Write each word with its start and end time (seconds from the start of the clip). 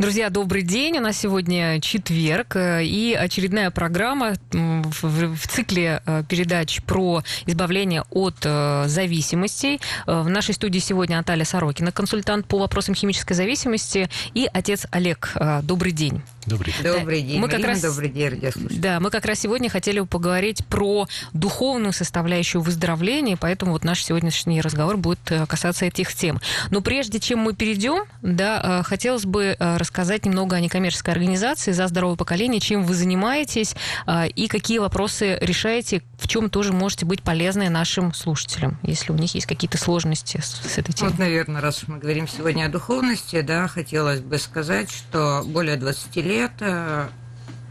Друзья, 0.00 0.30
добрый 0.30 0.62
день. 0.62 0.98
У 0.98 1.00
нас 1.00 1.18
сегодня 1.18 1.80
четверг 1.80 2.54
э, 2.54 2.84
и 2.84 3.14
очередная 3.14 3.72
программа 3.72 4.34
в, 4.52 5.34
в 5.34 5.48
цикле 5.48 6.00
э, 6.06 6.22
передач 6.28 6.80
про 6.82 7.24
избавление 7.46 8.04
от 8.10 8.36
э, 8.44 8.84
зависимостей. 8.86 9.80
В 10.06 10.28
нашей 10.28 10.54
студии 10.54 10.78
сегодня 10.78 11.16
Наталья 11.16 11.44
Сорокина, 11.44 11.90
консультант 11.90 12.46
по 12.46 12.60
вопросам 12.60 12.94
химической 12.94 13.34
зависимости, 13.34 14.08
и 14.34 14.48
отец 14.52 14.86
Олег. 14.92 15.34
Добрый 15.64 15.90
день. 15.90 16.22
Добрый 16.46 16.72
день. 16.72 16.92
Добрый 16.92 17.22
день, 17.22 17.40
мы 17.40 17.48
как 17.48 17.64
раз, 17.64 17.82
добрый 17.82 18.08
день, 18.08 18.28
радиослушатели. 18.28 18.78
Да, 18.78 19.00
мы 19.00 19.10
как 19.10 19.26
раз 19.26 19.40
сегодня 19.40 19.68
хотели 19.68 20.00
поговорить 20.00 20.64
про 20.66 21.08
духовную 21.34 21.92
составляющую 21.92 22.62
выздоровления, 22.62 23.36
поэтому 23.36 23.72
вот 23.72 23.82
наш 23.82 24.02
сегодняшний 24.02 24.60
разговор 24.60 24.96
будет 24.96 25.18
касаться 25.48 25.86
этих 25.86 26.14
тем. 26.14 26.40
Но 26.70 26.82
прежде 26.82 27.18
чем 27.18 27.40
мы 27.40 27.52
перейдем, 27.52 28.04
да, 28.22 28.84
хотелось 28.84 29.24
бы 29.24 29.56
рассказать 29.58 29.87
немного 30.24 30.56
о 30.56 30.60
некоммерческой 30.60 31.14
организации 31.14 31.72
«За 31.72 31.88
здоровое 31.88 32.16
поколение», 32.16 32.60
чем 32.60 32.84
вы 32.84 32.94
занимаетесь 32.94 33.74
а, 34.06 34.26
и 34.26 34.48
какие 34.48 34.78
вопросы 34.78 35.38
решаете, 35.40 36.02
в 36.18 36.28
чем 36.28 36.50
тоже 36.50 36.72
можете 36.72 37.06
быть 37.06 37.22
полезны 37.22 37.68
нашим 37.68 38.14
слушателям, 38.14 38.78
если 38.82 39.12
у 39.12 39.16
них 39.16 39.34
есть 39.34 39.46
какие-то 39.46 39.78
сложности 39.78 40.40
с, 40.40 40.60
с 40.66 40.78
этой 40.78 40.92
темой. 40.92 41.10
Вот, 41.10 41.18
наверное, 41.18 41.60
раз 41.60 41.86
мы 41.86 41.98
говорим 41.98 42.28
сегодня 42.28 42.66
о 42.66 42.68
духовности, 42.68 43.40
да, 43.40 43.68
хотелось 43.68 44.20
бы 44.20 44.38
сказать, 44.38 44.90
что 44.90 45.42
более 45.44 45.76
20 45.76 46.16
лет 46.16 46.52
э, 46.60 47.08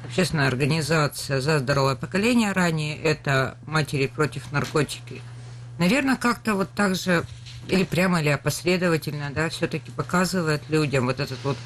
общественная 0.05 0.47
организация 0.47 1.41
«За 1.41 1.59
здоровое 1.59 1.95
поколение», 1.95 2.52
ранее 2.52 2.97
это 2.97 3.58
«Матери 3.66 4.08
против 4.08 4.52
наркотики», 4.52 5.22
наверное, 5.77 6.16
как-то 6.16 6.55
вот 6.55 6.70
так 6.72 6.95
же 6.95 7.23
или 7.70 7.84
прямо, 7.84 8.22
или 8.22 8.30
опосредовательно, 8.30 9.30
да, 9.34 9.49
все-таки 9.49 9.91
показывает 9.91 10.61
людям 10.70 11.05
вот 11.05 11.20
этот 11.20 11.38
вот 11.44 11.58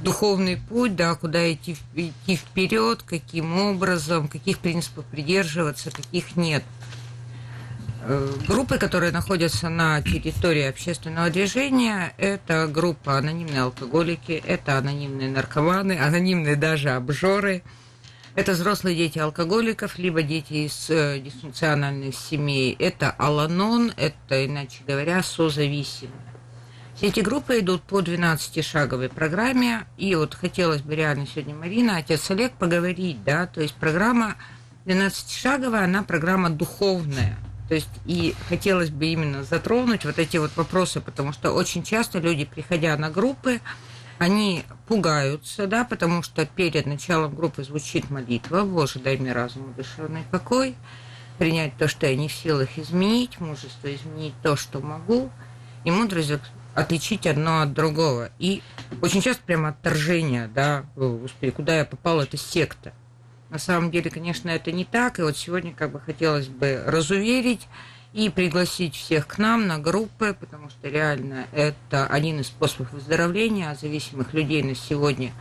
духовный 0.00 0.56
путь, 0.56 0.96
да, 0.96 1.14
куда 1.14 1.52
идти, 1.52 1.76
идти 1.94 2.36
вперед, 2.36 3.02
каким 3.02 3.58
образом, 3.58 4.28
каких 4.28 4.58
принципов 4.58 5.04
придерживаться, 5.06 5.90
каких 5.90 6.36
нет. 6.36 6.62
Э, 8.08 8.28
группы, 8.46 8.78
которые 8.78 9.10
находятся 9.10 9.68
на 9.68 10.00
территории 10.00 10.62
общественного 10.62 11.28
движения, 11.30 12.12
это 12.18 12.68
группа 12.68 13.18
анонимные 13.18 13.62
алкоголики, 13.62 14.40
это 14.46 14.78
анонимные 14.78 15.28
наркоманы, 15.28 15.98
анонимные 15.98 16.56
даже 16.56 16.90
обжоры, 16.90 17.62
это 18.36 18.52
взрослые 18.52 18.96
дети 18.96 19.18
алкоголиков, 19.18 19.98
либо 19.98 20.22
дети 20.22 20.66
из 20.66 20.90
э, 20.90 21.18
дисфункциональных 21.18 22.14
семей, 22.14 22.76
это 22.78 23.10
аланон, 23.10 23.92
это, 23.96 24.44
иначе 24.44 24.82
говоря, 24.86 25.22
созависимые. 25.22 26.35
Эти 27.02 27.20
группы 27.20 27.60
идут 27.60 27.82
по 27.82 28.00
12-шаговой 28.00 29.10
программе, 29.10 29.86
и 29.98 30.14
вот 30.14 30.34
хотелось 30.34 30.80
бы 30.80 30.94
реально 30.94 31.26
сегодня, 31.26 31.54
Марина, 31.54 31.98
отец 31.98 32.30
Олег, 32.30 32.52
поговорить, 32.52 33.22
да, 33.22 33.46
то 33.46 33.60
есть 33.60 33.74
программа 33.74 34.36
12-шаговая, 34.86 35.84
она 35.84 36.02
программа 36.02 36.48
духовная, 36.48 37.36
то 37.68 37.74
есть 37.74 37.90
и 38.06 38.34
хотелось 38.48 38.88
бы 38.88 39.06
именно 39.06 39.44
затронуть 39.44 40.06
вот 40.06 40.18
эти 40.18 40.38
вот 40.38 40.56
вопросы, 40.56 41.02
потому 41.02 41.34
что 41.34 41.52
очень 41.52 41.82
часто 41.82 42.18
люди, 42.18 42.46
приходя 42.46 42.96
на 42.96 43.10
группы, 43.10 43.60
они 44.18 44.64
пугаются, 44.88 45.66
да, 45.66 45.84
потому 45.84 46.22
что 46.22 46.46
перед 46.46 46.86
началом 46.86 47.34
группы 47.34 47.62
звучит 47.62 48.08
молитва. 48.08 48.62
«Боже, 48.62 49.00
дай 49.00 49.18
мне 49.18 49.34
разум 49.34 49.70
и 49.70 49.74
душевный 49.74 50.22
покой», 50.30 50.74
принять 51.36 51.76
то, 51.76 51.88
что 51.88 52.06
я 52.06 52.16
не 52.16 52.28
в 52.28 52.32
силах 52.32 52.78
изменить, 52.78 53.38
мужество 53.38 53.94
изменить 53.94 54.32
то, 54.42 54.56
что 54.56 54.80
могу, 54.80 55.30
и 55.84 55.90
мудрость 55.90 56.32
отличить 56.76 57.26
одно 57.26 57.62
от 57.62 57.72
другого. 57.72 58.30
И 58.38 58.62
очень 59.02 59.22
часто 59.22 59.42
прямо 59.42 59.70
отторжение, 59.70 60.48
да, 60.54 60.84
господи, 60.94 61.50
куда 61.50 61.78
я 61.78 61.84
попал, 61.84 62.20
это 62.20 62.36
секта. 62.36 62.92
На 63.48 63.58
самом 63.58 63.90
деле, 63.90 64.10
конечно, 64.10 64.50
это 64.50 64.70
не 64.72 64.84
так, 64.84 65.18
и 65.18 65.22
вот 65.22 65.36
сегодня 65.36 65.72
как 65.72 65.92
бы 65.92 66.00
хотелось 66.00 66.48
бы 66.48 66.82
разуверить 66.86 67.66
и 68.12 68.28
пригласить 68.28 68.94
всех 68.94 69.26
к 69.26 69.38
нам 69.38 69.66
на 69.66 69.78
группы, 69.78 70.36
потому 70.38 70.68
что 70.68 70.88
реально 70.88 71.46
это 71.52 72.06
один 72.06 72.40
из 72.40 72.48
способов 72.48 72.92
выздоровления, 72.92 73.70
а 73.70 73.74
зависимых 73.74 74.34
людей 74.34 74.62
на 74.62 74.74
сегодня 74.74 75.32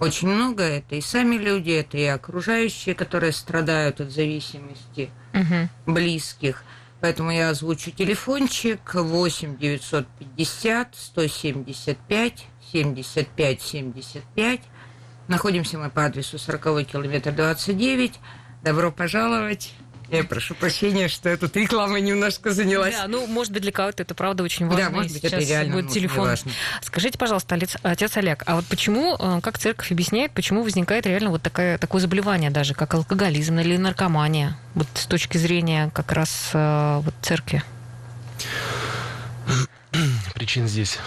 очень 0.00 0.28
много. 0.28 0.62
Это 0.62 0.94
и 0.94 1.00
сами 1.00 1.36
люди, 1.36 1.70
это 1.70 1.98
и 1.98 2.04
окружающие, 2.04 2.94
которые 2.94 3.32
страдают 3.32 4.00
от 4.00 4.10
зависимости 4.10 5.10
угу. 5.34 5.68
близких– 5.92 6.62
Поэтому 7.00 7.30
я 7.30 7.50
озвучу 7.50 7.90
телефончик 7.92 8.94
8 8.94 9.56
950 9.56 10.94
175 10.94 12.46
75 12.72 13.62
75. 13.62 14.60
Находимся 15.28 15.78
мы 15.78 15.90
по 15.90 16.04
адресу 16.06 16.38
40 16.38 16.86
километр 16.86 17.32
29. 17.32 18.18
Добро 18.64 18.90
пожаловать. 18.90 19.74
Я 20.10 20.24
прошу 20.24 20.54
прощения, 20.54 21.08
что 21.08 21.28
эта 21.28 21.46
реклама 21.58 22.00
немножко 22.00 22.50
занялась. 22.50 22.94
Да, 22.94 23.08
ну, 23.08 23.26
может 23.26 23.52
быть, 23.52 23.62
для 23.62 23.72
кого-то 23.72 24.02
это 24.02 24.14
правда 24.14 24.42
очень 24.42 24.66
важно. 24.66 24.84
Да, 24.84 24.90
может 24.90 25.12
быть, 25.12 25.24
это 25.24 25.38
реально 25.38 25.74
будет 25.74 25.90
телефон. 25.90 26.28
Важно. 26.28 26.50
Скажите, 26.82 27.18
пожалуйста, 27.18 27.58
отец 27.82 28.16
Олег, 28.16 28.42
а 28.46 28.56
вот 28.56 28.64
почему, 28.66 29.16
э, 29.18 29.40
как 29.42 29.58
церковь 29.58 29.92
объясняет, 29.92 30.32
почему 30.32 30.62
возникает 30.62 31.06
реально 31.06 31.30
вот 31.30 31.42
такое, 31.42 31.76
такое 31.78 32.00
заболевание 32.00 32.50
даже, 32.50 32.74
как 32.74 32.94
алкоголизм 32.94 33.58
или 33.58 33.76
наркомания, 33.76 34.56
вот 34.74 34.88
с 34.94 35.06
точки 35.06 35.36
зрения 35.36 35.90
как 35.94 36.12
раз 36.12 36.50
э, 36.54 37.00
вот 37.02 37.14
церкви? 37.20 37.62
Причин 40.34 40.68
здесь 40.68 40.98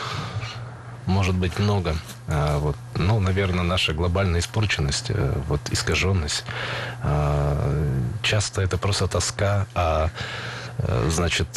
может 1.12 1.36
быть 1.36 1.60
много. 1.60 1.96
А, 2.28 2.58
вот, 2.58 2.76
ну, 2.96 3.20
наверное, 3.20 3.64
наша 3.64 3.94
глобальная 3.94 4.40
испорченность, 4.40 5.10
э, 5.10 5.34
вот 5.48 5.62
искаженность. 5.72 6.46
А, 7.04 7.86
часто 8.24 8.62
это 8.62 8.78
просто 8.78 9.08
тоска 9.08 9.68
Э, 10.84 11.10
значит, 11.12 11.48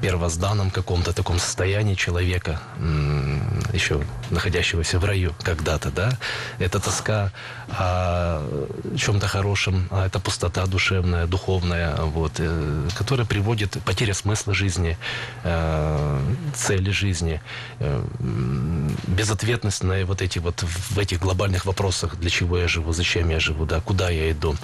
первозданном 0.00 0.70
каком-то 0.70 1.12
таком 1.12 1.38
состоянии 1.38 1.94
человека, 1.94 2.60
еще 3.72 4.02
находящегося 4.30 4.98
в 4.98 5.04
раю 5.04 5.34
когда-то, 5.42 5.90
да, 5.90 6.18
это 6.58 6.80
тоска 6.80 7.30
о 7.68 8.42
чем-то 8.96 9.26
хорошем, 9.26 9.88
а 9.90 10.06
это 10.06 10.20
пустота 10.20 10.66
душевная, 10.66 11.26
духовная, 11.26 11.96
вот, 11.96 12.32
э, 12.38 12.88
которая 12.94 13.26
приводит 13.26 13.78
потеря 13.84 14.14
смысла 14.14 14.54
жизни, 14.54 14.98
э, 15.44 16.20
цели 16.54 16.90
жизни, 16.90 17.40
безответность 19.06 19.82
на 19.82 20.04
вот 20.04 20.22
эти 20.22 20.38
вот 20.38 20.62
в 20.62 20.98
этих 20.98 21.20
глобальных 21.20 21.66
вопросах, 21.66 22.16
для 22.16 22.30
чего 22.30 22.58
я 22.58 22.68
живу, 22.68 22.92
зачем 22.92 23.28
я 23.30 23.40
живу, 23.40 23.64
да, 23.64 23.80
куда 23.80 24.10
я 24.10 24.30
иду 24.30 24.56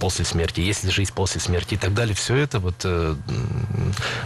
после 0.00 0.24
смерти, 0.24 0.60
есть 0.60 0.84
ли 0.84 0.90
жизнь 0.90 1.12
после 1.14 1.40
смерти 1.40 1.74
и 1.74 1.76
так 1.76 1.94
далее, 1.94 2.14
все 2.14 2.36
это 2.36 2.58
вот 2.58 2.86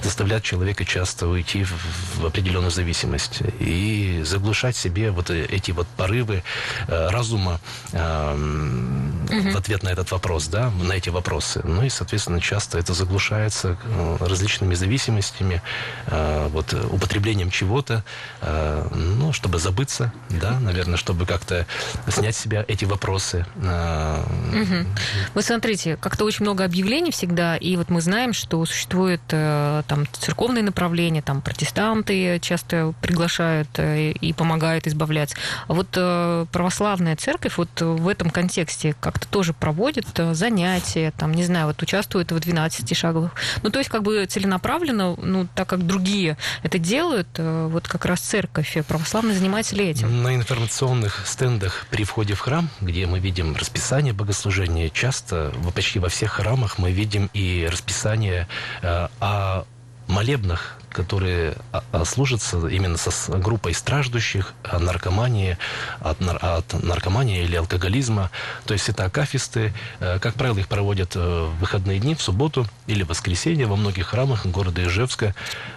заставляет 0.03 0.43
человека 0.43 0.85
часто 0.85 1.27
уйти 1.27 1.65
в, 1.65 2.27
определенную 2.27 2.71
зависимость 2.71 3.43
и 3.61 4.23
заглушать 4.25 4.77
себе 4.77 5.11
вот 5.11 5.31
эти 5.31 5.71
вот 5.73 5.87
порывы 5.97 6.43
э, 6.89 7.09
разума 7.09 7.61
э. 7.90 7.90
В 7.93 9.57
ответ 9.57 9.83
на 9.83 9.89
этот 9.89 10.11
вопрос, 10.11 10.49
да, 10.49 10.71
на 10.83 10.93
эти 10.93 11.09
вопросы. 11.09 11.61
Ну 11.65 11.83
и, 11.83 11.89
соответственно, 11.89 12.41
часто 12.41 12.79
это 12.79 12.95
заглушается 12.95 13.77
э, 13.85 14.17
различными 14.21 14.75
зависимостями, 14.75 15.63
э, 16.07 16.49
вот 16.49 16.75
употреблением 16.91 17.51
чего-то, 17.51 18.05
э, 18.41 18.89
ну, 18.95 19.33
чтобы 19.33 19.59
забыться, 19.59 20.13
да, 20.29 20.59
наверное, 20.61 20.97
чтобы 20.97 21.27
как-то 21.27 21.67
снять 22.09 22.37
с 22.37 22.39
себя 22.39 22.65
эти 22.67 22.85
вопросы. 22.85 23.47
Э, 23.63 24.23
угу. 24.53 24.89
Вы 25.35 25.43
смотрите, 25.43 25.97
как-то 25.97 26.25
очень 26.25 26.45
много 26.45 26.65
объявлений 26.65 27.11
всегда, 27.11 27.57
и 27.57 27.77
вот 27.77 27.91
мы 27.91 28.01
знаем, 28.01 28.33
что 28.33 28.65
существует 28.67 29.23
э, 29.31 29.83
там 29.87 30.07
церковные 30.13 30.63
направления, 30.63 31.23
там 31.23 31.41
протестанты 31.41 32.39
часто 32.41 32.95
приглашают 33.01 33.69
э, 33.77 34.13
и 34.13 34.33
помогают 34.33 34.87
избавляться. 34.87 35.37
А 35.69 35.75
вот 35.75 35.89
э, 35.97 36.47
православная 36.53 37.17
церковь 37.17 37.57
вот 37.57 37.71
в 37.81 38.09
этом 38.09 38.31
контексте 38.31 38.95
как-то 39.01 39.27
тоже 39.29 39.53
проводит 39.53 40.07
занятия, 40.33 41.13
там, 41.17 41.33
не 41.33 41.45
знаю, 41.45 41.67
вот 41.67 41.83
участвует 41.83 42.33
в 42.33 42.39
12 42.39 42.97
шаговых. 42.97 43.33
Ну, 43.63 43.71
то 43.71 43.79
есть 43.79 43.91
как 43.91 44.03
бы 44.03 44.25
целенаправленно, 44.27 45.17
ну, 45.17 45.47
так 45.55 45.69
как 45.69 45.87
другие 45.87 46.37
это 46.63 46.79
делают, 46.79 47.29
вот 47.39 47.89
как 47.89 48.05
раз 48.05 48.21
церковь 48.21 48.77
православная 48.87 49.35
занимается 49.35 49.77
ли 49.77 49.89
этим? 49.89 50.23
На 50.23 50.35
информационных 50.35 51.27
стендах 51.27 51.87
при 51.91 52.05
входе 52.05 52.35
в 52.35 52.41
храм, 52.41 52.69
где 52.81 53.07
мы 53.07 53.19
видим 53.19 53.57
расписание 53.57 54.13
богослужения, 54.13 54.89
часто, 54.91 55.53
почти 55.75 55.99
во 55.99 56.09
всех 56.09 56.33
храмах 56.33 56.79
мы 56.79 56.93
видим 56.93 57.31
и 57.35 57.69
расписание 57.71 58.49
о 58.83 59.65
молебнах 60.09 60.77
которые 60.91 61.55
а, 61.73 61.83
а, 61.93 62.05
служатся 62.05 62.67
именно 62.67 62.97
со 62.97 63.39
группой 63.39 63.75
страждущих 63.75 64.55
наркомании, 64.73 65.57
от, 66.01 66.21
от 66.21 66.83
наркомании 66.83 67.45
или 67.45 67.57
алкоголизма. 67.57 68.31
То 68.67 68.75
есть 68.75 68.89
это 68.89 69.05
акафисты. 69.05 69.73
Э, 70.01 70.19
как 70.19 70.35
правило, 70.35 70.59
их 70.59 70.69
проводят 70.69 71.17
э, 71.17 71.19
в 71.19 71.59
выходные 71.61 72.01
дни, 72.01 72.15
в 72.15 72.23
субботу 72.23 72.67
или 72.87 73.03
в 73.03 73.09
воскресенье 73.09 73.67
во 73.67 73.77
многих 73.77 74.09
храмах 74.09 74.47
города 74.47 74.85
Ижевска. 74.85 75.35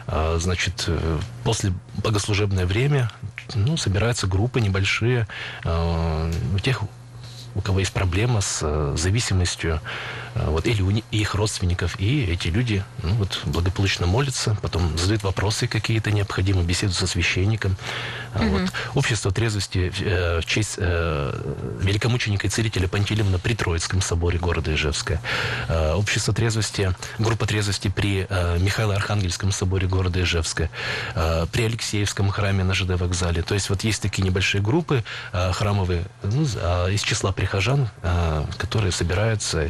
Э, 0.07 0.37
значит, 0.39 0.89
после 1.43 1.73
богослужебное 1.95 2.65
время 2.65 3.11
ну, 3.53 3.77
собираются 3.77 4.27
группы 4.27 4.61
небольшие 4.61 5.27
у 5.65 6.59
тех, 6.59 6.81
у 7.55 7.61
кого 7.61 7.79
есть 7.79 7.93
проблема 7.93 8.41
с 8.41 8.95
зависимостью 8.95 9.75
а, 9.75 9.81
вот, 10.35 10.65
или 10.67 10.81
у 10.81 10.89
их 10.89 11.35
родственников, 11.35 11.99
и 11.99 12.25
эти 12.25 12.47
люди 12.47 12.83
ну, 13.01 13.13
вот, 13.15 13.41
благополучно 13.45 14.07
молятся, 14.07 14.57
потом 14.61 14.97
задают 14.97 15.23
вопросы 15.23 15.67
какие-то 15.67 16.11
необходимые, 16.11 16.65
беседуют 16.65 16.97
со 16.97 17.07
священником. 17.07 17.75
Mm-hmm. 18.33 18.49
Вот. 18.49 18.73
Общество 18.95 19.31
трезвости 19.31 19.91
э, 19.99 20.41
в 20.41 20.45
честь 20.45 20.75
э, 20.77 21.53
великомученика 21.81 22.47
и 22.47 22.49
целителя 22.49 22.87
Пантелеймона 22.87 23.39
при 23.39 23.53
Троицком 23.53 24.01
соборе 24.01 24.39
города 24.39 24.73
Ижевска. 24.73 25.21
Э, 25.67 25.93
общество 25.93 26.33
трезвости, 26.33 26.95
группа 27.19 27.45
трезвости 27.45 27.89
при 27.89 28.25
э, 28.27 28.57
Михаило-Архангельском 28.59 29.51
соборе 29.51 29.87
города 29.87 30.21
Ижевска, 30.21 30.69
э, 31.15 31.45
при 31.51 31.63
Алексеевском 31.63 32.29
храме 32.31 32.63
на 32.63 32.73
ЖД 32.73 32.99
вокзале. 32.99 33.43
То 33.43 33.53
есть 33.53 33.69
вот 33.69 33.83
есть 33.83 34.01
такие 34.01 34.23
небольшие 34.23 34.61
группы 34.61 35.03
э, 35.31 35.51
храмовые 35.51 36.05
ну, 36.23 36.43
из 36.43 37.01
числа 37.01 37.31
прихожан, 37.31 37.89
э, 38.01 38.45
которые 38.57 38.91
собираются 38.91 39.69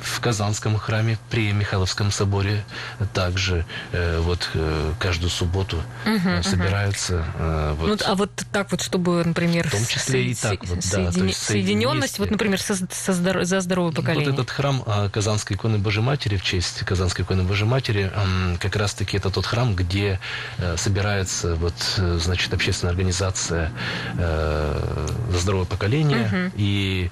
в 0.00 0.20
Казанском 0.20 0.76
храме 0.76 1.18
при 1.30 1.52
Михайловском 1.52 2.10
соборе 2.10 2.64
также 3.12 3.64
э, 3.92 4.20
вот 4.20 4.50
э, 4.54 4.92
каждую 4.98 5.30
субботу 5.30 5.76
угу, 6.04 6.28
э, 6.28 6.42
собираются. 6.42 7.24
Э, 7.36 7.74
вот, 7.78 7.88
ну, 7.88 7.96
а 8.06 8.14
вот 8.14 8.30
так 8.52 8.70
вот, 8.70 8.80
чтобы, 8.82 9.24
например, 9.24 9.68
в 9.68 9.72
том 9.72 9.84
числе 9.86 10.26
и 10.26 10.34
так 10.34 10.64
вот, 10.64 10.78
да, 10.78 11.12
соедин... 11.12 11.32
соединенность, 11.32 12.18
вот, 12.18 12.30
например, 12.30 12.60
со, 12.60 12.76
со 12.76 13.12
здор... 13.12 13.44
за 13.44 13.60
здоровое 13.60 13.92
поколение. 13.92 14.30
Вот 14.30 14.34
этот 14.34 14.50
храм 14.50 14.82
э, 14.86 15.08
Казанской 15.10 15.56
иконы 15.56 15.78
Божьей 15.78 16.02
Матери 16.02 16.36
в 16.36 16.42
честь 16.42 16.80
Казанской 16.84 17.24
иконы 17.24 17.42
Божьей 17.42 17.66
Матери, 17.66 18.10
э, 18.14 18.56
как 18.58 18.76
раз-таки 18.76 19.16
это 19.16 19.30
тот 19.30 19.46
храм, 19.46 19.74
где 19.74 20.20
э, 20.58 20.76
собирается 20.76 21.54
вот, 21.56 21.74
э, 21.98 22.18
значит, 22.20 22.52
общественная 22.54 22.92
организация 22.92 23.72
э, 24.16 25.06
за 25.30 25.38
здоровое 25.38 25.66
поколение 25.66 26.26
угу. 26.26 26.52
и 26.56 27.10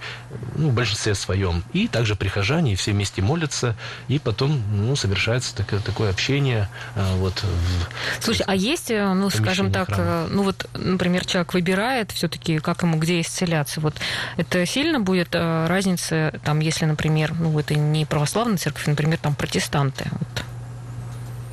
ну, 0.54 0.68
в 0.68 0.74
большинстве 0.74 1.14
своем 1.14 1.64
и 1.72 1.88
также 1.88 2.14
прихожане 2.14 2.75
все 2.76 2.92
вместе 2.92 3.22
молятся, 3.22 3.76
и 4.08 4.18
потом 4.18 4.62
ну, 4.72 4.96
совершается 4.96 5.54
такое, 5.54 5.80
такое 5.80 6.10
общение. 6.10 6.68
А, 6.94 7.16
вот, 7.16 7.42
в 7.42 8.24
Слушай, 8.24 8.44
а 8.46 8.54
есть, 8.54 8.90
э, 8.90 9.12
ну, 9.12 9.30
скажем 9.30 9.72
так, 9.72 9.88
храма. 9.88 10.04
Э, 10.04 10.28
ну 10.30 10.42
вот, 10.42 10.68
например, 10.74 11.24
человек 11.26 11.54
выбирает 11.54 12.12
все-таки, 12.12 12.58
как 12.58 12.82
ему 12.82 12.98
где 12.98 13.20
исцеляться. 13.20 13.80
Вот 13.80 13.94
это 14.36 14.64
сильно 14.66 15.00
будет 15.00 15.34
э, 15.34 15.66
разница, 15.66 16.38
там, 16.44 16.60
если, 16.60 16.84
например, 16.84 17.34
ну, 17.38 17.58
это 17.58 17.74
не 17.74 18.04
православная 18.06 18.58
церковь, 18.58 18.86
например, 18.86 19.18
там 19.18 19.34
протестанты. 19.34 20.08
Вот. 20.12 20.44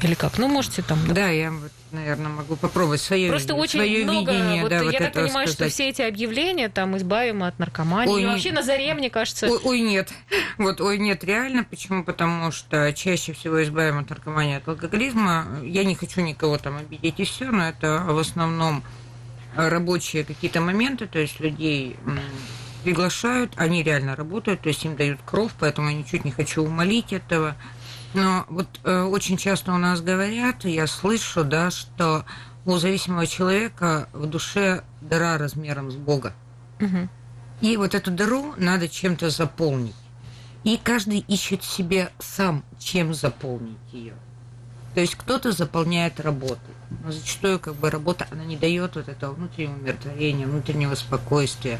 Или 0.03 0.13
как? 0.15 0.37
Ну, 0.37 0.47
можете 0.47 0.81
там... 0.81 0.99
Да, 1.13 1.29
я 1.29 1.51
вот 1.51 1.71
наверное, 1.93 2.29
могу 2.29 2.55
попробовать 2.55 3.01
свое, 3.01 3.29
Просто 3.29 3.55
очень 3.55 3.79
свое 3.79 4.03
много, 4.03 4.31
видение. 4.31 4.61
Вот 4.61 4.69
да, 4.69 4.77
я 4.77 4.83
вот 4.83 4.97
так 4.97 5.13
понимаю, 5.13 5.47
сказать. 5.47 5.53
что 5.53 5.69
все 5.69 5.89
эти 5.89 6.01
объявления, 6.01 6.69
там, 6.69 6.97
избавим 6.97 7.43
от 7.43 7.57
наркомании, 7.59 8.13
ой, 8.13 8.25
вообще 8.25 8.51
на 8.51 8.63
заре, 8.63 8.93
мне 8.93 9.09
кажется... 9.09 9.47
Ой, 9.47 9.59
ой, 9.63 9.79
нет. 9.81 10.11
Вот, 10.57 10.81
ой, 10.81 10.97
нет, 10.97 11.23
реально. 11.23 11.63
Почему? 11.63 12.03
Потому 12.03 12.51
что 12.51 12.91
чаще 12.93 13.33
всего 13.33 13.63
избавим 13.63 13.99
от 13.99 14.09
наркомании, 14.09 14.57
от 14.57 14.67
алкоголизма. 14.67 15.47
Я 15.63 15.83
не 15.83 15.95
хочу 15.95 16.21
никого 16.21 16.57
там 16.57 16.77
обидеть 16.77 17.19
и 17.19 17.23
все, 17.23 17.45
но 17.51 17.69
это 17.69 18.03
в 18.07 18.17
основном 18.17 18.83
рабочие 19.55 20.23
какие-то 20.23 20.61
моменты, 20.61 21.07
то 21.07 21.19
есть 21.19 21.39
людей 21.39 21.95
приглашают, 22.83 23.53
они 23.55 23.83
реально 23.83 24.15
работают, 24.15 24.61
то 24.61 24.69
есть 24.69 24.83
им 24.83 24.95
дают 24.95 25.19
кровь, 25.25 25.51
поэтому 25.59 25.89
я 25.89 25.95
ничуть 25.95 26.25
не 26.25 26.31
хочу 26.31 26.63
умолить 26.63 27.13
этого. 27.13 27.55
Но 28.13 28.45
вот 28.49 28.67
э, 28.83 29.01
очень 29.03 29.37
часто 29.37 29.73
у 29.73 29.77
нас 29.77 30.01
говорят, 30.01 30.65
я 30.65 30.87
слышу, 30.87 31.43
да, 31.43 31.71
что 31.71 32.25
у 32.65 32.77
зависимого 32.77 33.27
человека 33.27 34.07
в 34.13 34.25
душе 34.25 34.83
дыра 35.01 35.37
размером 35.37 35.91
с 35.91 35.95
Бога. 35.95 36.33
Угу. 36.79 37.09
И 37.61 37.77
вот 37.77 37.95
эту 37.95 38.11
дыру 38.11 38.53
надо 38.57 38.87
чем-то 38.87 39.29
заполнить. 39.29 39.95
И 40.63 40.79
каждый 40.81 41.19
ищет 41.19 41.63
себе 41.63 42.11
сам, 42.19 42.63
чем 42.79 43.13
заполнить 43.13 43.77
ее. 43.91 44.13
То 44.93 45.01
есть 45.01 45.15
кто-то 45.15 45.51
заполняет 45.51 46.19
работу. 46.19 46.59
Но 47.03 47.11
зачастую 47.11 47.59
как 47.59 47.75
бы 47.75 47.89
работа, 47.89 48.27
она 48.31 48.45
не 48.45 48.55
дает 48.55 48.95
вот 48.95 49.09
этого 49.09 49.33
внутреннего 49.33 49.75
умиротворения, 49.75 50.45
внутреннего 50.45 50.95
спокойствия 50.95 51.79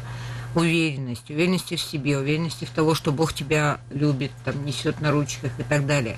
уверенность, 0.54 1.30
уверенности 1.30 1.76
в 1.76 1.80
себе, 1.80 2.18
уверенности 2.18 2.64
в 2.64 2.70
того, 2.70 2.94
что 2.94 3.12
Бог 3.12 3.32
тебя 3.32 3.80
любит, 3.90 4.30
там, 4.44 4.64
несет 4.64 5.00
на 5.00 5.10
ручках 5.10 5.52
и 5.58 5.62
так 5.62 5.86
далее. 5.86 6.16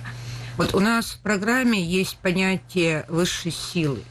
Вот 0.57 0.75
у 0.75 0.81
нас 0.81 1.13
в 1.13 1.19
программе 1.21 1.83
есть 1.83 2.17
понятие 2.19 3.05
высшей 3.09 3.53
силы. 3.53 4.03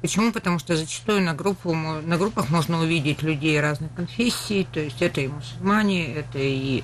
Почему? 0.00 0.32
Потому 0.32 0.58
что 0.58 0.76
зачастую 0.76 1.22
на, 1.22 1.34
группу, 1.34 1.74
на 1.74 2.16
группах 2.16 2.48
можно 2.48 2.80
увидеть 2.80 3.22
людей 3.22 3.60
разных 3.60 3.92
конфессий, 3.94 4.66
то 4.72 4.80
есть 4.80 5.02
это 5.02 5.20
и 5.20 5.28
мусульмане, 5.28 6.14
это 6.14 6.38
и 6.38 6.82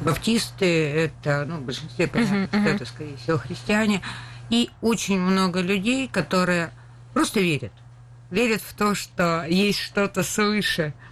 баптисты, 0.00 0.66
это, 0.66 1.44
ну, 1.46 1.58
в 1.58 1.62
большинстве, 1.62 2.08
понятно, 2.08 2.48
uh-huh, 2.56 2.64
uh-huh. 2.64 2.74
это, 2.74 2.86
скорее 2.86 3.16
всего, 3.18 3.38
христиане. 3.38 4.02
И 4.48 4.70
очень 4.80 5.20
много 5.20 5.60
людей, 5.60 6.08
которые 6.08 6.72
просто 7.12 7.38
верят. 7.38 7.72
Верят 8.30 8.62
в 8.62 8.74
то, 8.74 8.96
что 8.96 9.44
есть 9.48 9.78
что-то 9.78 10.22
свыше– 10.22 10.92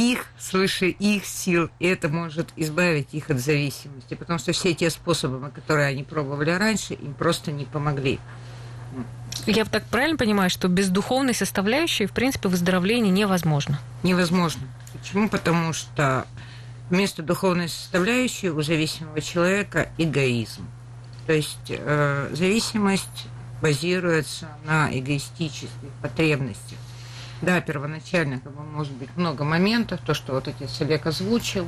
их, 0.00 0.26
свыше 0.38 0.88
их 0.88 1.26
сил, 1.26 1.70
и 1.78 1.86
это 1.86 2.08
может 2.08 2.48
избавить 2.56 3.08
их 3.12 3.30
от 3.30 3.38
зависимости, 3.38 4.14
потому 4.14 4.38
что 4.38 4.52
все 4.52 4.74
те 4.74 4.90
способы, 4.90 5.50
которые 5.50 5.88
они 5.88 6.02
пробовали 6.02 6.50
раньше, 6.50 6.94
им 6.94 7.14
просто 7.14 7.52
не 7.52 7.64
помогли. 7.66 8.18
Я 9.46 9.64
так 9.64 9.84
правильно 9.84 10.16
понимаю, 10.16 10.50
что 10.50 10.68
без 10.68 10.88
духовной 10.88 11.34
составляющей, 11.34 12.06
в 12.06 12.12
принципе, 12.12 12.48
выздоровление 12.48 13.10
невозможно? 13.10 13.78
Невозможно. 14.02 14.62
Почему? 14.92 15.28
Потому 15.28 15.72
что 15.72 16.26
вместо 16.90 17.22
духовной 17.22 17.68
составляющей 17.68 18.50
у 18.50 18.60
зависимого 18.62 19.20
человека 19.20 19.88
эгоизм. 19.96 20.66
То 21.26 21.32
есть 21.32 21.58
э, 21.68 22.30
зависимость 22.32 23.28
базируется 23.62 24.48
на 24.64 24.88
эгоистических 24.90 25.90
потребностях. 26.02 26.78
Да, 27.42 27.60
первоначально 27.60 28.40
может 28.72 28.92
быть 28.94 29.08
много 29.16 29.44
моментов, 29.44 30.00
то, 30.04 30.12
что 30.12 30.34
вот 30.34 30.48
отец 30.48 30.80
Олег 30.80 31.06
озвучил, 31.06 31.66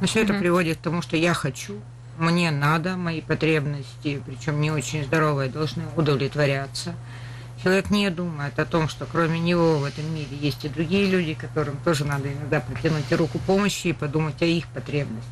но 0.00 0.06
все 0.06 0.20
mm-hmm. 0.20 0.24
это 0.24 0.34
приводит 0.34 0.78
к 0.78 0.80
тому, 0.80 1.02
что 1.02 1.16
я 1.16 1.34
хочу, 1.34 1.78
мне 2.18 2.50
надо, 2.50 2.96
мои 2.96 3.20
потребности, 3.20 4.22
причем 4.24 4.60
не 4.60 4.70
очень 4.70 5.04
здоровые, 5.04 5.50
должны 5.50 5.84
удовлетворяться. 5.96 6.94
Человек 7.62 7.90
не 7.90 8.08
думает 8.08 8.58
о 8.58 8.64
том, 8.64 8.88
что 8.88 9.04
кроме 9.04 9.38
него 9.38 9.76
в 9.78 9.84
этом 9.84 10.14
мире 10.14 10.34
есть 10.40 10.64
и 10.64 10.70
другие 10.70 11.10
люди, 11.10 11.34
которым 11.34 11.76
тоже 11.84 12.06
надо 12.06 12.32
иногда 12.32 12.60
протянуть 12.60 13.12
руку 13.12 13.38
помощи 13.46 13.88
и 13.88 13.92
подумать 13.92 14.40
о 14.40 14.46
их 14.46 14.66
потребностях. 14.68 15.28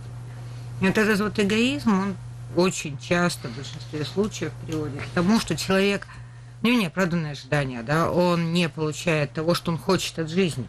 И 0.83 0.87
вот 0.87 0.99
этот 0.99 1.21
вот 1.21 1.39
эгоизм, 1.39 1.99
он 1.99 2.17
очень 2.55 2.99
часто 2.99 3.49
в 3.49 3.57
большинстве 3.57 4.05
случаев 4.05 4.53
приводит 4.67 5.01
к 5.01 5.15
тому, 5.15 5.41
что 5.41 5.57
человек– 5.57 6.07
у 6.63 6.67
него 6.67 6.81
неоправданные 6.81 7.33
ожидания, 7.33 7.83
да, 7.83 8.11
он 8.11 8.53
не 8.53 8.69
получает 8.69 9.33
того, 9.33 9.55
что 9.55 9.71
он 9.71 9.79
хочет 9.79 10.19
от 10.19 10.29
жизни. 10.29 10.67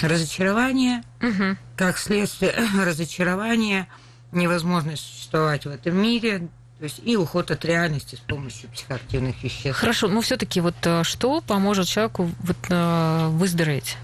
Разочарование, 0.00 1.02
угу. 1.22 1.56
как 1.76 1.98
следствие 1.98 2.54
разочарования, 2.84 3.88
невозможность 4.32 5.02
существовать 5.02 5.64
в 5.64 5.70
этом 5.70 5.96
мире, 5.96 6.48
то 6.78 6.84
есть 6.84 7.00
и 7.02 7.16
уход 7.16 7.50
от 7.50 7.64
реальности 7.64 8.16
с 8.16 8.18
помощью 8.18 8.68
психоактивных 8.70 9.42
веществ. 9.42 9.80
Хорошо, 9.80 10.08
но 10.08 10.20
все-таки 10.20 10.60
вот 10.60 10.74
э, 10.84 11.04
что 11.04 11.40
поможет 11.40 11.86
человеку 11.88 12.30
вот, 12.40 12.56
э, 12.68 13.28
выздороветь? 13.28 13.96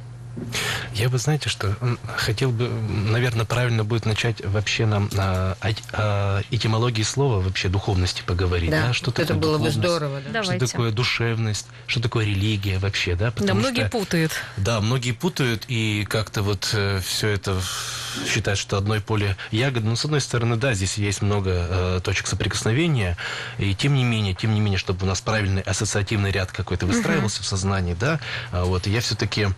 Я 0.94 1.08
бы, 1.08 1.18
знаете, 1.18 1.48
что 1.48 1.74
хотел 2.16 2.50
бы, 2.50 2.68
наверное, 2.68 3.44
правильно 3.44 3.84
будет 3.84 4.06
начать 4.06 4.44
вообще 4.44 4.86
нам 4.86 5.10
о, 5.16 5.56
о 5.92 6.42
этимологии 6.50 7.02
слова, 7.02 7.40
вообще 7.40 7.68
духовности 7.68 8.22
поговорить. 8.26 8.70
Да, 8.70 8.88
да? 8.88 8.92
Что 8.92 9.06
вот 9.06 9.16
такое 9.16 9.24
это 9.24 9.34
было 9.34 9.58
бы 9.58 9.70
здорово. 9.70 10.20
Да? 10.32 10.42
Что 10.42 10.58
такое 10.58 10.92
душевность, 10.92 11.66
что 11.86 12.00
такое 12.00 12.26
религия 12.26 12.78
вообще, 12.78 13.14
да? 13.14 13.30
Потому 13.30 13.48
да, 13.48 13.54
многие 13.54 13.88
что, 13.88 13.98
путают. 13.98 14.32
Да, 14.56 14.80
многие 14.80 15.12
путают, 15.12 15.64
и 15.68 16.06
как-то 16.08 16.42
вот 16.42 16.70
э, 16.74 17.00
все 17.04 17.28
это 17.28 17.60
считают, 18.26 18.58
что 18.58 18.76
одной 18.76 19.00
поле 19.00 19.36
ягод. 19.50 19.84
Но, 19.84 19.96
с 19.96 20.04
одной 20.04 20.20
стороны, 20.20 20.56
да, 20.56 20.74
здесь 20.74 20.98
есть 20.98 21.22
много 21.22 21.50
э, 21.50 22.00
точек 22.02 22.26
соприкосновения, 22.26 23.16
и 23.58 23.74
тем 23.74 23.94
не 23.94 24.04
менее, 24.04 24.34
тем 24.34 24.54
не 24.54 24.60
менее, 24.60 24.78
чтобы 24.78 25.04
у 25.04 25.08
нас 25.08 25.20
правильный 25.20 25.62
ассоциативный 25.62 26.30
ряд 26.30 26.52
какой-то 26.52 26.86
выстраивался 26.86 27.40
uh-huh. 27.40 27.44
в 27.44 27.48
сознании, 27.48 27.94
да, 27.94 28.20
а 28.50 28.64
вот 28.64 28.86
я 28.86 29.00
все-таки 29.00 29.42
а, 29.44 29.52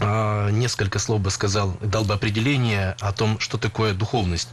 несколько 0.00 0.98
слов 0.98 1.20
бы 1.20 1.30
сказал, 1.30 1.76
дал 1.80 2.04
бы 2.04 2.14
определение 2.14 2.96
о 3.00 3.12
том, 3.12 3.38
что 3.38 3.58
такое 3.58 3.94
духовность. 3.94 4.48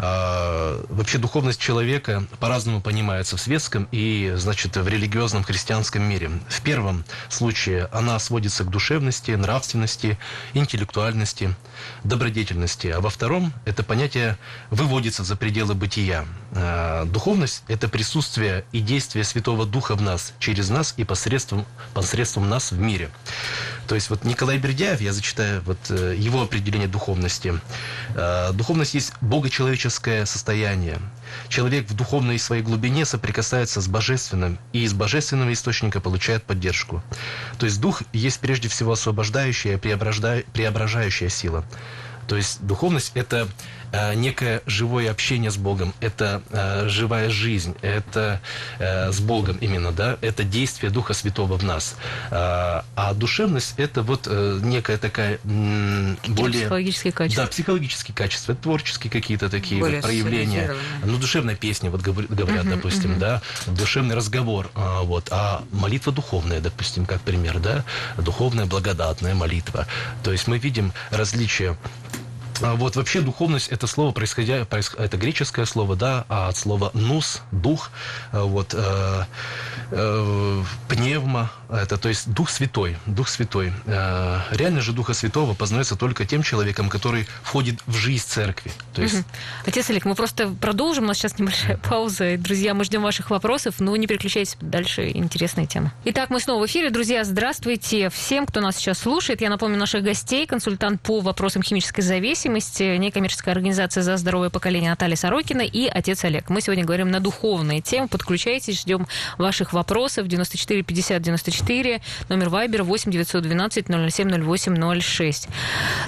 А, 0.00 0.84
вообще 0.88 1.18
духовность 1.18 1.60
человека 1.60 2.24
по-разному 2.38 2.80
понимается 2.80 3.36
в 3.36 3.40
светском 3.40 3.88
и, 3.90 4.32
значит, 4.36 4.76
в 4.76 4.86
религиозном 4.86 5.42
христианском 5.42 6.02
мире. 6.02 6.30
В 6.48 6.62
первом 6.62 7.04
случае 7.28 7.88
она 7.90 8.18
сводится 8.20 8.62
к 8.62 8.70
душевности, 8.70 9.32
нравственности, 9.32 10.16
интеллектуальности, 10.54 11.54
добродетельности, 12.04 12.88
а 12.88 13.00
во 13.00 13.10
втором 13.10 13.52
это 13.64 13.82
понятие 13.82 14.38
выводится 14.70 15.24
за 15.24 15.34
пределы 15.34 15.74
бытия. 15.74 16.26
А, 16.52 17.04
духовность– 17.04 17.64
это 17.68 17.88
присутствие 17.88 18.64
и 18.70 18.80
действие 18.80 19.24
Святого 19.24 19.66
Духа 19.66 19.96
в 19.96 20.02
нас, 20.02 20.32
через 20.38 20.70
нас 20.70 20.94
и 20.96 21.02
посредством, 21.02 21.66
посредством 21.92 22.48
нас 22.48 22.70
в 22.70 22.78
мире. 22.78 23.10
То 23.88 23.96
есть 23.96 24.10
вот 24.10 24.22
Николай 24.24 24.58
Бердяев, 24.68 25.00
я 25.00 25.14
зачитаю 25.14 25.62
вот 25.64 25.78
э, 25.88 26.14
его 26.18 26.42
определение 26.42 26.88
духовности. 26.88 27.58
А, 28.14 28.52
духовность 28.52 28.92
есть 28.92 29.14
богочеловеческое 29.22 30.26
состояние. 30.26 30.98
Человек 31.48 31.88
в 31.88 31.94
духовной 31.96 32.38
своей 32.38 32.62
глубине 32.62 33.06
соприкасается 33.06 33.80
с 33.80 33.88
божественным, 33.88 34.58
и 34.74 34.82
из 34.82 34.92
божественного 34.92 35.54
источника 35.54 36.00
получает 36.00 36.42
поддержку. 36.42 37.02
То 37.58 37.64
есть 37.64 37.80
дух 37.80 38.02
есть 38.12 38.40
прежде 38.40 38.68
всего 38.68 38.92
освобождающая, 38.92 39.78
преображающая 39.78 41.30
сила. 41.30 41.64
То 42.26 42.36
есть 42.36 42.60
духовность– 42.60 43.12
это 43.14 43.48
э, 43.92 44.14
некое 44.14 44.62
живое 44.66 45.10
общение 45.10 45.50
с 45.50 45.56
Богом, 45.56 45.94
это 46.00 46.42
э, 46.50 46.88
живая 46.88 47.30
жизнь, 47.30 47.74
это 47.82 48.40
э, 48.78 49.12
с 49.12 49.20
Богом 49.20 49.56
именно, 49.60 49.92
да, 49.92 50.18
это 50.20 50.44
действие 50.44 50.90
Духа 50.90 51.14
Святого 51.14 51.56
в 51.58 51.64
нас. 51.64 51.96
Э, 52.30 52.82
а 52.96 53.14
душевность– 53.14 53.74
это 53.76 54.02
вот 54.02 54.26
э, 54.26 54.60
некая 54.62 54.98
такая 54.98 55.38
м, 55.44 56.18
более… 56.28 56.62
Психологические 56.62 57.12
качества. 57.12 57.44
Да, 57.44 57.50
психологические 57.50 58.14
качества, 58.14 58.54
творческие 58.54 59.10
какие-то 59.10 59.48
такие 59.48 59.80
вот 59.80 60.00
проявления. 60.02 60.74
Ну, 61.04 61.18
душевная 61.18 61.56
песня, 61.56 61.90
вот 61.90 62.02
говорят, 62.02 62.30
uh-huh, 62.66 62.70
допустим, 62.70 63.12
uh-huh. 63.12 63.18
да, 63.18 63.42
душевный 63.66 64.14
разговор, 64.14 64.70
э, 64.74 65.02
вот, 65.02 65.28
а 65.30 65.62
молитва 65.72 66.12
духовная, 66.12 66.60
допустим, 66.60 67.06
как 67.06 67.20
пример, 67.20 67.58
да, 67.58 67.84
духовная 68.16 68.66
благодатная 68.66 69.34
молитва. 69.34 69.86
То 70.22 70.32
есть 70.32 70.46
мы 70.46 70.58
видим 70.58 70.92
различия 71.10 71.76
вот 72.60 72.96
вообще 72.96 73.20
духовность 73.20 73.68
это 73.68 73.86
слово 73.86 74.12
происходя, 74.12 74.56
это 74.56 75.16
греческое 75.16 75.64
слово, 75.64 75.96
да, 75.96 76.24
а 76.28 76.48
от 76.48 76.56
слова 76.56 76.90
нус, 76.94 77.42
дух, 77.52 77.90
э, 78.32 78.40
вот 78.40 78.74
э, 78.74 79.24
э, 79.90 80.62
пневма, 80.88 81.50
это 81.70 81.98
то 81.98 82.08
есть 82.08 82.32
Дух 82.32 82.50
Святой, 82.50 82.96
Дух 83.06 83.28
Святой. 83.28 83.72
Э, 83.86 84.40
реально 84.50 84.80
же 84.80 84.92
Духа 84.92 85.12
Святого 85.12 85.54
познается 85.54 85.96
только 85.96 86.24
тем 86.24 86.42
человеком, 86.42 86.88
который 86.88 87.26
входит 87.42 87.80
в 87.86 87.94
жизнь 87.94 88.24
церкви. 88.26 88.72
То 88.94 89.02
есть... 89.02 89.16
Угу. 89.16 89.24
Отец 89.66 89.90
Олег, 89.90 90.04
мы 90.04 90.14
просто 90.14 90.48
продолжим, 90.48 91.04
у 91.04 91.06
нас 91.08 91.18
сейчас 91.18 91.38
небольшая 91.38 91.76
пауза. 91.76 92.38
Друзья, 92.38 92.72
мы 92.72 92.84
ждем 92.84 93.02
ваших 93.02 93.30
вопросов, 93.30 93.76
но 93.80 93.94
не 93.96 94.06
переключайтесь, 94.06 94.56
дальше 94.60 95.10
интересная 95.10 95.66
тема. 95.66 95.92
Итак, 96.04 96.30
мы 96.30 96.40
снова 96.40 96.62
в 96.62 96.66
эфире. 96.66 96.90
Друзья, 96.90 97.22
здравствуйте 97.24 98.08
всем, 98.08 98.46
кто 98.46 98.60
нас 98.60 98.76
сейчас 98.76 98.98
слушает. 98.98 99.40
Я 99.42 99.50
напомню 99.50 99.78
наших 99.78 100.02
гостей, 100.02 100.46
консультант 100.46 101.02
по 101.02 101.20
вопросам 101.20 101.62
химической 101.62 102.02
зависимости, 102.02 102.96
некоммерческая 102.96 103.54
организация 103.54 104.02
«За 104.02 104.16
здоровое 104.16 104.48
поколение» 104.48 104.90
Наталья 104.90 105.16
Сорокина 105.16 105.62
и 105.62 105.86
отец 105.86 106.24
Олег. 106.24 106.48
Мы 106.48 106.62
сегодня 106.62 106.84
говорим 106.84 107.10
на 107.10 107.20
духовные 107.20 107.82
темы. 107.82 108.08
Подключайтесь, 108.08 108.80
ждем 108.80 109.06
ваших 109.36 109.72
вопросов. 109.74 110.26
94 110.28 110.82
50 110.82 111.22
94, 111.22 111.57
номер 112.28 112.48
Вайбера 112.48 112.84
8 112.84 113.10
912 113.10 113.86
007 113.86 114.44
08 114.44 115.00
06. 115.00 115.48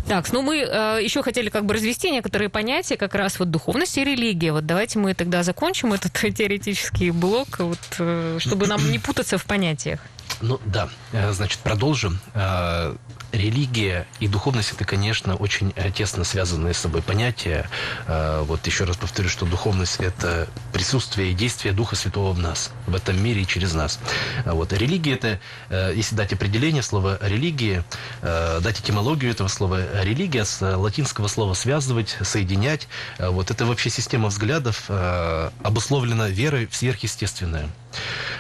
Так, 0.07 0.33
ну 0.33 0.43
мы 0.43 0.59
э, 0.59 1.01
еще 1.03 1.23
хотели 1.23 1.49
как 1.49 1.65
бы 1.65 1.75
развести 1.75 2.11
некоторые 2.11 2.49
понятия, 2.49 2.97
как 2.97 3.15
раз 3.15 3.39
вот 3.39 3.51
духовность 3.51 3.99
и 3.99 4.05
религия. 4.05 4.53
Вот 4.53 4.67
давайте 4.67 4.99
мы 4.99 5.15
тогда 5.15 5.43
закончим 5.43 5.93
этот 5.93 6.13
теоретический 6.37 7.11
блок, 7.11 7.59
вот, 7.59 7.79
э, 7.99 8.39
чтобы 8.41 8.67
нам 8.67 8.91
не 8.91 8.99
путаться 8.99 9.39
в 9.39 9.45
понятиях. 9.45 10.01
Ну 10.41 10.61
да, 10.65 10.89
э, 11.13 11.33
значит, 11.33 11.61
продолжим. 11.61 12.19
Э, 13.33 13.37
религия 13.37 14.07
и 14.21 14.29
духовность 14.29 14.73
это, 14.73 14.85
конечно, 14.85 15.37
очень 15.37 15.73
э, 15.77 15.91
тесно 15.91 16.25
связанные 16.25 16.75
с 16.75 16.79
собой 16.79 17.03
понятия. 17.03 17.69
Вот 18.07 18.67
еще 18.67 18.85
раз 18.85 18.97
повторю, 18.97 19.29
что 19.29 19.47
духовность 19.47 20.01
это 20.01 20.49
присутствие 20.73 21.31
и 21.31 21.35
действие 21.35 21.73
Духа 21.73 21.97
Святого 21.97 22.33
в 22.33 22.39
нас, 22.39 22.71
в 22.87 22.95
этом 22.95 23.23
мире 23.23 23.43
и 23.43 23.47
через 23.47 23.75
нас. 23.75 23.99
Вот 24.45 24.73
религия 24.73 25.15
это, 25.15 25.41
если 25.95 26.15
дать 26.15 26.33
определение 26.33 26.83
слова 26.83 27.19
религия, 27.21 27.85
дать 28.23 28.81
этимологию 28.81 29.31
этого 29.31 29.49
слова 29.49 30.03
религия 30.03 30.45
с 30.45 30.61
латинского 30.77 31.29
слова 31.29 31.55
связывать, 31.55 32.17
соединять. 32.23 32.89
Вот 33.19 33.51
это 33.51 33.65
вообще 33.65 33.91
система 33.91 34.29
взглядов 34.29 34.91
обусловлена 35.63 36.29
верой 36.29 36.67
в 36.67 36.75
сверхъестественное. 36.75 37.69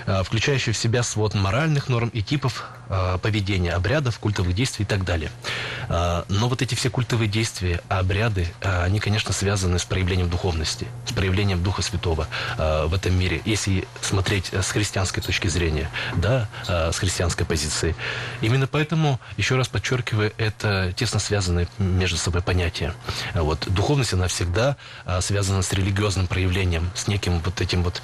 Э, 0.06 0.22
включающий 0.24 0.72
в 0.72 0.76
себя 0.76 1.02
свод 1.02 1.34
моральных 1.34 1.88
норм 1.88 2.08
и 2.08 2.22
типов 2.22 2.64
э, 2.88 3.18
поведения, 3.22 3.72
обрядов, 3.72 4.18
культовых 4.18 4.54
действий 4.54 4.84
и 4.84 4.86
так 4.86 5.04
далее. 5.04 5.30
Э, 5.88 6.24
но 6.28 6.48
вот 6.48 6.62
эти 6.62 6.74
все 6.74 6.90
культовые 6.90 7.28
действия, 7.28 7.80
обряды, 7.88 8.48
они, 8.60 9.00
конечно, 9.00 9.32
связаны 9.32 9.78
с 9.78 9.84
проявлением 9.84 10.28
духовности, 10.28 10.86
с 11.06 11.12
проявлением 11.12 11.62
Духа 11.62 11.82
Святого 11.82 12.26
в 12.56 12.94
этом 12.94 13.18
мире. 13.18 13.42
Если 13.44 13.86
смотреть 14.00 14.52
с 14.52 14.70
христианской 14.70 15.22
точки 15.22 15.48
зрения, 15.48 15.90
да, 16.16 16.48
с 16.66 16.98
христианской 16.98 17.46
позиции. 17.46 17.94
Именно 18.40 18.66
поэтому, 18.66 19.20
еще 19.36 19.56
раз 19.56 19.68
подчеркиваю, 19.68 20.32
это 20.36 20.92
тесно 20.96 21.20
связанные 21.20 21.68
между 21.78 22.16
собой 22.16 22.42
понятия. 22.42 22.94
Вот, 23.34 23.66
духовность, 23.68 24.12
она 24.12 24.28
всегда 24.28 24.76
связана 25.20 25.62
с 25.62 25.72
религиозным 25.72 26.26
проявлением, 26.26 26.90
с 26.94 27.06
неким 27.08 27.40
вот 27.40 27.60
этим 27.60 27.82
вот 27.82 28.02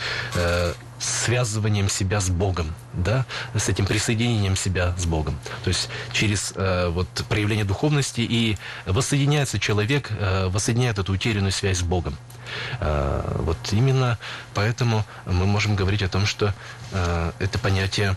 связыванием 0.99 1.89
себя 1.89 2.21
с 2.21 2.29
Богом, 2.29 2.75
да, 2.93 3.27
с 3.55 3.69
этим 3.69 3.87
присоединением 3.87 4.57
себя 4.57 4.95
с 4.97 5.07
Богом. 5.07 5.39
То 5.65 5.69
есть 5.69 5.89
через 6.13 6.53
э, 6.57 6.89
вот 6.89 7.09
проявление 7.29 7.65
духовности 7.65 8.21
и 8.21 8.57
воссоединяется 8.87 9.59
человек, 9.59 10.11
э, 10.11 10.49
воссоединяет 10.49 10.99
эту 10.99 11.13
утерянную 11.13 11.53
связь 11.53 11.79
с 11.79 11.83
Богом. 11.83 12.17
Э, 12.81 13.39
вот 13.41 13.59
именно 13.73 14.19
поэтому 14.55 15.05
мы 15.27 15.47
можем 15.47 15.77
говорить 15.77 16.03
о 16.03 16.09
том, 16.09 16.27
что 16.27 16.55
э, 16.93 17.33
это 17.39 17.59
понятие 17.59 18.17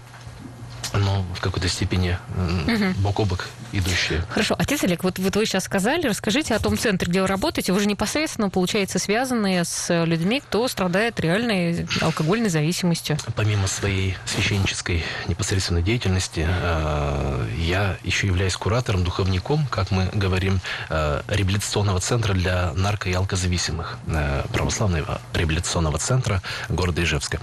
но 0.93 1.25
в 1.35 1.41
какой-то 1.41 1.67
степени 1.67 2.17
угу. 2.67 2.99
бок 3.01 3.19
о 3.19 3.25
бок 3.25 3.47
идущие. 3.71 4.23
Хорошо. 4.29 4.55
Отец 4.57 4.83
Олег, 4.83 5.03
вот, 5.03 5.19
вот 5.19 5.35
вы 5.35 5.45
сейчас 5.45 5.65
сказали, 5.65 6.07
расскажите 6.07 6.55
о 6.55 6.59
том 6.59 6.77
центре, 6.77 7.07
где 7.09 7.21
вы 7.21 7.27
работаете. 7.27 7.71
Вы 7.73 7.81
же 7.81 7.85
непосредственно, 7.85 8.49
получается, 8.49 8.99
связаны 8.99 9.63
с 9.63 10.03
людьми, 10.05 10.41
кто 10.41 10.67
страдает 10.67 11.19
реальной 11.19 11.87
алкогольной 12.01 12.49
зависимостью. 12.49 13.17
Помимо 13.35 13.67
своей 13.67 14.17
священнической 14.25 15.03
непосредственной 15.27 15.83
деятельности, 15.83 16.47
э, 16.47 17.47
я 17.57 17.97
еще 18.03 18.27
являюсь 18.27 18.55
куратором, 18.55 19.03
духовником, 19.03 19.67
как 19.69 19.91
мы 19.91 20.09
говорим, 20.13 20.61
э, 20.89 21.21
реабилитационного 21.27 21.99
центра 21.99 22.33
для 22.33 22.73
нарко- 22.75 23.09
и 23.09 23.13
алкозависимых, 23.13 23.97
э, 24.07 24.43
православного 24.51 25.21
реабилитационного 25.33 25.99
центра 25.99 26.41
города 26.69 27.03
Ижевска. 27.03 27.39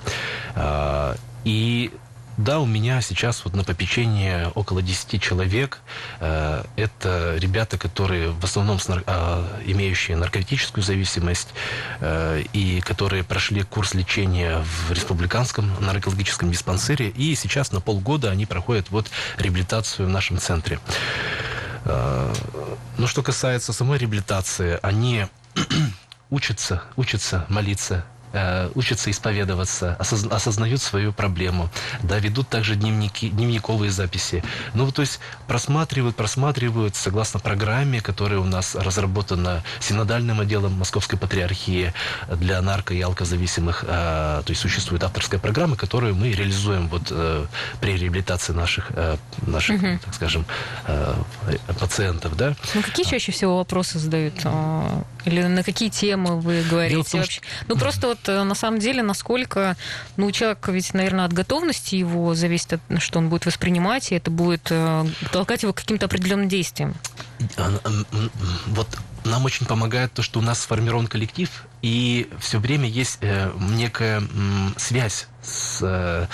И 1.45 1.93
да, 2.37 2.61
у 2.61 2.67
меня 2.67 3.01
сейчас 3.01 3.45
вот 3.45 3.55
на 3.55 3.65
попечении 3.65 4.51
около 4.55 4.83
10 4.83 5.21
человек. 5.23 5.81
Э, 6.21 6.65
это 6.77 7.37
ребята, 7.39 7.79
которые 7.79 8.31
в 8.31 8.45
основном 8.45 8.79
а, 9.07 9.61
имеющие 9.65 10.17
наркотическую 10.17 10.85
зависимость 10.85 11.49
э, 12.01 12.43
и 12.53 12.81
которые 12.81 13.25
прошли 13.25 13.63
курс 13.63 13.95
лечения 13.95 14.63
в 14.63 14.93
республиканском 14.93 15.71
наркологическом 15.81 16.51
диспансере. 16.51 17.09
И 17.09 17.35
сейчас 17.35 17.73
на 17.73 17.81
полгода 17.81 18.31
они 18.31 18.45
проходят 18.45 18.91
вот 18.91 19.11
реабилитацию 19.39 20.07
в 20.07 20.11
нашем 20.11 20.39
центре. 20.39 20.79
Э, 21.87 22.35
ну, 22.99 23.07
что 23.07 23.23
касается 23.23 23.73
самой 23.73 23.99
реабилитации, 23.99 24.79
они 24.83 25.27
учатся, 26.31 26.83
учатся 26.97 27.47
молиться 27.49 28.05
Э, 28.37 28.71
учатся 28.75 29.11
исповедоваться, 29.11 29.97
осознают 29.99 30.83
свою 30.83 31.13
проблему, 31.15 31.71
да, 32.03 32.19
ведут 32.19 32.49
также 32.49 32.77
дневники, 32.77 33.31
дневниковые 33.31 33.91
записи. 33.91 34.45
Ну, 34.75 34.91
то 34.93 35.01
есть 35.01 35.21
просматривают, 35.47 36.17
просматривают 36.17 36.97
согласно 36.97 37.41
программе, 37.41 38.03
которая 38.03 38.39
у 38.39 38.45
нас 38.45 38.75
разработана 38.75 39.63
синодальным 39.81 40.41
отделом 40.41 40.75
Московской 40.75 41.19
Патриархии 41.19 41.95
для 42.31 42.59
нарко- 42.59 42.95
и 42.95 43.01
алкозависимых. 43.01 43.85
Э, 43.89 44.43
то 44.45 44.51
есть 44.51 44.61
существует 44.61 45.03
авторская 45.03 45.41
программа, 45.41 45.77
которую 45.77 46.15
мы 46.15 46.31
реализуем 46.31 46.89
вот 46.89 47.09
э, 47.11 47.47
при 47.81 47.97
реабилитации 47.97 48.53
наших, 48.53 48.91
наших 49.47 49.83
угу. 49.83 49.99
так 50.05 50.15
скажем, 50.15 50.45
пациентов, 51.81 52.37
да. 52.37 52.55
Ну, 52.75 52.83
какие 52.83 53.07
чаще 53.07 53.33
всего 53.33 53.57
вопросы 53.57 53.99
задают 53.99 54.35
Или 55.27 55.43
на 55.43 55.63
какие 55.63 55.91
темы 55.91 56.41
вы 56.41 56.63
говорите 56.63 57.11
том, 57.11 57.21
вообще? 57.21 57.41
Что... 57.41 57.49
Ну, 57.69 57.77
просто 57.77 58.07
вот 58.07 58.27
на 58.27 58.55
самом 58.55 58.79
деле, 58.79 59.03
насколько, 59.03 59.77
ну, 60.17 60.31
человек 60.31 60.67
ведь, 60.69 60.95
наверное, 60.95 61.27
от 61.27 61.33
готовности 61.33 61.97
его 61.97 62.35
зависит, 62.35 62.75
от, 62.75 63.03
что 63.03 63.19
он 63.19 63.29
будет 63.29 63.45
воспринимать, 63.45 64.13
и 64.13 64.15
это 64.15 64.31
будет 64.31 64.73
толкать 65.33 65.63
его 65.63 65.73
к 65.73 65.77
каким-то 65.77 66.07
определенным 66.07 66.49
действиям. 66.49 66.95
Вот 68.67 68.89
нам 69.25 69.45
очень 69.45 69.67
помогает 69.67 70.13
то, 70.13 70.23
что 70.23 70.39
у 70.39 70.43
нас 70.43 70.61
сформирован 70.61 71.09
коллектив, 71.09 71.51
и 71.87 72.29
все 72.41 72.59
время 72.59 72.89
есть 72.89 73.19
э, 73.21 73.53
некая 73.61 74.21
э, 74.21 74.25
связь 74.77 75.29
с, 75.47 75.79
э, 75.83 76.27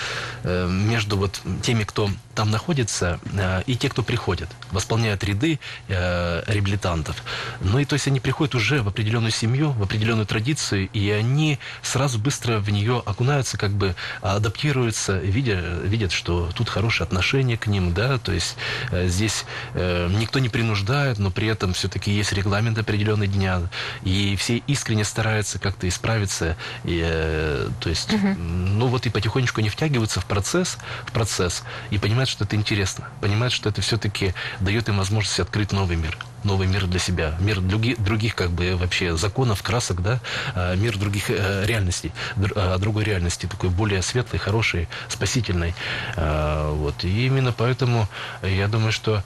э, 0.43 0.67
между 0.67 1.15
вот 1.17 1.41
теми, 1.61 1.83
кто 1.83 2.09
там 2.33 2.49
находится, 2.49 3.19
э, 3.31 3.61
и 3.67 3.75
те, 3.75 3.89
кто 3.89 4.01
приходит, 4.01 4.49
восполняют 4.71 5.23
ряды 5.23 5.59
э, 5.87 6.43
реабилитантов. 6.47 7.23
Ну 7.61 7.77
и 7.77 7.85
то 7.85 7.93
есть 7.93 8.07
они 8.07 8.19
приходят 8.19 8.55
уже 8.55 8.81
в 8.81 8.87
определенную 8.87 9.31
семью, 9.31 9.71
в 9.71 9.83
определенную 9.83 10.25
традицию, 10.25 10.89
и 10.91 11.11
они 11.11 11.59
сразу 11.83 12.17
быстро 12.17 12.57
в 12.57 12.69
нее 12.71 13.03
окунаются, 13.05 13.57
как 13.57 13.71
бы 13.71 13.95
адаптируются, 14.21 15.19
видя, 15.19 15.59
видят, 15.83 16.11
что 16.11 16.49
тут 16.55 16.69
хорошее 16.69 17.05
отношение 17.05 17.57
к 17.57 17.67
ним, 17.67 17.93
да, 17.93 18.17
то 18.17 18.31
есть 18.31 18.55
э, 18.89 19.07
здесь 19.07 19.45
э, 19.75 20.09
никто 20.09 20.39
не 20.39 20.49
принуждает, 20.49 21.19
но 21.19 21.29
при 21.29 21.47
этом 21.47 21.73
все-таки 21.73 22.11
есть 22.11 22.33
регламент 22.33 22.79
определенный 22.79 23.27
дня, 23.27 23.61
и 24.03 24.35
все 24.35 24.57
искренне 24.65 25.03
стараются 25.03 25.42
как-то 25.59 25.87
исправиться, 25.87 26.55
и, 26.83 27.01
э, 27.03 27.69
то 27.79 27.89
есть, 27.89 28.13
угу. 28.13 28.27
ну 28.27 28.87
вот 28.87 29.05
и 29.05 29.09
потихонечку 29.09 29.61
они 29.61 29.69
втягиваются 29.69 30.21
в 30.21 30.25
процесс, 30.25 30.77
в 31.05 31.11
процесс 31.11 31.63
и 31.91 31.97
понимают, 31.97 32.29
что 32.29 32.43
это 32.43 32.55
интересно, 32.55 33.09
понимают, 33.21 33.53
что 33.53 33.69
это 33.69 33.81
все-таки 33.81 34.33
дает 34.59 34.89
им 34.89 34.97
возможность 34.97 35.39
открыть 35.39 35.71
новый 35.71 35.97
мир 35.97 36.17
новый 36.43 36.67
мир 36.67 36.87
для 36.87 36.99
себя, 36.99 37.35
мир 37.39 37.61
других, 37.61 38.01
других 38.01 38.35
как 38.35 38.51
бы 38.51 38.75
вообще 38.75 39.15
законов, 39.15 39.63
красок, 39.63 40.01
да, 40.01 40.19
а, 40.55 40.75
мир 40.75 40.97
других 40.97 41.29
э, 41.29 41.65
реальностей, 41.65 42.11
а, 42.55 42.77
другой 42.77 43.03
реальности, 43.03 43.45
такой 43.45 43.69
более 43.69 44.01
светлой, 44.01 44.39
хорошей, 44.39 44.87
спасительной. 45.07 45.73
А, 46.15 46.71
вот. 46.71 47.03
И 47.03 47.25
именно 47.25 47.51
поэтому 47.51 48.07
я 48.41 48.67
думаю, 48.67 48.91
что 48.91 49.23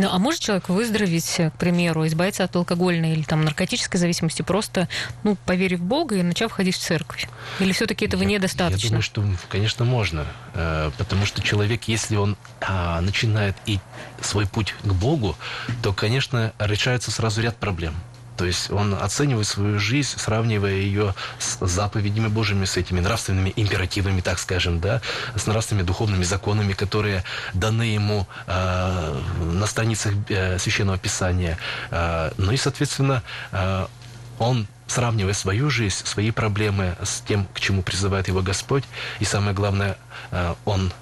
ну, 0.00 0.08
а 0.10 0.18
может 0.18 0.40
человек 0.40 0.68
выздороветь, 0.68 1.36
к 1.36 1.52
примеру, 1.58 2.06
избавиться 2.06 2.44
от 2.44 2.56
алкогольной 2.56 3.12
или 3.12 3.22
там 3.22 3.44
наркотической 3.44 4.00
зависимости, 4.00 4.40
просто, 4.40 4.88
ну, 5.24 5.36
поверив 5.44 5.80
в 5.80 5.84
Бога 5.84 6.16
и 6.16 6.22
начав 6.22 6.52
ходить 6.52 6.76
в 6.76 6.78
церковь? 6.78 7.28
Или 7.58 7.72
все-таки 7.72 8.06
этого 8.06 8.22
я, 8.22 8.28
недостаточно? 8.28 8.82
Я 8.82 8.88
думаю, 8.88 9.02
что, 9.02 9.24
конечно, 9.50 9.84
можно. 9.84 10.26
Э, 10.54 10.90
потому 10.96 11.26
что 11.26 11.42
человек, 11.42 11.84
если 11.84 12.16
он 12.16 12.36
а, 12.60 13.00
начинает 13.02 13.56
и 13.66 13.78
свой 14.22 14.46
путь 14.46 14.74
к 14.82 14.92
Богу, 14.92 15.36
то, 15.82 15.92
конечно, 15.92 16.52
решается 16.58 17.10
сразу 17.10 17.42
ряд 17.42 17.56
проблем. 17.56 17.94
То 18.40 18.46
есть 18.46 18.70
он 18.70 18.94
оценивает 18.94 19.46
свою 19.46 19.78
жизнь, 19.78 20.16
сравнивая 20.16 20.72
ее 20.72 21.14
с 21.38 21.58
заповедями 21.60 22.28
Божьими, 22.28 22.64
с 22.64 22.78
этими 22.78 22.98
нравственными 22.98 23.52
императивами, 23.54 24.22
так 24.22 24.38
скажем, 24.38 24.80
да, 24.80 25.02
с 25.36 25.46
нравственными 25.46 25.84
духовными 25.84 26.24
законами, 26.24 26.72
которые 26.72 27.22
даны 27.52 27.82
ему 27.82 28.26
э, 28.46 29.20
на 29.42 29.66
страницах 29.66 30.14
э, 30.30 30.58
Священного 30.58 30.96
Писания. 30.96 31.58
Э, 31.90 32.30
ну 32.38 32.50
и, 32.50 32.56
соответственно, 32.56 33.22
э, 33.52 33.86
он 34.38 34.66
сравнивая 34.86 35.34
свою 35.34 35.68
жизнь, 35.68 36.06
свои 36.06 36.30
проблемы 36.30 36.96
с 37.02 37.20
тем, 37.20 37.46
к 37.52 37.60
чему 37.60 37.82
призывает 37.82 38.28
его 38.28 38.40
Господь, 38.40 38.84
и 39.18 39.26
самое 39.26 39.52
главное, 39.52 39.98
э, 40.30 40.54
он 40.64 40.94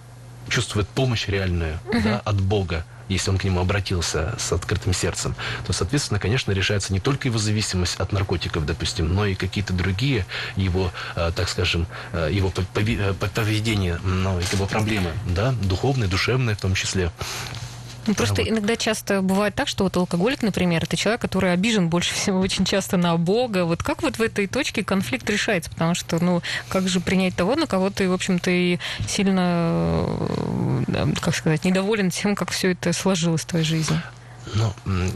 чувствует 0.49 0.89
помощь 0.89 1.29
реальную 1.29 1.79
uh-huh. 1.85 2.03
да, 2.03 2.21
от 2.25 2.41
Бога, 2.41 2.85
если 3.09 3.31
он 3.31 3.39
к 3.39 3.45
нему 3.45 3.61
обратился 3.61 4.35
с 4.39 4.53
открытым 4.53 4.93
сердцем, 4.93 5.35
то, 5.67 5.73
соответственно, 5.73 6.21
конечно, 6.21 6.53
решается 6.53 6.93
не 6.93 7.01
только 7.01 7.29
его 7.29 7.39
зависимость 7.39 7.97
от 7.97 8.13
наркотиков, 8.13 8.67
допустим, 8.67 9.15
но 9.15 9.27
и 9.27 9.35
какие-то 9.35 9.73
другие 9.73 10.27
его, 10.57 10.93
э, 11.17 11.33
так 11.35 11.49
скажем, 11.49 11.87
э, 12.13 12.31
его 12.33 12.53
э, 12.57 13.15
поведение, 13.35 13.99
ну, 14.05 14.39
его 14.53 14.67
проблемы, 14.67 15.13
да, 15.27 15.53
духовные, 15.63 16.09
душевные 16.09 16.57
в 16.57 16.61
том 16.61 16.75
числе. 16.75 17.11
Ну, 18.09 18.15
просто 18.15 18.37
вот. 18.37 18.49
иногда 18.49 18.75
часто 18.77 19.21
бывает 19.21 19.55
так, 19.55 19.69
что 19.69 19.85
вот 19.85 19.97
алкоголик, 19.97 20.43
например, 20.43 20.83
это 20.83 20.97
человек, 20.97 21.21
который 21.21 21.53
обижен 21.53 21.89
больше 21.89 22.15
всего 22.15 22.41
очень 22.41 22.65
часто 22.65 22.97
на 22.97 23.17
Бога. 23.17 23.65
Вот 23.65 23.83
как 23.83 24.03
вот 24.03 24.17
в 24.19 24.23
этой 24.23 24.47
точке 24.47 24.83
конфликт 24.83 25.29
решается? 25.29 25.71
Потому 25.71 25.95
что, 25.95 26.23
ну, 26.25 26.43
как 26.69 26.89
же 26.89 27.01
принять 27.01 27.37
того, 27.37 27.55
на 27.55 27.67
кого 27.67 27.91
ты, 27.91 28.09
в 28.09 28.13
общем-то, 28.15 28.51
и 28.51 28.79
сильно, 29.07 30.07
э, 30.89 31.13
как 31.21 31.35
сказать, 31.35 31.65
недоволен 31.65 32.11
тем, 32.11 32.35
как 32.35 32.51
все 32.51 32.73
это 32.73 32.93
сложилось 32.95 33.43
в 33.43 33.47
твоей 33.47 33.65
жизни? 33.65 34.01
Ну, 34.55 34.73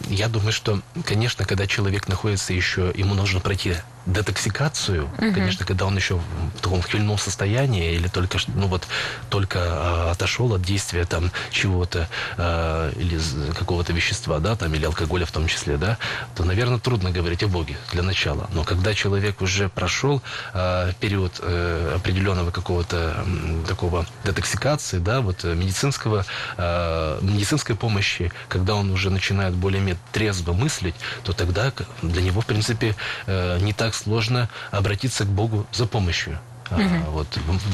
я 0.09 0.29
думаю, 0.29 0.53
что, 0.53 0.83
конечно, 1.07 1.47
когда 1.47 1.67
человек 1.67 2.09
находится 2.09 2.53
еще, 2.53 2.93
ему 2.95 3.15
нужно 3.15 3.41
пройти 3.41 3.75
детоксикацию, 4.07 5.05
угу. 5.05 5.33
конечно, 5.33 5.65
когда 5.65 5.87
он 5.87 5.97
еще 5.97 6.17
в 6.17 6.61
таком 6.61 6.83
хмельном 6.83 7.19
состоянии 7.19 7.95
или 7.95 8.09
только 8.09 8.39
ну 8.55 8.67
вот 8.67 8.87
только 9.31 9.59
э, 9.59 10.11
отошел 10.11 10.53
от 10.55 10.63
действия 10.63 11.05
там 11.05 11.31
чего-то 11.51 12.09
э, 12.37 12.93
или 12.97 13.19
какого-то 13.55 13.93
вещества, 13.93 14.39
да, 14.39 14.57
там 14.57 14.75
или 14.75 14.85
алкоголя 14.85 15.27
в 15.27 15.33
том 15.33 15.47
числе, 15.47 15.77
да, 15.77 15.99
то, 16.35 16.45
наверное, 16.45 16.79
трудно 16.79 17.11
говорить 17.11 17.43
о 17.43 17.49
Боге 17.49 17.77
для 17.93 18.03
начала. 18.03 18.49
Но 18.53 18.65
когда 18.65 18.95
человек 18.95 19.41
уже 19.41 19.69
прошел 19.69 20.23
э, 20.55 20.93
период 21.01 21.41
э, 21.41 21.95
определенного 21.97 22.51
какого-то 22.51 23.25
э, 23.27 23.67
такого 23.69 24.07
детоксикации, 24.25 24.99
да, 24.99 25.21
вот 25.21 25.45
медицинского 25.45 26.25
э, 26.57 27.19
медицинской 27.23 27.77
помощи, 27.77 28.33
когда 28.49 28.75
он 28.75 28.91
уже 28.91 29.11
начинает 29.11 29.55
более-менее 29.55 29.99
трезво 30.13 30.53
мыслить, 30.53 30.95
то 31.25 31.33
тогда 31.33 31.73
для 32.03 32.23
него, 32.23 32.41
в 32.41 32.47
принципе, 32.47 32.95
э, 33.27 33.59
не 33.61 33.73
так 33.73 33.92
так 33.93 33.95
сложно 33.95 34.49
обратиться 34.71 35.25
к 35.25 35.29
Богу 35.29 35.67
за 35.73 35.87
помощью. 35.87 36.39
Uh-huh. 36.71 37.11
вот, 37.11 37.27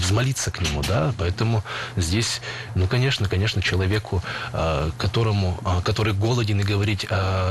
взмолиться 0.03 0.51
к 0.51 0.61
нему, 0.61 0.83
да, 0.83 1.15
поэтому 1.19 1.63
здесь, 1.97 2.41
ну, 2.75 2.89
конечно, 2.89 3.29
конечно, 3.29 3.63
человеку, 3.63 4.25
а, 4.53 4.91
которому, 4.99 5.61
а, 5.65 5.81
который 5.83 6.15
голоден 6.15 6.61
и 6.61 6.65
говорить 6.65 7.07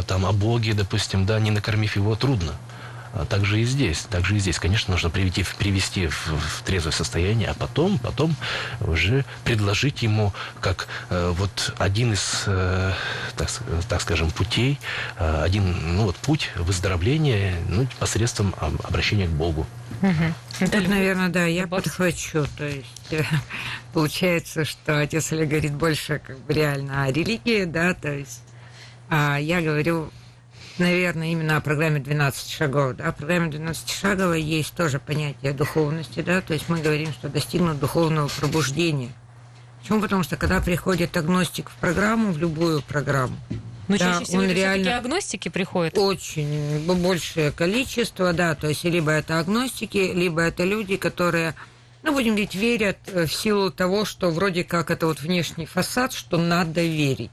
там 0.08 0.26
о 0.26 0.34
Боге, 0.34 0.74
допустим, 0.74 1.26
да, 1.26 1.40
не 1.40 1.52
накормив 1.52 1.96
его, 1.96 2.16
трудно. 2.18 2.52
А 3.18 3.26
также 3.26 3.62
и 3.62 3.66
здесь, 3.66 4.02
также 4.02 4.36
и 4.36 4.40
здесь, 4.40 4.60
конечно, 4.60 4.92
нужно 4.92 5.10
привести, 5.10 5.44
привести 5.58 6.08
в, 6.08 6.28
в 6.28 6.62
трезвое 6.64 6.92
состояние, 6.92 7.50
а 7.50 7.54
потом, 7.56 7.98
потом 7.98 8.36
уже 8.82 9.26
предложить 9.44 10.04
ему 10.04 10.34
как 10.62 10.88
э, 11.10 11.34
вот 11.36 11.74
один 11.80 12.14
из, 12.14 12.44
э, 12.46 12.94
так, 13.36 13.50
так 13.90 14.02
скажем, 14.02 14.30
путей, 14.30 14.80
э, 15.18 15.42
один, 15.44 15.96
ну 15.96 16.04
вот 16.04 16.16
путь 16.18 16.52
выздоровления, 16.56 17.56
ну 17.68 17.88
посредством 18.00 18.54
обращения 18.60 19.28
к 19.28 19.32
Богу. 19.32 19.66
Угу. 20.04 20.70
Тут, 20.72 20.88
наверное, 20.88 21.30
да, 21.30 21.46
я 21.46 21.66
подхвачу. 21.66 22.46
То 22.56 22.68
есть 22.68 22.86
э, 23.12 23.24
получается, 23.94 24.64
что 24.64 25.00
отец 25.00 25.32
Олег 25.32 25.50
говорит 25.50 25.74
больше 25.74 26.22
как 26.26 26.38
бы 26.40 26.54
реально 26.54 27.06
о 27.06 27.12
религии, 27.12 27.66
да, 27.66 27.96
то 27.96 28.14
есть 28.14 28.44
а 29.10 29.38
я 29.38 29.62
говорю 29.62 30.12
наверное, 30.80 31.32
именно 31.32 31.58
о 31.58 31.62
программе 31.62 32.00
12 32.00 32.50
шагов. 32.50 32.96
Да? 32.96 33.12
В 33.12 33.16
программе 33.16 33.50
12 33.50 33.90
шагов 33.90 34.36
есть 34.36 34.74
тоже 34.74 35.00
понятие 35.00 35.54
духовности, 35.54 36.22
да, 36.22 36.42
то 36.42 36.54
есть 36.54 36.70
мы 36.70 36.80
говорим, 36.80 37.12
что 37.12 37.30
достигнут 37.30 37.80
духовного 37.80 38.28
пробуждения. 38.28 39.12
Почему? 39.82 40.02
Потому 40.02 40.24
что 40.24 40.36
когда 40.36 40.60
приходит 40.60 41.16
агностик 41.16 41.70
в 41.70 41.76
программу, 41.76 42.32
в 42.32 42.38
любую 42.38 42.82
программу, 42.82 43.38
но 43.88 43.98
да, 43.98 44.14
чаще 44.14 44.26
всего 44.26 44.42
он 44.42 44.50
реально 44.50 44.98
агностики 44.98 45.50
приходят. 45.50 45.98
Очень 45.98 46.86
большее 46.86 47.52
количество, 47.52 48.34
да, 48.34 48.54
то 48.56 48.68
есть 48.68 48.84
либо 48.84 49.12
это 49.12 49.40
агностики, 49.40 50.12
либо 50.14 50.42
это 50.42 50.64
люди, 50.66 50.98
которые, 50.98 51.56
ну, 52.04 52.12
будем 52.12 52.32
говорить, 52.32 52.56
верят 52.56 52.98
в 53.06 53.28
силу 53.30 53.72
того, 53.72 54.04
что 54.04 54.30
вроде 54.30 54.64
как 54.64 54.92
это 54.92 55.08
вот 55.08 55.22
внешний 55.22 55.66
фасад, 55.66 56.12
что 56.12 56.38
надо 56.38 56.82
верить. 56.82 57.32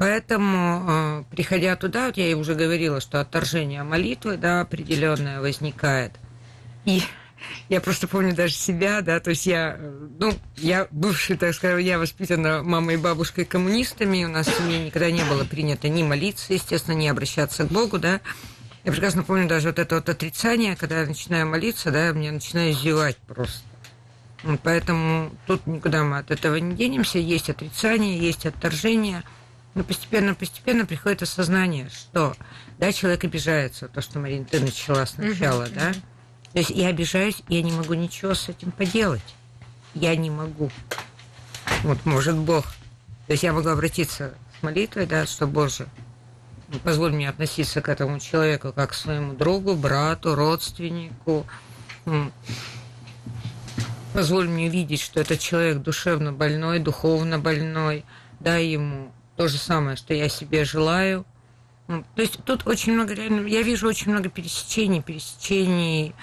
Поэтому, 0.00 0.84
э, 0.88 1.24
приходя 1.30 1.76
туда, 1.76 2.06
вот 2.06 2.16
я 2.16 2.34
уже 2.34 2.54
говорила, 2.54 3.02
что 3.02 3.20
отторжение 3.20 3.82
молитвы, 3.82 4.38
да, 4.38 4.62
определенное 4.62 5.42
возникает. 5.42 6.12
И 6.86 7.02
я 7.68 7.82
просто 7.82 8.08
помню 8.08 8.34
даже 8.34 8.54
себя, 8.54 9.02
да, 9.02 9.20
то 9.20 9.28
есть 9.28 9.44
я, 9.44 9.78
ну, 10.18 10.32
я 10.56 10.88
бывший, 10.90 11.36
так 11.36 11.54
сказать, 11.54 11.84
я 11.84 11.98
воспитана 11.98 12.62
мамой 12.62 12.94
и 12.94 12.96
бабушкой 12.96 13.44
коммунистами, 13.44 14.24
у 14.24 14.28
нас 14.28 14.46
в 14.46 14.56
семье 14.56 14.86
никогда 14.86 15.10
не 15.10 15.22
было 15.24 15.44
принято 15.44 15.90
ни 15.90 16.02
молиться, 16.02 16.54
естественно, 16.54 16.94
ни 16.94 17.06
обращаться 17.06 17.64
к 17.64 17.68
Богу, 17.68 17.98
да. 17.98 18.22
Я 18.84 18.92
прекрасно 18.92 19.22
помню 19.22 19.48
даже 19.48 19.68
вот 19.68 19.78
это 19.78 19.96
вот 19.96 20.08
отрицание, 20.08 20.76
когда 20.76 21.02
я 21.02 21.06
начинаю 21.06 21.46
молиться, 21.46 21.90
да, 21.90 22.14
мне 22.14 22.32
начинаю 22.32 22.72
зевать 22.72 23.18
просто. 23.26 23.60
Поэтому 24.62 25.30
тут 25.46 25.66
никуда 25.66 26.04
мы 26.04 26.20
от 26.20 26.30
этого 26.30 26.56
не 26.56 26.74
денемся, 26.74 27.18
есть 27.18 27.50
отрицание, 27.50 28.18
есть 28.18 28.46
отторжение– 28.46 29.24
но 29.74 29.84
постепенно-постепенно 29.84 30.84
приходит 30.84 31.22
осознание, 31.22 31.88
что, 31.90 32.34
да, 32.78 32.92
человек 32.92 33.24
обижается, 33.24 33.88
то, 33.88 34.00
что, 34.00 34.18
Марина, 34.18 34.44
ты 34.44 34.60
начала 34.60 35.06
сначала, 35.06 35.68
да? 35.68 35.92
То 36.52 36.58
есть 36.58 36.70
я 36.70 36.88
обижаюсь, 36.88 37.42
я 37.48 37.62
не 37.62 37.70
могу 37.72 37.94
ничего 37.94 38.34
с 38.34 38.48
этим 38.48 38.72
поделать. 38.72 39.34
Я 39.94 40.16
не 40.16 40.30
могу. 40.30 40.70
Вот, 41.82 42.04
может, 42.04 42.36
Бог. 42.36 42.64
То 43.26 43.32
есть 43.32 43.44
я 43.44 43.52
могу 43.52 43.68
обратиться 43.68 44.34
с 44.58 44.62
молитвой, 44.62 45.06
да, 45.06 45.26
что, 45.26 45.46
Боже, 45.46 45.86
позволь 46.82 47.12
мне 47.12 47.28
относиться 47.28 47.80
к 47.80 47.88
этому 47.88 48.18
человеку 48.18 48.72
как 48.72 48.90
к 48.90 48.94
своему 48.94 49.34
другу, 49.34 49.76
брату, 49.76 50.34
родственнику. 50.34 51.46
Позволь 54.12 54.48
мне 54.48 54.68
видеть, 54.68 55.00
что 55.00 55.20
этот 55.20 55.38
человек 55.38 55.78
душевно 55.78 56.32
больной, 56.32 56.80
духовно 56.80 57.38
больной. 57.38 58.04
Дай 58.40 58.66
ему 58.66 59.12
то 59.40 59.48
же 59.48 59.56
самое, 59.56 59.96
что 59.96 60.12
я 60.12 60.28
себе 60.28 60.66
желаю. 60.66 61.24
То 61.86 62.04
есть 62.20 62.44
тут 62.44 62.66
очень 62.66 62.92
много, 62.92 63.14
реально, 63.14 63.46
я 63.46 63.62
вижу 63.62 63.88
очень 63.88 64.12
много 64.12 64.28
пересечений, 64.28 65.00
пересечений 65.00 66.14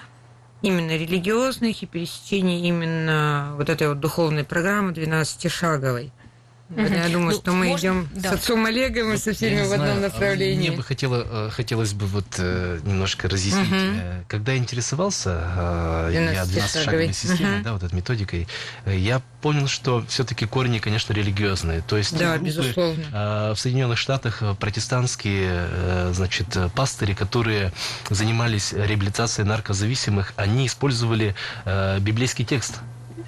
именно 0.62 0.96
религиозных 0.96 1.82
и 1.82 1.86
пересечений 1.86 2.68
именно 2.68 3.54
вот 3.56 3.70
этой 3.70 3.88
вот 3.88 3.98
духовной 3.98 4.44
программы 4.44 4.92
12-шаговой. 4.92 6.12
Я 6.76 7.08
думаю, 7.08 7.32
ну, 7.32 7.40
что 7.40 7.52
мы 7.52 7.66
может, 7.68 7.80
идем 7.80 8.08
да. 8.14 8.30
с 8.30 8.32
отцом 8.34 8.66
Олегом 8.66 9.14
и 9.14 9.16
со 9.16 9.32
всеми 9.32 9.66
в 9.66 9.72
одном 9.72 10.02
направлении. 10.02 10.68
Мне 10.68 10.76
бы 10.76 10.82
хотело, 10.82 11.26
э, 11.26 11.50
хотелось 11.50 11.94
бы 11.94 12.06
вот 12.06 12.26
э, 12.36 12.80
немножко 12.84 13.28
разъяснить. 13.28 13.68
Угу. 13.68 14.24
Когда 14.28 14.52
я 14.52 14.58
интересовался 14.58 16.08
12 16.10 16.34
я 16.34 16.42
12-шаговой 16.44 17.12
системой, 17.12 17.56
угу. 17.56 17.64
да, 17.64 17.72
вот 17.72 17.82
этой 17.84 17.94
методикой, 17.94 18.48
я 18.86 19.22
понял, 19.40 19.66
что 19.66 20.04
все-таки 20.08 20.44
корни, 20.44 20.78
конечно, 20.78 21.14
религиозные. 21.14 21.80
То 21.80 21.96
есть 21.96 22.16
да, 22.18 22.32
группы, 22.32 22.46
безусловно. 22.46 23.54
в 23.54 23.56
Соединенных 23.56 23.96
Штатах 23.96 24.42
протестантские, 24.60 26.12
значит, 26.12 26.48
пастыри, 26.74 27.14
которые 27.14 27.72
занимались 28.10 28.74
реабилитацией 28.74 29.46
наркозависимых, 29.48 30.34
они 30.36 30.66
использовали 30.66 31.34
библейский 32.00 32.44
текст, 32.44 32.80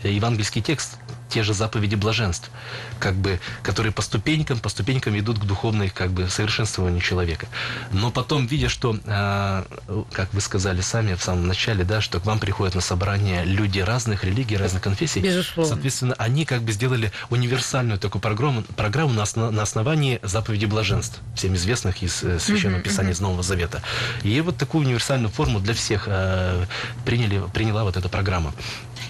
евангельский 0.03 0.61
текст 0.61 0.99
те 1.31 1.43
же 1.43 1.55
заповеди 1.55 1.95
блаженств, 1.95 2.51
как 2.99 3.15
бы, 3.15 3.41
которые 3.63 3.93
по 3.93 4.03
ступенькам, 4.03 4.59
по 4.59 4.69
ступенькам 4.69 5.19
идут 5.19 5.39
к 5.39 5.45
духовной 5.45 5.89
как 5.89 6.11
бы, 6.11 6.29
совершенствованию 6.29 7.01
человека. 7.01 7.47
Но 7.93 8.11
потом, 8.11 8.47
видя, 8.47 8.69
что, 8.69 8.97
э, 9.05 9.65
как 10.13 10.35
вы 10.35 10.41
сказали 10.41 10.81
сами 10.81 11.15
в 11.15 11.23
самом 11.23 11.47
начале, 11.47 11.85
да, 11.85 12.01
что 12.01 12.21
к 12.21 12.27
вам 12.27 12.39
приходят 12.39 12.75
на 12.75 12.81
собрание 12.81 13.45
люди 13.45 13.79
разных 13.81 14.25
религий, 14.25 14.57
разных 14.57 14.83
конфессий, 14.83 15.21
Безусловно. 15.21 15.73
соответственно, 15.73 16.15
они 16.19 16.45
как 16.45 16.63
бы 16.63 16.73
сделали 16.73 17.13
универсальную 17.31 17.99
такую 17.99 18.21
программу, 18.21 18.63
программу 18.63 19.13
на, 19.13 19.23
основ, 19.23 19.53
на 19.53 19.63
основании 19.63 20.19
заповеди 20.23 20.67
блаженств, 20.67 21.21
всем 21.37 21.55
известных 21.55 22.03
из 22.03 22.23
э, 22.23 22.39
Священного 22.39 22.83
Писания 22.83 23.13
из 23.13 23.21
Нового 23.21 23.43
Завета. 23.43 23.83
И 24.23 24.41
вот 24.41 24.57
такую 24.57 24.85
универсальную 24.85 25.31
форму 25.31 25.61
для 25.61 25.75
всех 25.75 26.05
э, 26.07 26.65
приняли, 27.05 27.43
приняла 27.53 27.85
вот 27.85 27.97
эта 27.97 28.09
программа. 28.09 28.53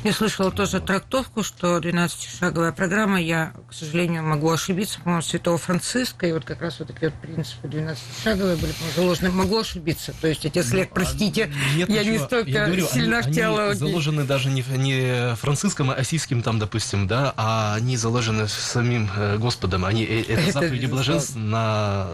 Я 0.03 0.13
слышала 0.15 0.51
тоже 0.51 0.81
трактовку, 0.81 1.43
что 1.43 1.79
12-шаговая 2.11 2.73
программа, 2.73 3.21
я, 3.21 3.53
к 3.69 3.75
сожалению, 3.75 4.23
могу 4.23 4.51
ошибиться, 4.51 5.01
по-моему, 5.01 5.23
Святого 5.23 5.59
Франциска, 5.59 6.27
и 6.27 6.33
вот 6.33 6.45
как 6.45 6.61
раз 6.61 6.79
вот 6.79 6.89
такие 6.89 7.11
вот 7.11 7.21
принципы 7.21 7.69
12-шаговые 7.69 8.57
были 8.57 8.73
заложены. 8.97 9.31
Могу 9.31 9.59
ошибиться. 9.59 10.15
То 10.21 10.29
есть, 10.29 10.45
отец 10.45 10.73
Лек, 10.73 10.91
простите, 10.93 11.45
а, 11.45 11.77
Нет, 11.77 11.89
я 11.89 12.01
ничего. 12.01 12.13
не 12.13 12.19
столько 12.19 12.51
я 12.51 12.67
говорю, 12.67 12.87
сильна 12.87 13.19
они, 13.19 13.33
в 13.33 13.35
теологии. 13.35 13.71
Они 13.71 13.79
заложены 13.79 14.25
даже 14.25 14.49
не, 14.51 14.65
не 14.77 15.35
франциском, 15.37 15.91
а 15.91 15.95
осийским 15.95 16.43
там, 16.43 16.59
допустим, 16.59 17.07
да, 17.07 17.33
а 17.37 17.75
они 17.75 17.97
заложены 17.97 18.49
самим 18.49 19.11
э, 19.17 19.39
Господом. 19.39 19.85
Они, 19.85 20.05
э, 20.05 20.23
это, 20.23 20.33
это 20.33 20.53
заповеди 20.53 20.87
блаженств 20.87 21.37
на 21.37 22.09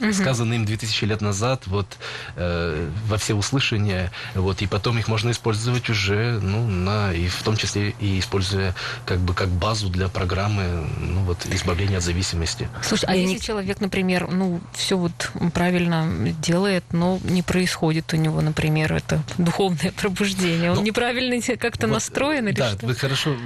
угу. 0.00 0.12
сказанные 0.12 0.58
им 0.58 0.66
2000 0.66 1.04
лет 1.04 1.20
назад, 1.20 1.66
вот, 1.66 1.98
э, 2.36 2.88
во 3.06 3.18
все 3.18 3.34
услышания, 3.34 4.12
вот, 4.34 4.62
и 4.62 4.66
потом 4.66 4.98
их 4.98 5.08
можно 5.08 5.30
использовать 5.30 5.88
уже, 5.90 6.38
ну, 6.40 6.66
на 6.66 7.12
и 7.12 7.28
в 7.28 7.42
том 7.42 7.56
числе 7.56 7.94
и 8.00 8.18
используя 8.18 8.74
как 9.04 9.15
бы 9.20 9.34
как 9.34 9.48
базу 9.48 9.88
для 9.88 10.08
программы 10.08 10.88
ну, 10.98 11.20
вот, 11.22 11.46
избавления 11.46 11.98
от 11.98 12.04
зависимости. 12.04 12.68
Слушай, 12.82 13.04
а 13.08 13.14
если 13.14 13.34
не... 13.34 13.40
человек, 13.40 13.80
например, 13.80 14.28
ну, 14.30 14.60
все 14.72 14.96
вот 14.96 15.30
правильно 15.52 16.06
делает, 16.40 16.84
но 16.92 17.18
не 17.22 17.42
происходит 17.42 18.12
у 18.12 18.16
него, 18.16 18.40
например, 18.40 18.92
это 18.92 19.22
духовное 19.38 19.92
пробуждение, 19.96 20.70
он 20.70 20.76
ну, 20.78 20.82
неправильно 20.82 21.36
как-то 21.58 21.86
вот, 21.86 21.94
настроен 21.94 22.48
или 22.48 22.56
да, 22.56 22.72
что? 22.72 22.86
вы 22.86 22.94
хорошо, 22.94 23.36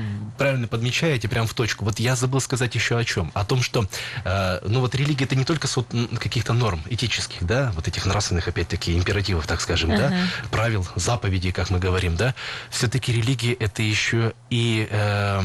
правильно 0.41 0.69
подмечаете, 0.69 1.29
прям 1.29 1.47
в 1.47 1.53
точку. 1.53 1.85
Вот 1.85 2.01
я 2.01 2.17
забыл 2.17 2.41
сказать 2.41 2.75
еще 2.75 2.97
о 2.97 3.05
чем. 3.05 3.31
О 3.35 3.45
том, 3.45 3.63
что, 3.63 3.87
э, 4.25 4.61
ну 4.67 4.81
вот 4.81 4.95
религия 4.95 5.27
это 5.27 5.37
не 5.37 5.45
только 5.45 5.69
суд 5.69 5.87
каких-то 6.19 6.55
норм 6.55 6.81
этических, 6.89 7.45
да, 7.45 7.73
вот 7.75 7.89
этих 7.89 8.07
нравственных, 8.07 8.49
опять-таки, 8.49 8.97
императивов, 8.97 9.47
так 9.47 9.61
скажем, 9.61 9.91
uh-huh. 9.91 9.99
да, 9.99 10.15
правил, 10.51 10.89
заповедей, 10.97 11.53
как 11.53 11.69
мы 11.69 11.79
говорим, 11.79 12.17
да, 12.17 12.35
все-таки 12.71 13.13
религия 13.13 13.53
это 13.53 13.83
еще 13.83 14.33
и 14.49 14.89
э, 14.91 15.43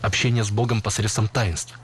общение 0.00 0.42
с 0.42 0.48
Богом 0.48 0.80
посредством 0.80 1.28
таинств. 1.28 1.74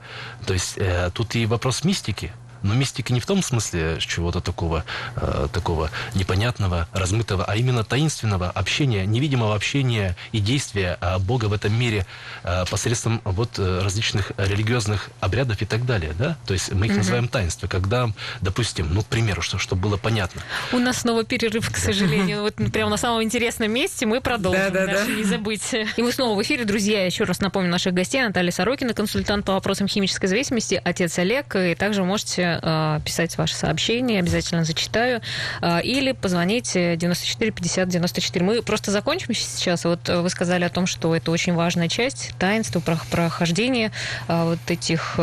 То 0.47 0.53
есть 0.53 0.79
э, 0.79 1.11
тут 1.13 1.35
и 1.35 1.45
вопрос 1.45 1.83
мистики. 1.83 2.33
Но 2.65 2.73
мистика 2.73 3.13
не 3.13 3.19
в 3.19 3.25
том 3.25 3.43
смысле 3.43 3.97
чего-то 3.99 4.41
такого, 4.41 4.83
э, 5.15 5.47
такого 5.53 5.91
непонятного, 6.13 6.87
размытого, 6.93 7.45
а 7.45 7.55
именно 7.55 7.83
таинственного 7.83 8.49
общения, 8.49 9.05
невидимого 9.05 9.55
общения 9.55 10.15
и 10.31 10.39
действия 10.39 10.97
э, 10.99 11.19
Бога 11.19 11.45
в 11.45 11.53
этом 11.53 11.77
мире 11.77 12.05
э, 12.43 12.65
посредством 12.69 13.21
вот 13.23 13.59
э, 13.59 13.81
различных 13.83 14.31
религиозных 14.37 15.09
обрядов 15.19 15.61
и 15.61 15.65
так 15.65 15.85
далее, 15.85 16.13
да? 16.17 16.37
То 16.45 16.53
есть 16.53 16.71
мы 16.71 16.87
их 16.87 16.93
угу. 16.93 16.99
называем 16.99 17.27
таинство, 17.27 17.67
когда, 17.67 18.09
допустим, 18.41 18.87
ну, 18.91 19.03
к 19.03 19.05
примеру, 19.05 19.41
что, 19.41 19.57
чтобы 19.57 19.83
было 19.83 19.97
понятно. 19.97 20.41
У 20.73 20.79
нас 20.79 21.01
снова 21.01 21.23
перерыв, 21.23 21.71
к 21.71 21.77
сожалению. 21.77 22.41
Вот 22.41 22.55
прямо 22.71 22.89
на 22.89 22.97
самом 22.97 23.23
интересном 23.23 23.71
месте 23.71 24.05
мы 24.05 24.21
продолжим. 24.21 24.73
Да, 24.73 24.85
да, 24.85 24.93
да. 24.93 25.05
Не 25.05 25.23
забудьте. 25.23 25.87
И 25.95 26.01
мы 26.01 26.11
снова 26.11 26.37
в 26.37 26.41
эфире, 26.41 26.65
друзья. 26.65 27.05
Еще 27.05 27.23
раз 27.23 27.39
напомню 27.39 27.69
наших 27.69 27.93
гостей. 27.93 28.21
Наталья 28.23 28.51
Сорокина, 28.51 28.93
консультант 28.93 29.45
по 29.45 29.53
вопросам 29.53 29.87
химической 29.87 30.27
зависимости, 30.27 30.81
отец 30.83 31.17
Олег. 31.19 31.55
И 31.55 31.75
также 31.75 32.03
можете 32.03 32.54
Э, 32.61 32.99
писать 33.03 33.37
ваши 33.37 33.55
сообщения, 33.55 34.19
обязательно 34.19 34.63
зачитаю. 34.63 35.21
Э, 35.61 35.81
или 35.81 36.11
позвоните 36.11 36.95
94 36.95 37.51
50 37.51 37.89
94. 37.89 38.45
Мы 38.45 38.61
просто 38.61 38.91
закончим 38.91 39.33
сейчас. 39.33 39.85
Вот 39.85 40.09
э, 40.09 40.21
вы 40.21 40.29
сказали 40.29 40.63
о 40.63 40.69
том, 40.69 40.85
что 40.85 41.15
это 41.15 41.31
очень 41.31 41.53
важная 41.53 41.87
часть 41.87 42.33
таинства, 42.39 42.79
прохождения 42.79 43.91
вот 44.27 44.59
этих 44.67 45.15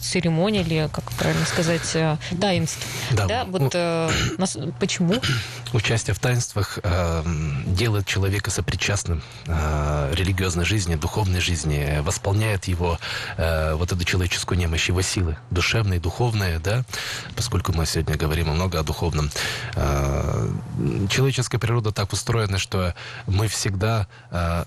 церемоний, 0.00 0.60
или, 0.60 0.88
как 0.92 1.10
правильно 1.12 1.44
сказать, 1.44 1.96
таинств. 2.40 2.86
Да, 3.12 3.26
да 3.26 3.44
вот 3.44 3.74
нас, 4.38 4.56
почему? 4.78 5.14
Участие 5.72 6.14
в 6.14 6.18
таинствах 6.18 6.78
э, 6.82 7.22
делает 7.66 8.06
человека 8.06 8.50
сопричастным 8.50 9.22
э, 9.46 10.12
религиозной 10.14 10.64
жизни, 10.64 10.96
духовной 10.96 11.40
жизни, 11.40 12.00
восполняет 12.00 12.64
его 12.64 12.98
э, 13.36 13.74
вот 13.74 13.92
эту 13.92 14.04
человеческую 14.04 14.58
немощь, 14.58 14.88
его 14.88 15.02
силы, 15.02 15.36
душевные, 15.50 16.00
духовные, 16.00 16.58
да, 16.58 16.79
поскольку 17.36 17.72
мы 17.72 17.86
сегодня 17.86 18.16
говорим 18.16 18.48
много 18.48 18.78
о 18.78 18.82
духовном. 18.82 19.30
Э, 19.74 20.48
человеческая 21.08 21.58
природа 21.58 21.92
так 21.92 22.12
устроена, 22.12 22.58
что 22.58 22.94
мы 23.26 23.48
всегда 23.48 24.06
э, 24.30 24.64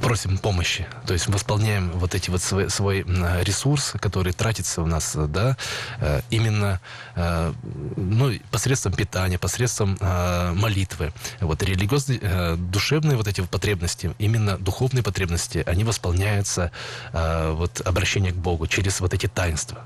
просим 0.00 0.38
помощи, 0.38 0.86
то 1.06 1.12
есть 1.12 1.26
восполняем 1.26 1.90
вот 1.92 2.14
эти 2.14 2.30
вот 2.30 2.42
свой, 2.42 2.70
свой 2.70 3.04
ресурс, 3.42 3.92
который 4.00 4.32
тратится 4.32 4.82
у 4.82 4.86
нас, 4.86 5.14
да, 5.14 5.56
э, 5.98 6.22
именно 6.30 6.80
э, 7.16 7.52
ну, 7.96 8.32
посредством 8.50 8.94
питания, 8.94 9.38
посредством 9.38 9.98
молитвы. 10.00 11.12
Вот 11.40 11.62
религиозные, 11.62 12.56
душевные 12.56 13.16
вот 13.16 13.28
эти 13.28 13.42
потребности, 13.42 14.14
именно 14.18 14.56
духовные 14.56 15.02
потребности, 15.02 15.62
они 15.66 15.84
восполняются 15.84 16.72
вот 17.12 17.82
обращение 17.84 18.32
к 18.32 18.36
Богу 18.36 18.66
через 18.66 19.00
вот 19.00 19.12
эти 19.14 19.26
таинства 19.26 19.84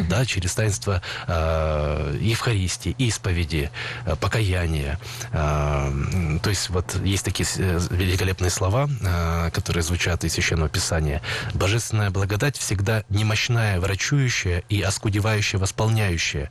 uh-huh. 0.00 0.08
да, 0.08 0.24
через 0.24 0.54
таинство 0.54 1.02
э, 1.26 2.18
Евхаристии, 2.20 2.94
исповеди, 2.98 3.70
э, 4.06 4.16
покаяния. 4.16 4.98
Э, 5.32 6.38
то 6.42 6.50
есть 6.50 6.70
вот 6.70 6.96
есть 7.04 7.24
такие 7.24 7.48
э, 7.56 7.80
великолепные 7.90 8.50
слова, 8.50 8.88
э, 8.88 9.50
которые 9.50 9.82
звучат 9.82 10.24
из 10.24 10.32
Священного 10.32 10.68
Писания. 10.68 11.22
Божественная 11.54 12.10
благодать 12.10 12.56
всегда 12.56 13.04
немощная, 13.08 13.80
врачующая 13.80 14.62
и 14.68 14.82
оскудевающая, 14.82 15.58
восполняющая. 15.60 16.50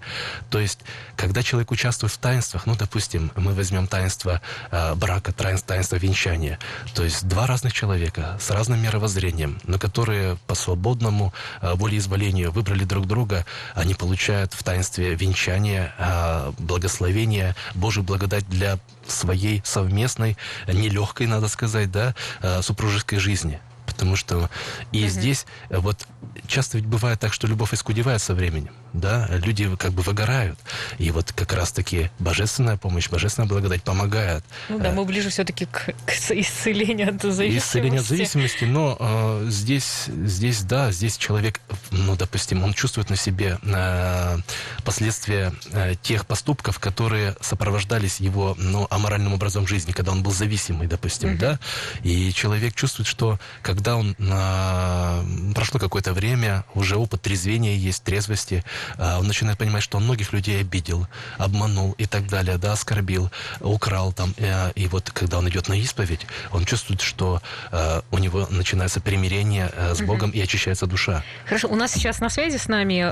То 0.49 0.59
есть, 0.59 0.79
когда 1.15 1.43
человек 1.43 1.71
участвует 1.71 2.13
в 2.13 2.17
таинствах, 2.17 2.65
ну, 2.65 2.75
допустим, 2.75 3.31
мы 3.35 3.53
возьмем 3.53 3.87
таинство 3.87 4.41
э, 4.71 4.95
брака, 4.95 5.33
таинство 5.33 5.95
венчания, 5.95 6.59
то 6.93 7.03
есть 7.03 7.27
два 7.27 7.47
разных 7.47 7.73
человека 7.73 8.37
с 8.39 8.49
разным 8.51 8.81
мировоззрением, 8.81 9.59
но 9.65 9.79
которые 9.79 10.37
по 10.47 10.55
свободному 10.55 11.33
э, 11.61 11.73
волеизволению 11.75 12.51
выбрали 12.51 12.83
друг 12.83 13.07
друга, 13.07 13.32
Бога, 13.33 13.45
они 13.73 13.93
получают 13.93 14.53
в 14.53 14.63
таинстве 14.63 15.15
венчания, 15.15 15.93
а, 15.97 16.53
благословения, 16.59 17.55
Божью 17.75 18.03
благодать 18.03 18.47
для 18.47 18.77
своей 19.07 19.61
совместной, 19.65 20.37
нелегкой, 20.67 21.27
надо 21.27 21.47
сказать, 21.47 21.91
да, 21.91 22.15
а, 22.41 22.61
супружеской 22.61 23.19
жизни. 23.19 23.59
Потому 23.85 24.15
что 24.15 24.49
и 24.91 25.03
угу. 25.03 25.09
здесь 25.09 25.45
вот 25.69 26.07
часто 26.47 26.77
ведь 26.77 26.87
бывает 26.87 27.19
так, 27.19 27.33
что 27.33 27.47
любовь 27.47 27.73
искудевает 27.73 28.21
со 28.21 28.33
временем. 28.33 28.73
Да, 28.93 29.27
люди 29.29 29.75
как 29.75 29.91
бы 29.91 30.03
выгорают. 30.03 30.57
И 30.99 31.11
вот 31.11 31.31
как 31.31 31.53
раз-таки 31.53 32.09
божественная 32.19 32.77
помощь, 32.77 33.09
божественная 33.09 33.49
благодать 33.49 33.83
помогает. 33.83 34.43
Ну 34.69 34.79
да, 34.79 34.91
мы 34.91 35.03
ближе 35.05 35.29
все-таки 35.29 35.65
к, 35.65 35.93
к 36.05 36.31
исцелению 36.31 37.09
от 37.09 37.21
зависимости. 37.21 37.67
Исцелению 37.67 38.01
от 38.01 38.07
зависимости, 38.07 38.63
но 38.65 38.97
э, 38.99 39.47
здесь, 39.49 40.05
здесь, 40.07 40.61
да, 40.61 40.91
здесь 40.91 41.17
человек, 41.17 41.59
ну, 41.91 42.15
допустим, 42.15 42.63
он 42.63 42.73
чувствует 42.73 43.09
на 43.09 43.15
себе 43.15 43.57
э, 43.63 44.37
последствия 44.83 45.53
э, 45.71 45.95
тех 46.01 46.25
поступков, 46.25 46.79
которые 46.79 47.35
сопровождались 47.41 48.19
его, 48.19 48.55
ну, 48.57 48.87
аморальным 48.89 49.33
образом 49.33 49.67
жизни, 49.67 49.91
когда 49.91 50.11
он 50.11 50.21
был 50.21 50.31
зависимый, 50.31 50.87
допустим, 50.87 51.29
uh-huh. 51.29 51.37
да, 51.37 51.59
и 52.03 52.31
человек 52.33 52.75
чувствует, 52.75 53.07
что 53.07 53.39
когда 53.61 53.95
он 53.95 54.15
э, 54.19 55.53
прошло 55.55 55.79
какое-то 55.79 56.13
время, 56.13 56.65
уже 56.75 56.95
опыт 56.97 57.21
трезвения 57.21 57.75
есть, 57.75 58.03
трезвости, 58.03 58.63
э, 58.63 58.82
он 58.97 59.27
начинает 59.27 59.57
понимать, 59.57 59.83
что 59.83 59.97
он 59.97 60.03
многих 60.03 60.33
людей 60.33 60.61
обидел, 60.61 61.07
обманул 61.37 61.93
и 61.97 62.05
так 62.05 62.27
далее, 62.27 62.57
да, 62.57 62.73
оскорбил, 62.73 63.31
украл 63.59 64.13
там, 64.13 64.33
э, 64.37 64.71
и 64.75 64.87
вот 64.87 65.11
когда 65.11 65.39
он 65.39 65.49
идет 65.49 65.69
на 65.69 65.73
исповедь, 65.73 66.25
он 66.51 66.65
чувствует, 66.65 67.01
что 67.01 67.41
э, 67.71 68.01
у 68.11 68.17
него 68.17 68.47
начинается 68.49 69.01
примирение 69.01 69.71
э, 69.73 69.95
с 69.95 70.01
Богом 70.01 70.31
uh-huh. 70.31 70.37
и 70.37 70.41
очищается 70.41 70.85
душа. 70.85 71.23
Хорошо, 71.45 71.67
у 71.69 71.75
нас 71.75 71.91
сейчас 71.91 72.19
на 72.19 72.29
связи 72.29 72.57
с 72.57 72.67
нами 72.67 73.03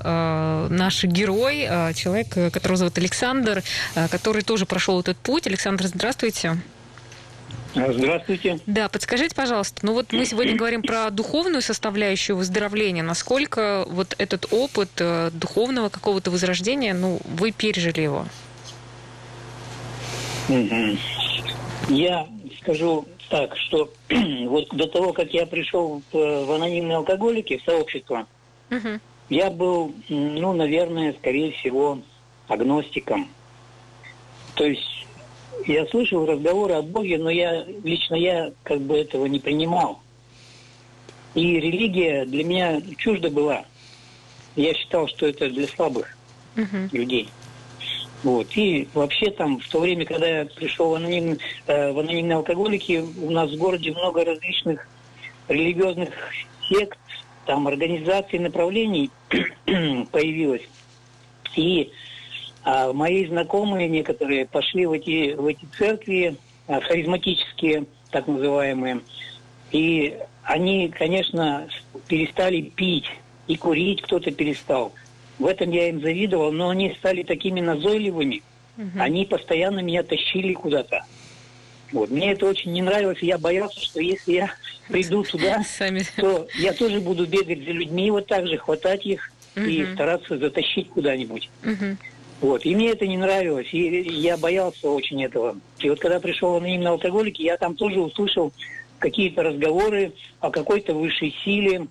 наш 0.69 1.03
герой, 1.03 1.67
человек, 1.93 2.29
которого 2.53 2.77
зовут 2.77 2.97
Александр, 2.97 3.63
который 4.09 4.41
тоже 4.41 4.65
прошел 4.65 4.99
этот 4.99 5.17
путь. 5.17 5.47
Александр, 5.47 5.87
здравствуйте. 5.87 6.57
Здравствуйте. 7.73 8.59
Да, 8.65 8.89
подскажите, 8.89 9.33
пожалуйста, 9.33 9.85
ну 9.85 9.93
вот 9.93 10.11
мы 10.11 10.25
сегодня 10.25 10.55
говорим 10.55 10.81
про 10.81 11.09
духовную 11.09 11.61
составляющую 11.61 12.35
выздоровления. 12.35 13.03
Насколько 13.03 13.85
вот 13.87 14.15
этот 14.17 14.51
опыт 14.51 14.89
э, 14.99 15.29
духовного 15.31 15.89
какого-то 15.89 16.31
возрождения, 16.31 16.93
ну, 16.93 17.19
вы 17.25 17.51
пережили 17.51 18.01
его? 18.01 18.25
Я 21.87 22.27
скажу 22.59 23.07
так, 23.29 23.55
что 23.55 23.91
вот 24.09 24.67
до 24.69 24.87
того, 24.87 25.13
как 25.13 25.33
я 25.33 25.45
пришел 25.45 26.01
в, 26.11 26.45
в 26.45 26.51
анонимные 26.51 26.97
алкоголики, 26.97 27.57
в 27.57 27.63
сообщество, 27.63 28.27
угу. 28.69 28.99
я 29.29 29.49
был, 29.49 29.93
ну, 30.09 30.53
наверное, 30.53 31.13
скорее 31.13 31.53
всего, 31.53 31.99
агностиком. 32.49 33.29
То 34.55 34.65
есть 34.65 35.07
я 35.65 35.85
слышал 35.87 36.25
разговоры 36.25 36.75
о 36.75 36.81
Боге, 36.81 37.17
но 37.17 37.29
я 37.29 37.65
лично 37.83 38.15
я 38.15 38.51
как 38.63 38.81
бы 38.81 38.97
этого 38.97 39.25
не 39.25 39.39
принимал. 39.39 39.99
И 41.33 41.59
религия 41.59 42.25
для 42.25 42.43
меня 42.43 42.81
чужда 42.97 43.29
была. 43.29 43.65
Я 44.55 44.73
считал, 44.73 45.07
что 45.07 45.27
это 45.27 45.49
для 45.49 45.67
слабых 45.67 46.17
uh-huh. 46.55 46.89
людей. 46.91 47.29
Вот. 48.23 48.47
И 48.55 48.87
вообще 48.93 49.31
там 49.31 49.59
в 49.59 49.67
то 49.67 49.79
время, 49.79 50.05
когда 50.05 50.27
я 50.27 50.45
пришел 50.45 50.89
в, 50.89 50.95
аноним, 50.95 51.37
э, 51.67 51.91
в 51.91 51.99
анонимные 51.99 52.35
алкоголики, 52.35 53.03
у 53.21 53.31
нас 53.31 53.49
в 53.49 53.57
городе 53.57 53.91
много 53.91 54.25
различных 54.25 54.87
религиозных 55.47 56.09
сект, 56.69 56.99
там 57.45 57.67
организаций, 57.67 58.39
направлений 58.39 59.09
появилось. 60.11 60.67
И 61.55 61.91
а 62.63 62.93
мои 62.93 63.25
знакомые 63.25 63.87
некоторые 63.87 64.45
пошли 64.45 64.85
в 64.85 64.91
эти, 64.91 65.33
в 65.33 65.45
эти 65.45 65.65
церкви, 65.77 66.35
а, 66.67 66.79
харизматические, 66.81 67.85
так 68.11 68.27
называемые, 68.27 69.01
и 69.71 70.17
они, 70.43 70.89
конечно, 70.89 71.67
перестали 72.07 72.61
пить 72.61 73.09
и 73.47 73.55
курить 73.55 74.01
кто-то 74.01 74.31
перестал. 74.31 74.93
В 75.39 75.45
этом 75.47 75.71
я 75.71 75.89
им 75.89 76.01
завидовал, 76.01 76.51
но 76.51 76.69
они 76.69 76.95
стали 76.99 77.23
такими 77.23 77.61
назойливыми. 77.61 78.43
Угу. 78.77 78.99
Они 78.99 79.25
постоянно 79.25 79.79
меня 79.79 80.03
тащили 80.03 80.53
куда-то. 80.53 81.05
Вот. 81.91 82.09
Мне 82.09 82.31
это 82.31 82.45
очень 82.45 82.71
не 82.71 82.81
нравилось, 82.81 83.19
я 83.21 83.37
боялся, 83.37 83.81
что 83.81 83.99
если 83.99 84.33
я 84.33 84.53
приду 84.87 85.23
туда, 85.29 85.63
Сами. 85.63 86.03
то 86.15 86.47
я 86.59 86.73
тоже 86.73 86.99
буду 86.99 87.25
бегать 87.25 87.59
за 87.59 87.71
людьми, 87.71 88.11
вот 88.11 88.27
так 88.27 88.47
же 88.47 88.57
хватать 88.57 89.05
их 89.05 89.31
угу. 89.55 89.65
и 89.65 89.93
стараться 89.93 90.37
затащить 90.37 90.89
куда-нибудь. 90.89 91.49
Угу. 91.63 91.97
Вот. 92.41 92.65
И 92.65 92.75
мне 92.75 92.89
это 92.89 93.05
не 93.05 93.17
нравилось, 93.17 93.67
и 93.71 94.01
я 94.01 94.35
боялся 94.35 94.89
очень 94.89 95.23
этого. 95.23 95.55
И 95.79 95.89
вот 95.89 95.99
когда 95.99 96.19
пришел 96.19 96.55
анонимный 96.55 96.89
алкоголик, 96.89 97.37
я 97.37 97.55
там 97.55 97.75
тоже 97.75 98.01
услышал 98.01 98.51
какие-то 98.97 99.43
разговоры 99.43 100.13
о 100.39 100.49
какой-то 100.49 100.95
высшей 100.95 101.35
силе, 101.43 101.87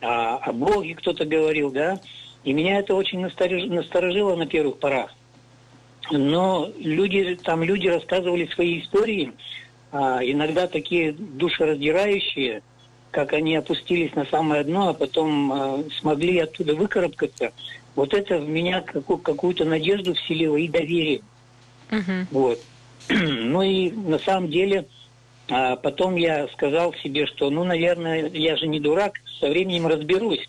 о, 0.00 0.36
о 0.36 0.52
Боге 0.52 0.94
кто-то 0.94 1.26
говорил, 1.26 1.70
да. 1.70 2.00
И 2.44 2.54
меня 2.54 2.78
это 2.78 2.94
очень 2.94 3.20
насторожило 3.20 4.36
на 4.36 4.46
первых 4.46 4.78
порах. 4.78 5.14
Но 6.10 6.70
люди, 6.78 7.38
там 7.42 7.62
люди 7.62 7.86
рассказывали 7.86 8.46
свои 8.46 8.80
истории, 8.80 9.32
а, 9.92 10.20
иногда 10.22 10.66
такие 10.66 11.12
душераздирающие, 11.12 12.62
как 13.10 13.34
они 13.34 13.54
опустились 13.54 14.14
на 14.14 14.24
самое 14.24 14.64
дно, 14.64 14.88
а 14.88 14.94
потом 14.94 15.52
а, 15.52 15.84
смогли 16.00 16.38
оттуда 16.38 16.74
выкарабкаться– 16.74 17.52
вот 17.96 18.14
это 18.14 18.38
в 18.38 18.48
меня 18.48 18.80
какую-то 18.80 19.64
надежду 19.64 20.14
вселило 20.14 20.56
и 20.56 20.68
доверие. 20.68 21.22
Uh-huh. 21.90 22.26
Вот. 22.30 22.60
Ну 23.08 23.62
и 23.62 23.90
на 23.90 24.18
самом 24.18 24.50
деле 24.50 24.86
а 25.50 25.74
потом 25.74 26.14
я 26.14 26.46
сказал 26.48 26.94
себе, 26.94 27.26
что, 27.26 27.50
ну, 27.50 27.64
наверное, 27.64 28.28
я 28.28 28.56
же 28.56 28.68
не 28.68 28.78
дурак, 28.78 29.14
со 29.40 29.48
временем 29.48 29.88
разберусь, 29.88 30.48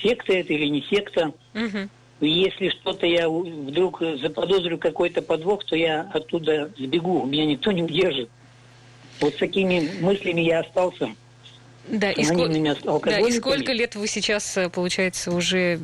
секта 0.00 0.34
это 0.34 0.52
или 0.52 0.66
не 0.66 0.82
секта. 0.82 1.32
Uh-huh. 1.52 1.88
И 2.20 2.28
если 2.28 2.68
что-то 2.68 3.06
я 3.06 3.28
вдруг 3.28 4.00
заподозрю 4.00 4.78
какой-то 4.78 5.20
подвох, 5.22 5.64
то 5.64 5.74
я 5.74 6.08
оттуда 6.12 6.70
сбегу, 6.78 7.24
меня 7.24 7.46
никто 7.46 7.72
не 7.72 7.82
удержит. 7.82 8.30
Вот 9.20 9.34
с 9.34 9.38
такими 9.38 9.90
мыслями 10.00 10.42
я 10.42 10.60
остался. 10.60 11.14
Да, 11.88 12.12
и, 12.12 12.22
сколько, 12.22 13.10
да, 13.10 13.18
и 13.18 13.32
сколько 13.32 13.72
лет 13.72 13.96
вы 13.96 14.06
сейчас, 14.06 14.56
э, 14.56 14.68
получается, 14.68 15.32
уже, 15.32 15.80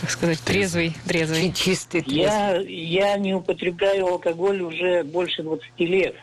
как 0.00 0.10
сказать, 0.10 0.40
трезвый, 0.40 0.94
трезвый? 1.08 1.52
Чистый 1.52 2.02
трезвый. 2.02 2.22
Я, 2.22 2.60
я 2.60 3.16
не 3.16 3.34
употребляю 3.34 4.06
алкоголь 4.06 4.60
уже 4.60 5.02
больше 5.02 5.42
20 5.42 5.64
лет. 5.80 6.14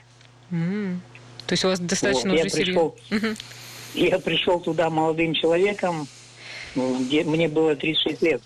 Mm. 0.52 1.00
То 1.46 1.54
есть 1.54 1.66
у 1.66 1.68
вас 1.68 1.80
достаточно 1.80 2.32
вот, 2.32 2.39
уже 2.39 2.50
серьезно? 2.50 2.92
Пришел, 3.10 3.36
Я 3.96 4.20
пришел 4.20 4.60
туда 4.62 4.89
молодым 4.89 5.34
человеком, 5.34 6.08
ну, 6.76 7.04
где 7.04 7.24
мне 7.24 7.48
было 7.50 7.76
36 7.76 8.22
лет. 8.22 8.42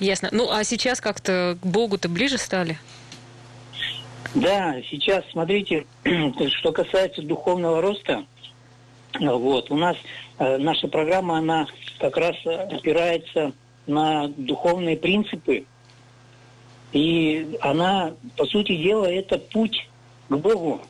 Ясно. 0.00 0.28
Ну, 0.32 0.50
а 0.50 0.64
сейчас 0.64 1.00
как-то 1.00 1.58
к 1.60 1.66
Богу-то 1.66 2.08
ближе 2.08 2.38
стали? 2.38 2.78
Да, 4.34 4.76
сейчас, 4.90 5.24
смотрите, 5.30 5.86
что 6.58 6.72
касается 6.72 7.22
духовного 7.22 7.82
роста, 7.82 8.24
вот. 9.20 9.70
У 9.70 9.76
нас 9.76 9.96
э, 10.38 10.58
наша 10.58 10.88
программа, 10.88 11.38
она 11.38 11.66
как 11.98 12.16
раз 12.16 12.36
опирается 12.46 13.52
на 13.86 14.28
духовные 14.28 14.96
принципы. 14.96 15.64
И 16.92 17.56
она, 17.60 18.14
по 18.36 18.44
сути 18.46 18.76
дела, 18.76 19.06
это 19.06 19.38
путь 19.38 19.88
к 20.28 20.36
Богу. 20.36 20.80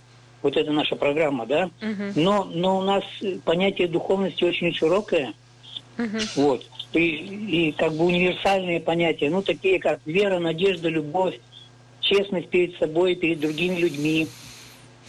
Вот 0.42 0.56
это 0.56 0.72
наша 0.72 0.96
программа, 0.96 1.46
да. 1.46 1.70
Uh-huh. 1.80 2.12
Но, 2.16 2.44
но 2.44 2.78
у 2.78 2.82
нас 2.82 3.04
понятие 3.44 3.86
духовности 3.86 4.42
очень 4.42 4.74
широкое. 4.74 5.34
Uh-huh. 5.96 6.28
Вот. 6.34 6.66
И, 6.92 7.68
и 7.68 7.72
как 7.72 7.92
бы 7.92 8.04
универсальные 8.06 8.80
понятия, 8.80 9.30
ну, 9.30 9.42
такие 9.42 9.78
как 9.78 10.00
вера, 10.04 10.40
надежда, 10.40 10.88
любовь, 10.88 11.38
честность 12.00 12.48
перед 12.48 12.76
собой, 12.78 13.14
перед 13.14 13.38
другими 13.40 13.76
людьми, 13.76 14.26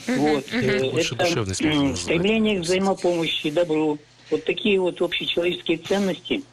вот. 0.07 0.45
Э, 0.51 0.91
это 0.99 1.53
стремление 1.53 2.59
к 2.59 2.63
взаимопомощи, 2.63 3.49
добру. 3.49 3.97
Вот 4.29 4.43
такие 4.45 4.79
вот 4.79 5.01
общечеловеческие 5.01 5.77
ценности 5.77 6.43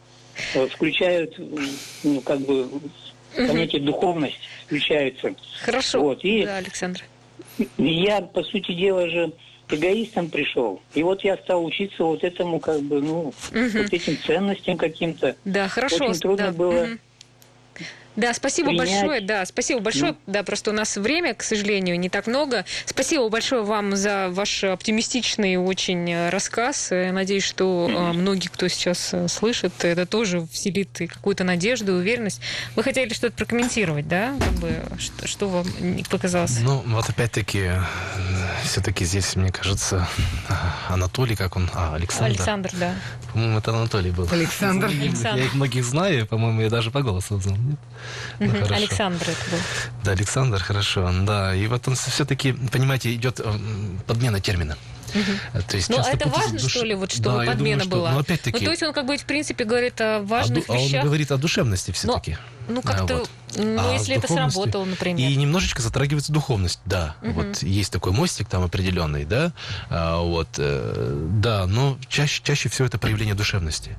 э, 0.55 0.67
включают, 0.69 1.35
ну, 2.03 2.21
как 2.21 2.41
бы, 2.41 2.69
понятие 3.35 3.83
духовность 3.83 4.41
включается. 4.67 5.35
Хорошо, 5.63 6.01
вот. 6.01 6.25
и 6.25 6.45
да, 6.45 6.57
Александр. 6.57 7.05
Я, 7.77 8.21
по 8.21 8.43
сути 8.43 8.73
дела 8.73 9.09
же, 9.09 9.33
эгоистом 9.69 10.31
пришел. 10.31 10.81
И 10.95 11.03
вот 11.03 11.23
я 11.25 11.37
стал 11.39 11.65
учиться 11.65 12.05
вот 12.05 12.25
этому, 12.25 12.61
как 12.61 12.81
бы, 12.83 13.01
ну, 13.01 13.21
угу. 13.21 13.35
вот 13.53 13.93
этим 13.93 14.19
ценностям 14.27 14.77
каким-то. 14.77 15.37
Да, 15.45 15.69
хорошо. 15.69 16.07
Очень 16.07 16.21
трудно 16.21 16.47
да. 16.47 16.53
было... 16.53 16.83
Угу 16.83 16.99
Да, 18.17 18.35
спасибо 18.35 18.71
принять. 18.71 18.89
большое. 18.89 19.21
Да, 19.21 19.47
спасибо 19.47 19.81
большое. 19.81 20.13
Ну. 20.13 20.19
Да, 20.27 20.43
просто 20.43 20.71
у 20.71 20.75
нас 20.75 20.97
время, 20.97 21.35
к 21.35 21.43
сожалению, 21.43 21.99
не 21.99 22.09
так 22.09 22.27
много. 22.27 22.65
Спасибо 22.85 23.29
большое 23.29 23.63
вам 23.63 23.97
за 23.97 24.29
ваш 24.31 24.65
оптимистичный 24.65 25.57
очень 25.57 26.29
рассказ. 26.29 26.91
Я 26.91 27.13
надеюсь, 27.13 27.45
что 27.45 27.89
mm-hmm. 27.89 28.13
многие, 28.13 28.49
кто 28.49 28.69
сейчас 28.69 29.11
э, 29.13 29.29
слышит, 29.29 29.85
это 29.85 30.07
тоже 30.07 30.47
вселит 30.53 30.89
какую-то 30.99 31.45
надежду, 31.45 31.95
уверенность. 31.95 32.41
Вы 32.75 32.83
хотели 32.83 33.13
что-то 33.15 33.37
прокомментировать, 33.37 34.09
да? 34.09 34.35
Как 34.39 34.53
бы, 34.55 34.75
что, 34.99 35.27
что 35.29 35.49
вам 35.49 35.67
показалось? 36.11 36.59
Ну, 36.61 36.83
вот 36.87 37.09
опять-таки, 37.09 37.71
все-таки 38.65 39.05
здесь, 39.05 39.37
мне 39.37 39.51
кажется, 39.51 40.09
Анатолий, 40.89 41.37
как 41.37 41.57
он? 41.57 41.71
А, 41.75 41.95
Александр. 41.95 42.31
Александр, 42.31 42.71
да. 42.79 42.95
По-моему, 43.33 43.59
это 43.59 43.71
Анатолий 43.71 44.11
был. 44.11 44.29
Александр. 44.31 44.87
Александр. 44.87 45.39
Я 45.39 45.45
их 45.47 45.55
многих 45.55 45.85
знаю, 45.85 46.27
по-моему, 46.27 46.63
я 46.63 46.71
даже 46.71 46.91
по 46.91 47.03
голосу 47.03 47.37
узнал. 47.37 47.57
Нет? 47.57 47.79
Ну, 48.39 48.53
Александр 48.71 49.23
это 49.29 49.51
был. 49.51 49.59
Да, 50.05 50.13
Александр, 50.13 50.63
хорошо. 50.63 51.11
Да, 51.23 51.55
и 51.55 51.67
вот 51.67 51.87
он 51.89 51.95
все-таки, 51.95 52.53
понимаете, 52.53 53.15
идет 53.15 53.41
э, 53.41 53.53
подмена 54.07 54.41
термина. 54.41 54.77
Угу. 55.15 55.63
То 55.69 55.77
есть 55.77 55.91
ну, 55.91 55.99
а 55.99 56.09
это 56.09 56.29
важно, 56.29 56.59
душ... 56.59 56.71
что 56.71 56.85
ли, 56.85 56.95
вот 56.95 57.13
чтобы 57.13 57.45
да, 57.45 57.51
подмена 57.53 57.85
думаю, 57.85 57.91
была? 57.91 58.09
Что... 58.09 58.15
Ну, 58.15 58.21
опять-таки... 58.21 58.59
Ну, 58.59 58.65
то 58.65 58.71
есть 58.71 58.83
он, 58.83 58.93
как 58.93 59.07
бы, 59.07 59.17
в 59.17 59.25
принципе, 59.25 59.65
говорит 59.65 60.01
о 60.01 60.21
важных 60.23 60.65
а, 60.69 60.75
вещах. 60.75 60.95
А 60.95 60.99
он 60.99 61.05
говорит 61.05 61.33
о 61.33 61.37
душевности 61.37 61.91
все-таки. 61.91 62.39
Ну, 62.69 62.77
ну 62.77 62.83
как-то, 62.83 63.19
вот. 63.19 63.31
ну, 63.57 63.91
а 63.91 63.93
если 63.93 64.17
это 64.17 64.33
сработало, 64.33 64.85
например. 64.85 65.29
И 65.29 65.37
немножечко 65.37 65.83
затрагивается 65.83 66.33
духовность, 66.33 66.81
да. 66.85 67.17
Угу. 67.23 67.33
Вот 67.33 67.63
есть 67.63 67.93
такой 67.93 68.13
мостик 68.13 68.49
там 68.49 68.63
определенный, 68.63 69.25
да. 69.25 69.53
А, 69.89 70.21
вот, 70.21 70.49
э, 70.59 71.29
да, 71.41 71.67
но 71.67 71.99
чаще, 72.09 72.43
чаще 72.45 72.69
всего 72.69 72.87
это 72.87 72.99
проявление 72.99 73.35
душевности 73.35 73.97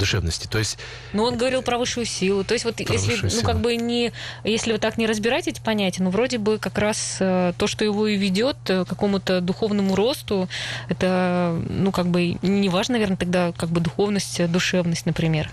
душевности. 0.00 0.48
То 0.48 0.58
есть... 0.58 0.78
Ну, 1.12 1.22
он 1.22 1.36
говорил 1.36 1.62
про 1.62 1.78
высшую 1.78 2.06
силу. 2.06 2.42
То 2.42 2.54
есть, 2.54 2.64
вот 2.64 2.80
если, 2.80 3.16
ну, 3.22 3.30
силу. 3.30 3.42
как 3.42 3.60
бы 3.60 3.76
не, 3.76 4.12
если 4.42 4.72
вы 4.72 4.78
так 4.78 4.98
не 4.98 5.06
разбирать 5.06 5.46
эти 5.46 5.60
понятия, 5.60 6.02
ну, 6.02 6.10
вроде 6.10 6.38
бы 6.38 6.58
как 6.58 6.78
раз 6.78 7.18
э, 7.20 7.52
то, 7.56 7.66
что 7.66 7.84
его 7.84 8.08
и 8.08 8.16
ведет 8.16 8.56
э, 8.68 8.84
к 8.84 8.88
какому-то 8.88 9.40
духовному 9.40 9.94
росту, 9.94 10.48
это, 10.88 11.62
ну, 11.68 11.92
как 11.92 12.06
бы 12.08 12.38
не 12.42 12.68
важно, 12.68 12.94
наверное, 12.94 13.16
тогда 13.16 13.52
как 13.52 13.68
бы 13.68 13.80
духовность, 13.80 14.44
душевность, 14.50 15.06
например. 15.06 15.50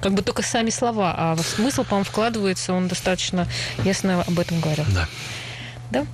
Как 0.00 0.12
бы 0.12 0.20
только 0.20 0.42
сами 0.42 0.68
слова, 0.68 1.14
а 1.16 1.36
смысл, 1.36 1.82
по-моему, 1.84 2.04
вкладывается, 2.04 2.74
он 2.74 2.88
достаточно 2.88 3.48
ясно 3.84 4.22
об 4.22 4.38
этом 4.38 4.60
говорил. 4.60 4.84
Да. 4.94 5.08
Да? 5.90 6.04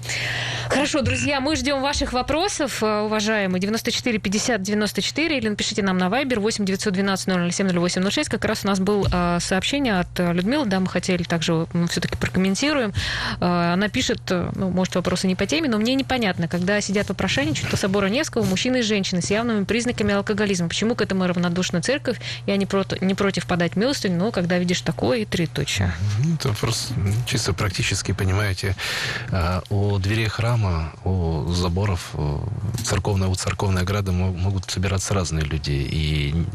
Хорошо, 0.70 1.02
друзья, 1.02 1.40
мы 1.40 1.56
ждем 1.56 1.82
ваших 1.82 2.12
вопросов, 2.12 2.80
э, 2.80 3.00
уважаемые. 3.00 3.60
94 3.60 4.18
50 4.18 4.62
94 4.62 5.36
или 5.36 5.48
напишите 5.48 5.82
нам 5.82 5.98
на 5.98 6.04
Viber 6.04 6.38
8 6.38 6.64
912 6.64 7.52
007 7.52 7.68
0806. 7.68 8.28
Как 8.28 8.44
раз 8.44 8.64
у 8.64 8.68
нас 8.68 8.78
было 8.78 9.08
э, 9.12 9.38
сообщение 9.40 9.98
от 9.98 10.20
э, 10.20 10.32
Людмилы, 10.32 10.66
да, 10.66 10.78
мы 10.78 10.86
хотели 10.86 11.24
также 11.24 11.66
все-таки 11.88 12.16
прокомментируем. 12.16 12.92
Она 13.40 13.88
пишет, 13.88 14.20
ну, 14.30 14.70
может, 14.70 14.94
вопросы 14.94 15.26
не 15.26 15.34
по 15.34 15.44
теме, 15.46 15.68
но 15.68 15.78
мне 15.78 15.94
непонятно, 15.94 16.46
когда 16.46 16.80
сидят 16.80 17.08
вопрошайничают 17.08 17.70
по 17.70 17.76
собору 17.76 18.06
Невского 18.06 18.44
мужчины 18.44 18.78
и 18.78 18.82
женщины 18.82 19.22
с 19.22 19.30
явными 19.30 19.64
признаками 19.64 20.14
алкоголизма. 20.14 20.68
Почему 20.68 20.94
к 20.94 21.02
этому 21.02 21.26
равнодушна 21.26 21.82
церковь? 21.82 22.20
Я 22.46 22.56
не, 22.56 22.66
против, 22.66 23.00
не 23.02 23.14
против 23.14 23.46
подать 23.46 23.74
милостыню, 23.76 24.16
но 24.16 24.30
когда 24.30 24.58
видишь 24.58 24.82
такое, 24.82 25.18
и 25.18 25.24
три 25.24 25.46
точки. 25.46 25.90
Ну, 26.24 26.34
это 26.34 26.52
просто 26.60 26.94
чисто 27.26 27.52
практически, 27.52 28.12
понимаете, 28.12 28.76
у 29.68 29.98
дверей 29.98 30.28
храма, 30.28 30.92
у 31.04 31.46
заборов 31.52 32.14
церковной, 32.84 33.28
у 33.28 33.34
церковной 33.34 33.82
ограды 33.82 34.12
могут 34.12 34.70
собираться 34.70 35.14
разные 35.14 35.44
люди. 35.44 35.70
И 35.70 36.46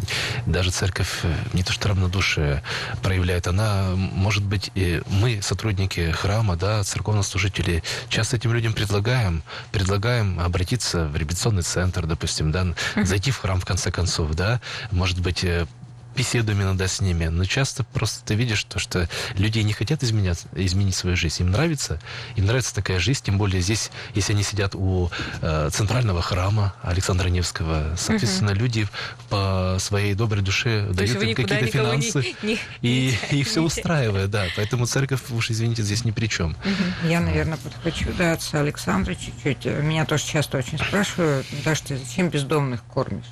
даже 0.45 0.71
церковь 0.71 1.23
не 1.53 1.63
то 1.63 1.71
что 1.71 1.89
равнодушие 1.89 2.63
проявляет, 3.01 3.47
она, 3.47 3.89
может 3.95 4.43
быть, 4.43 4.71
и 4.75 5.01
мы, 5.07 5.41
сотрудники 5.41 6.11
храма, 6.11 6.55
да, 6.55 6.83
церковнослужители, 6.83 7.83
часто 8.09 8.37
этим 8.37 8.53
людям 8.53 8.73
предлагаем, 8.73 9.43
предлагаем 9.71 10.39
обратиться 10.39 11.05
в 11.05 11.15
репетиционный 11.15 11.63
центр, 11.63 12.05
допустим, 12.05 12.51
да, 12.51 12.67
зайти 12.95 13.31
в 13.31 13.37
храм, 13.37 13.59
в 13.59 13.65
конце 13.65 13.91
концов, 13.91 14.33
да, 14.33 14.61
может 14.91 15.19
быть, 15.19 15.43
э, 15.43 15.67
беседуем 16.15 16.61
иногда 16.61 16.87
с 16.87 17.01
ними, 17.01 17.25
но 17.25 17.45
часто 17.45 17.83
просто 17.83 18.23
ты 18.25 18.35
видишь 18.35 18.63
то, 18.63 18.79
что 18.79 19.09
люди 19.35 19.59
не 19.59 19.73
хотят 19.73 20.03
изменять, 20.03 20.45
изменить 20.55 20.95
свою 20.95 21.15
жизнь. 21.15 21.43
Им 21.43 21.51
нравится, 21.51 21.99
им 22.35 22.45
нравится 22.45 22.73
такая 22.73 22.99
жизнь, 22.99 23.21
тем 23.23 23.37
более 23.37 23.61
здесь, 23.61 23.91
если 24.13 24.33
они 24.33 24.43
сидят 24.43 24.75
у 24.75 25.09
э, 25.41 25.69
центрального 25.71 26.21
храма 26.21 26.75
Александра 26.81 27.29
Невского, 27.29 27.95
соответственно, 27.97 28.51
угу. 28.51 28.61
люди 28.61 28.87
по 29.29 29.77
своей 29.79 30.13
доброй 30.13 30.41
душе 30.41 30.87
то 30.87 30.93
дают 30.93 31.21
им 31.21 31.35
какие-то 31.35 31.67
финансы, 31.67 32.35
не, 32.41 32.49
не, 32.49 32.59
и, 32.81 33.17
не, 33.31 33.39
и 33.39 33.43
все 33.43 33.61
устраивает, 33.61 34.29
да. 34.29 34.45
Поэтому 34.55 34.85
церковь, 34.85 35.21
уж 35.31 35.51
извините, 35.51 35.83
здесь 35.83 36.05
ни 36.05 36.11
при 36.11 36.27
чем. 36.27 36.51
Угу. 36.51 37.09
Я, 37.09 37.19
наверное, 37.19 37.57
подхочу, 37.57 38.11
да, 38.17 38.33
отца 38.33 38.59
Александра 38.59 39.15
чуть-чуть. 39.15 39.65
Меня 39.65 40.05
тоже 40.05 40.25
часто 40.25 40.57
очень 40.57 40.77
спрашивают, 40.77 41.45
да, 41.63 41.75
что 41.75 41.97
зачем 41.97 42.29
бездомных 42.29 42.83
кормишь? 42.83 43.25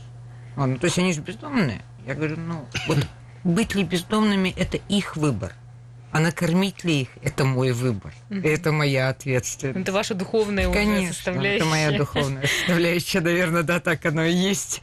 Он, 0.56 0.74
ну, 0.74 0.78
то 0.78 0.86
есть 0.86 1.00
они 1.00 1.14
же 1.14 1.22
бездомные. 1.22 1.82
Я 2.06 2.16
говорю, 2.16 2.38
ну, 2.38 2.68
вот 2.88 3.00
быть 3.44 3.76
ли 3.76 3.84
бездомными– 3.84 4.54
это 4.58 4.78
их 4.90 5.16
выбор. 5.16 5.54
А 6.12 6.20
накормить 6.20 6.84
ли 6.84 7.02
их– 7.02 7.10
это 7.24 7.44
мой 7.44 7.72
выбор. 7.72 8.14
Mm-hmm. 8.30 8.48
Это 8.48 8.72
моя 8.72 9.10
ответственность. 9.10 9.80
Это 9.80 9.92
ваша 9.92 10.14
духовная 10.14 10.72
Конечно, 10.72 11.14
составляющая. 11.14 11.58
это 11.58 11.66
моя 11.66 11.92
духовная 11.98 12.48
составляющая. 12.48 13.20
Наверное, 13.22 13.64
да, 13.64 13.80
так 13.80 14.06
оно 14.06 14.24
и 14.24 14.34
есть. 14.34 14.82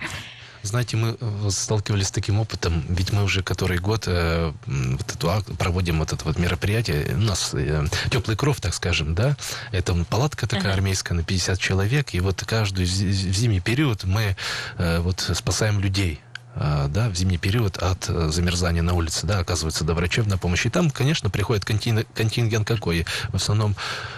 Знаете, 0.62 0.96
мы 0.96 1.16
э, 1.18 1.48
сталкивались 1.50 2.08
с 2.08 2.10
таким 2.10 2.38
опытом, 2.38 2.84
ведь 2.88 3.12
мы 3.12 3.22
уже 3.22 3.42
который 3.42 3.78
год 3.78 4.04
э, 4.06 4.52
вот 4.66 5.14
эту, 5.14 5.56
проводим 5.56 6.00
вот 6.00 6.12
это 6.12 6.22
вот 6.24 6.38
мероприятие. 6.38 7.14
У 7.14 7.18
нас 7.18 7.54
э, 7.54 7.86
теплый 8.10 8.36
кров, 8.36 8.60
так 8.60 8.74
скажем, 8.74 9.14
да. 9.14 9.36
Это 9.72 9.94
палатка 10.04 10.46
такая 10.46 10.72
uh-huh. 10.72 10.76
армейская 10.76 11.16
на 11.16 11.22
50 11.22 11.58
человек. 11.58 12.12
И 12.12 12.20
вот 12.20 12.44
каждый 12.44 12.84
в 12.84 12.88
зимний 12.88 13.60
период 13.60 14.04
мы 14.04 14.36
э, 14.76 14.98
вот 15.00 15.30
спасаем 15.34 15.80
людей 15.80 16.20
да, 16.60 17.08
в 17.08 17.14
зимний 17.14 17.38
период 17.38 17.78
от 17.78 18.10
э, 18.10 18.28
замерзания 18.28 18.82
на 18.82 18.92
улице, 18.92 19.26
да, 19.26 19.38
оказывается 19.38 19.82
доврачебная 19.82 20.36
помощь. 20.36 20.66
И 20.66 20.70
там, 20.70 20.90
конечно, 20.90 21.30
приходит 21.30 21.64
контингент 21.64 22.68
какой? 22.68 23.06
В 23.30 23.36
основном, 23.36 23.74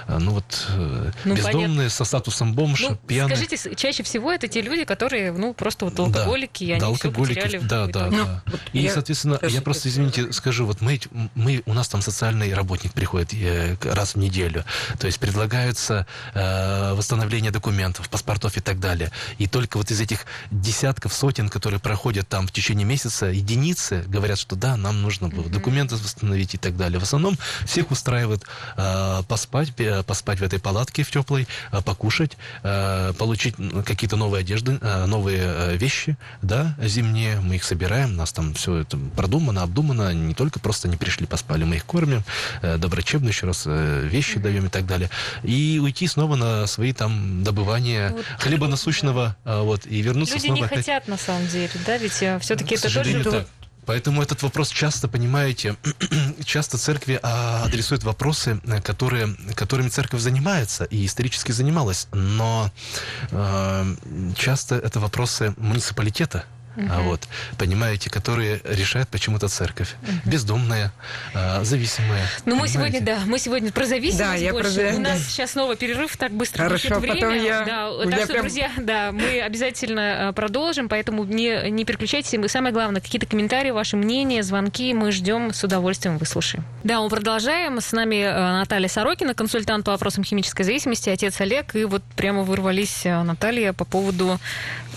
э, 0.09 0.18
ну 0.18 0.33
вот, 0.33 0.66
э, 0.70 1.12
ну, 1.24 1.35
бездомные 1.37 1.68
понятно. 1.68 1.88
со 1.90 2.05
статусом 2.05 2.55
бомж, 2.55 2.81
ну, 2.81 2.96
пьяные. 2.96 3.37
Скажите, 3.37 3.76
чаще 3.76 4.02
всего 4.02 4.33
это 4.33 4.48
те 4.48 4.61
люди, 4.61 4.85
которые, 4.85 5.31
ну, 5.31 5.55
просто 5.55 5.85
вот 5.85 5.96
алкоголики, 6.00 6.64
да, 6.64 6.68
и 6.68 6.72
они 6.72 6.81
да, 6.81 6.87
алкоголики, 6.88 7.38
все 7.38 7.42
потеряли. 7.42 7.64
Да, 7.64 7.87
да, 7.87 8.07
ну, 8.11 8.24
да. 8.24 8.42
Вот 8.46 8.61
и, 8.72 8.81
я, 8.81 8.92
соответственно, 8.92 9.38
я 9.48 9.62
просто, 9.62 9.88
извините, 9.88 10.33
скажу, 10.33 10.66
вот 10.66 10.81
мы, 10.81 11.00
мы, 11.37 11.62
у 11.66 11.74
нас 11.74 11.87
там 11.87 12.02
социальный 12.02 12.52
работник 12.52 12.92
приходит 12.92 13.33
раз 13.85 14.16
в 14.16 14.18
неделю, 14.18 14.64
то 14.98 15.07
есть 15.07 15.20
предлагаются 15.20 16.09
э, 16.35 16.94
восстановление 16.94 17.52
документов, 17.52 18.09
паспортов 18.09 18.57
и 18.57 18.61
так 18.61 18.81
далее. 18.81 19.12
И 19.38 19.46
только 19.46 19.76
вот 19.76 19.92
из 19.92 20.00
этих 20.00 20.26
десятков, 20.50 21.14
сотен, 21.14 21.48
которые 21.48 21.78
проходят 21.78 22.32
там 22.33 22.47
в 22.47 22.51
течение 22.51 22.87
месяца 22.87 23.27
единицы, 23.27 24.05
говорят, 24.09 24.38
что 24.38 24.57
да, 24.57 24.79
нам 24.79 25.03
нужно 25.03 25.29
было 25.29 25.51
документы 25.51 25.97
восстановить 25.97 26.55
и 26.55 26.57
так 26.57 26.79
далее. 26.79 26.99
В 26.99 27.03
основном 27.03 27.37
всех 27.66 27.90
устраивает 27.90 28.42
э, 28.79 29.23
поспать, 29.29 29.75
поспать 30.07 30.38
в 30.40 30.42
этой 30.42 30.59
палатке 30.59 31.03
в 31.03 31.11
теплой, 31.11 31.47
э, 31.73 31.83
покушать, 31.83 32.38
э, 32.62 33.12
получить 33.18 33.57
какие-то 33.85 34.16
новые 34.16 34.40
одежды, 34.40 34.79
э, 34.81 35.05
новые 35.05 35.77
вещи, 35.77 36.16
да, 36.40 36.75
зимние. 36.81 37.38
Мы 37.40 37.57
их 37.57 37.64
собираем, 37.64 38.12
у 38.12 38.16
нас 38.16 38.33
там 38.33 38.55
все 38.55 38.77
это 38.77 38.97
продумано, 39.14 39.62
обдумано, 39.62 40.14
не 40.14 40.33
только 40.33 40.59
просто 40.59 40.88
не 40.88 40.97
пришли, 40.97 41.27
поспали, 41.27 41.64
мы 41.64 41.77
их 41.77 41.85
кормим, 41.85 42.25
э, 42.62 42.79
доброчебно 42.79 43.29
еще 43.29 43.47
раз 43.47 43.64
э, 43.66 44.09
вещи 44.11 44.38
даем 44.38 44.68
и 44.68 44.71
так 44.71 44.87
далее. 44.87 45.11
И 45.42 45.79
уйти 45.83 46.07
снова 46.07 46.37
на 46.37 46.66
свои 46.66 46.95
там 46.95 47.45
добывания 47.45 48.12
вот, 48.12 48.25
хлеба 48.38 48.68
насущного, 48.68 49.37
э, 49.45 49.61
вот, 49.61 49.85
и 49.85 50.01
вернуться 50.01 50.37
Люди 50.37 50.47
снова. 50.47 50.61
Люди 50.62 50.73
не 50.73 50.77
хотят, 50.79 51.09
на 51.09 51.18
самом 51.18 51.47
деле, 51.49 51.71
да, 51.85 51.99
ведь 51.99 52.12
ведь 52.20 52.42
все-таки 52.42 52.75
это 52.75 52.92
тоже... 52.92 53.25
Так. 53.25 53.46
Поэтому 53.85 54.22
этот 54.22 54.42
вопрос 54.42 54.70
часто, 54.70 55.09
понимаете, 55.09 55.77
часто 56.44 56.79
церкви 56.79 57.18
а, 57.22 57.64
адресуют 57.64 58.05
вопросы, 58.05 58.61
которые, 58.85 59.35
которыми 59.57 59.88
церковь 59.88 60.20
занимается 60.20 60.85
и 60.85 61.05
исторически 61.05 61.51
занималась, 61.51 62.07
но 62.12 62.70
э, 63.33 63.96
часто 64.37 64.77
это 64.77 65.01
вопросы 65.01 65.53
муниципалитета, 65.57 66.44
Угу. 66.77 66.87
А 66.91 67.01
вот, 67.01 67.29
понимаете, 67.59 68.09
которые 68.11 68.61
решает 68.65 69.09
почему-то 69.09 69.49
церковь. 69.49 69.95
Угу. 70.03 70.31
Бездомная, 70.31 70.93
а, 71.35 71.63
зависимая. 71.65 72.27
Ну, 72.47 72.57
мы 72.57 72.69
сегодня, 72.69 73.01
да, 73.01 73.21
мы 73.27 73.39
сегодня 73.39 73.71
про 73.73 73.85
зависимость 73.85 74.19
да, 74.19 74.35
я 74.35 74.53
больше. 74.53 74.89
Про... 74.89 74.97
У 74.97 75.01
нас 75.01 75.23
сейчас 75.25 75.53
снова 75.53 75.77
перерыв, 75.77 76.17
так 76.17 76.33
быстро 76.33 76.65
Хорошо, 76.65 76.99
время. 76.99 77.15
потом 77.15 77.35
я... 77.35 77.65
Да, 77.65 78.11
так 78.11 78.21
что, 78.21 78.33
прям... 78.33 78.41
друзья, 78.43 78.71
да, 78.79 79.13
мы 79.13 79.41
обязательно 79.41 80.29
а, 80.29 80.33
продолжим, 80.33 80.89
поэтому 80.89 81.25
не, 81.25 81.71
не 81.71 81.85
переключайтесь. 81.85 82.33
И 82.33 82.49
самое 82.49 82.73
главное, 82.73 83.01
какие-то 83.01 83.27
комментарии, 83.27 83.71
ваши 83.71 83.97
мнения, 83.97 84.43
звонки 84.43 84.95
мы 84.95 85.13
ждем, 85.13 85.53
с 85.53 85.63
удовольствием 85.65 86.19
выслушаем. 86.19 86.65
Да, 86.85 87.01
мы 87.01 87.09
продолжаем. 87.09 87.81
С 87.81 87.93
нами 87.93 88.23
а, 88.23 88.61
Наталья 88.61 88.89
Сорокина, 88.89 89.35
консультант 89.35 89.85
по 89.85 89.93
вопросам 89.93 90.25
химической 90.25 90.63
зависимости, 90.63 91.11
отец 91.11 91.41
Олег. 91.41 91.75
И 91.75 91.85
вот 91.85 92.03
прямо 92.17 92.43
вырвались, 92.43 93.03
Наталья, 93.05 93.73
по 93.73 93.85
поводу... 93.85 94.39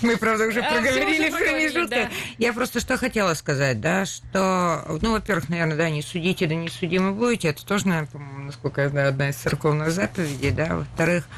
Мы, 0.06 0.16
правда, 0.16 0.46
уже 0.46 0.62
проговорили 0.62 1.30
про 1.30 1.52
не 1.52 1.70
шутка. 1.70 2.10
Я 2.38 2.52
просто 2.52 2.80
что 2.80 2.96
хотела 2.96 3.34
сказать, 3.34 3.80
да, 3.80 4.06
что, 4.06 4.98
ну, 5.02 5.12
во-первых, 5.12 5.48
наверное, 5.48 5.76
да, 5.76 5.90
не 5.90 6.02
судите, 6.02 6.46
да 6.46 6.54
не 6.54 6.68
судимы 6.68 7.12
будете. 7.12 7.48
Это 7.48 7.64
тоже, 7.66 7.88
наверное, 7.88 8.22
насколько 8.38 8.82
я 8.82 8.88
знаю, 8.88 9.08
одна 9.08 9.30
из 9.30 9.36
церковных 9.36 9.90
заповедей, 9.90 10.50
да. 10.50 10.76
Во-вторых, 10.76 11.28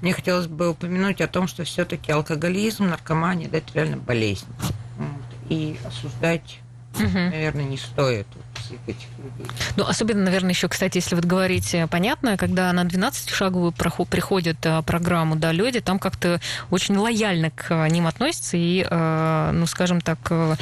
мне 0.00 0.12
хотелось 0.12 0.46
бы 0.46 0.70
упомянуть 0.70 1.20
о 1.20 1.28
том, 1.28 1.46
что 1.46 1.64
все-таки 1.64 2.12
алкоголизм, 2.12 2.88
наркомания, 2.88 3.48
да, 3.48 3.58
это 3.58 3.68
реально 3.74 3.98
болезнь. 3.98 4.46
И 5.48 5.76
осуждать 5.84 6.60
угу. 6.98 7.18
наверное, 7.18 7.64
не 7.64 7.76
стоит 7.76 8.26
всех 8.64 8.78
этих 8.86 9.08
людей. 9.18 9.50
Ну, 9.76 9.84
особенно, 9.84 10.24
наверное, 10.24 10.50
еще, 10.50 10.68
кстати, 10.68 10.98
если 10.98 11.14
вот 11.14 11.24
говорить 11.24 11.74
понятно, 11.90 12.36
когда 12.36 12.72
на 12.72 12.84
12-шаговую 12.84 13.72
приходят 14.06 14.56
а, 14.64 14.82
программу, 14.82 15.36
да, 15.36 15.52
люди 15.52 15.80
там 15.80 15.98
как-то 15.98 16.40
очень 16.70 16.96
лояльно 16.96 17.50
к 17.50 17.88
ним 17.88 18.06
относятся 18.06 18.56
и, 18.56 18.86
ну, 19.52 19.66
скажем 19.66 20.00
так, 20.00 20.18
э, 20.30 20.56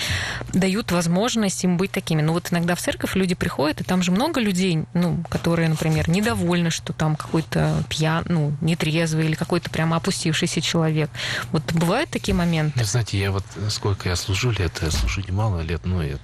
дают 0.52 0.92
возможность 0.92 1.64
им 1.64 1.76
быть 1.76 1.90
такими. 1.90 2.22
Ну, 2.22 2.32
вот 2.32 2.52
иногда 2.52 2.74
в 2.74 2.80
церковь 2.80 3.14
люди 3.14 3.34
приходят, 3.34 3.80
и 3.80 3.84
там 3.84 4.02
же 4.02 4.10
много 4.10 4.40
людей, 4.40 4.84
ну, 4.94 5.22
которые, 5.28 5.68
например, 5.68 6.08
недовольны, 6.08 6.70
что 6.70 6.92
там 6.92 7.16
какой-то 7.16 7.82
пьян, 7.88 8.24
ну, 8.28 8.52
нетрезвый 8.60 9.26
или 9.26 9.34
какой-то 9.34 9.70
прямо 9.70 9.96
опустившийся 9.96 10.60
человек. 10.60 11.10
Вот 11.50 11.72
бывают 11.72 12.10
такие 12.10 12.34
моменты? 12.34 12.84
Знаете, 12.84 13.18
я 13.18 13.30
вот 13.30 13.44
сколько 13.68 14.08
я 14.08 14.16
служу 14.16 14.50
лет, 14.50 14.78
я 14.82 14.90
служу 14.90 15.22
немало 15.26 15.60
лет, 15.60 15.84
но 15.84 16.02
я 16.02 16.18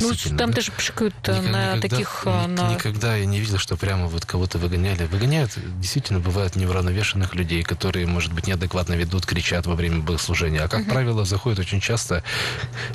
ну, 0.00 0.36
там 0.36 0.50
да? 0.50 0.56
даже 0.56 0.72
пшикают 0.72 1.14
э, 1.24 1.38
никогда, 1.38 1.74
на 1.74 1.80
таких... 1.80 2.22
Э, 2.26 2.46
на... 2.46 2.72
Никогда 2.72 3.16
я 3.16 3.24
не 3.24 3.40
видел, 3.40 3.58
что 3.58 3.76
прямо 3.76 4.06
вот 4.06 4.24
кого-то 4.24 4.58
выгоняли. 4.58 5.04
Выгоняют, 5.06 5.52
действительно, 5.78 6.20
бывают 6.20 6.56
неуравновешенных 6.56 7.34
людей, 7.34 7.62
которые, 7.62 8.06
может 8.06 8.32
быть, 8.32 8.46
неадекватно 8.46 8.94
ведут, 8.94 9.26
кричат 9.26 9.66
во 9.66 9.74
время 9.74 10.00
богослужения. 10.00 10.64
А, 10.64 10.68
как 10.68 10.80
uh-huh. 10.80 10.90
правило, 10.90 11.24
заходят 11.24 11.58
очень 11.58 11.80
часто, 11.80 12.22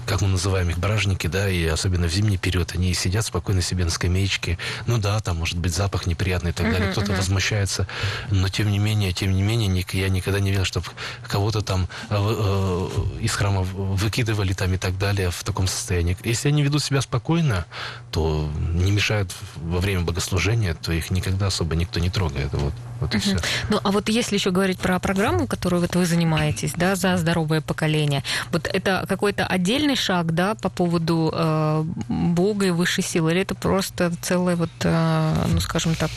как 0.05 0.21
мы 0.21 0.27
называем 0.27 0.69
их, 0.69 0.77
бражники, 0.77 1.27
да, 1.27 1.49
и 1.49 1.65
особенно 1.65 2.07
в 2.07 2.11
зимний 2.11 2.37
период, 2.37 2.73
они 2.75 2.93
сидят 2.93 3.25
спокойно 3.25 3.61
себе 3.61 3.85
на 3.85 3.91
скамеечке. 3.91 4.57
Ну 4.85 4.97
да, 4.97 5.19
там 5.19 5.37
может 5.37 5.57
быть 5.57 5.73
запах 5.73 6.05
неприятный 6.05 6.51
и 6.51 6.53
так 6.53 6.71
далее. 6.71 6.91
Кто-то 6.91 7.13
uh-huh. 7.13 7.17
возмущается. 7.17 7.87
Но, 8.29 8.49
тем 8.49 8.71
не 8.71 8.79
менее, 8.79 9.11
тем 9.13 9.33
не 9.33 9.41
менее, 9.41 9.85
я 9.93 10.09
никогда 10.09 10.39
не 10.39 10.51
видел, 10.51 10.65
чтобы 10.65 10.87
кого-то 11.27 11.61
там 11.61 11.87
э, 12.09 12.15
э, 12.17 12.89
из 13.21 13.33
храма 13.33 13.61
выкидывали 13.61 14.53
там 14.53 14.73
и 14.73 14.77
так 14.77 14.97
далее 14.97 15.31
в 15.31 15.43
таком 15.43 15.67
состоянии. 15.67 16.17
Если 16.23 16.49
они 16.49 16.63
ведут 16.63 16.83
себя 16.83 16.90
спокойно, 16.99 17.65
то 18.11 18.49
не 18.73 18.91
мешают 18.91 19.33
во 19.55 19.79
время 19.79 20.01
богослужения, 20.01 20.73
то 20.73 20.91
их 20.91 21.11
никогда 21.11 21.47
особо 21.47 21.77
никто 21.77 22.01
не 22.01 22.09
трогает. 22.09 22.49
Вот, 22.51 22.73
вот 22.99 23.15
и 23.15 23.19
все. 23.19 23.37
Ну, 23.69 23.79
а 23.81 23.91
вот 23.91 24.09
если 24.09 24.35
еще 24.35 24.51
говорить 24.51 24.79
про 24.79 24.99
программу, 24.99 25.47
которую 25.47 25.81
вот 25.81 25.95
вы 25.95 26.05
занимаетесь, 26.05 26.73
да, 26.75 26.95
за 26.95 27.15
здоровое 27.15 27.61
поколение, 27.61 28.23
вот 28.51 28.67
это 28.67 29.05
какой-то 29.07 29.45
отдельный 29.45 29.95
шаг, 29.95 30.33
да, 30.33 30.55
по 30.55 30.69
поводу 30.69 31.31
э, 31.33 31.83
Бога 32.09 32.65
и 32.65 32.71
высшей 32.71 33.03
силы, 33.03 33.31
или 33.31 33.41
это 33.41 33.55
просто 33.55 34.11
целая 34.21 34.57
вот, 34.57 34.71
э, 34.83 35.45
ну, 35.47 35.59
скажем 35.61 35.95
так, 35.95 36.11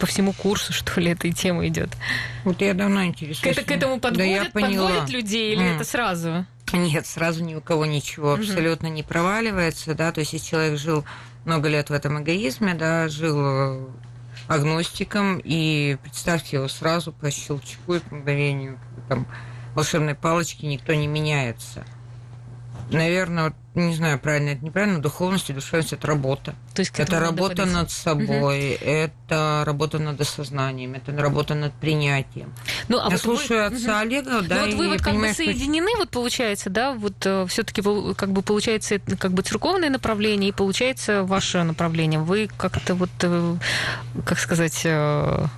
по 0.00 0.06
всему 0.06 0.32
курсу, 0.32 0.72
что 0.72 1.00
ли, 1.00 1.12
этой 1.12 1.32
темы 1.32 1.68
идет? 1.68 1.90
Вот 2.44 2.60
я 2.60 2.74
давно 2.74 3.04
интересуюсь. 3.04 3.56
К, 3.56 3.64
к 3.64 3.70
этому 3.70 4.00
подводят, 4.00 4.50
да 4.52 4.60
подводят 4.60 5.10
людей 5.10 5.52
или 5.52 5.62
mm. 5.62 5.76
это 5.76 5.84
сразу? 5.84 6.46
Нет, 6.72 7.06
сразу 7.06 7.44
ни 7.44 7.54
у 7.54 7.60
кого 7.60 7.86
ничего 7.86 8.34
абсолютно 8.34 8.88
не 8.88 9.02
проваливается, 9.02 9.94
да, 9.94 10.12
то 10.12 10.20
есть 10.20 10.32
если 10.32 10.48
человек 10.48 10.78
жил 10.78 11.04
много 11.44 11.68
лет 11.68 11.90
в 11.90 11.92
этом 11.92 12.20
эгоизме, 12.22 12.74
да, 12.74 13.08
жил 13.08 13.36
э, 13.38 13.86
агностиком, 14.48 15.40
и 15.42 15.96
представьте 16.02 16.56
его 16.56 16.68
сразу 16.68 17.12
по 17.12 17.30
щелчку 17.30 17.94
и 17.94 18.00
по 18.00 18.14
мгновению 18.14 18.78
там, 19.08 19.26
волшебной 19.74 20.14
палочки 20.14 20.64
никто 20.66 20.92
не 20.94 21.06
меняется. 21.06 21.84
Наверное, 22.90 23.44
вот 23.44 23.54
не 23.82 23.94
знаю, 23.94 24.18
правильно 24.18 24.50
это 24.50 24.64
неправильно, 24.64 25.00
духовность 25.00 25.50
и 25.50 25.52
душевность– 25.52 25.92
это 25.92 26.06
работа. 26.06 26.54
То 26.74 26.80
есть 26.80 26.92
это 26.96 27.20
работа 27.20 27.66
над 27.66 27.90
собой, 27.90 28.74
угу. 28.74 28.84
это 28.84 29.62
работа 29.66 29.98
над 29.98 30.18
осознанием, 30.18 30.94
это 30.94 31.12
работа 31.12 31.54
над 31.54 31.74
принятием. 31.74 32.54
Ну, 32.88 32.98
а 32.98 33.04
Я 33.04 33.10
вот 33.10 33.20
слушаю 33.20 33.70
вы... 33.70 33.76
отца 33.76 33.92
угу. 33.92 34.00
Олега, 34.00 34.40
да, 34.42 34.64
ну, 34.64 34.66
вот 34.66 34.74
вы 34.76 34.88
вот 34.88 35.02
как 35.02 35.14
бы 35.16 35.28
соединены, 35.32 35.90
что... 35.90 35.98
вот 35.98 36.10
получается, 36.10 36.70
да, 36.70 36.92
вот 36.92 37.14
э, 37.26 37.46
все-таки 37.48 37.82
как 38.14 38.32
бы 38.32 38.40
получается 38.40 38.98
как 39.18 39.32
бы 39.32 39.42
церковное 39.42 39.90
направление 39.90 40.48
и 40.48 40.52
получается 40.52 41.24
ваше 41.24 41.62
направление. 41.62 42.18
Вы 42.18 42.48
как-то 42.56 42.94
вот, 42.94 43.10
э, 43.22 43.56
как 44.24 44.38
сказать, 44.38 44.80
ну, 44.84 45.48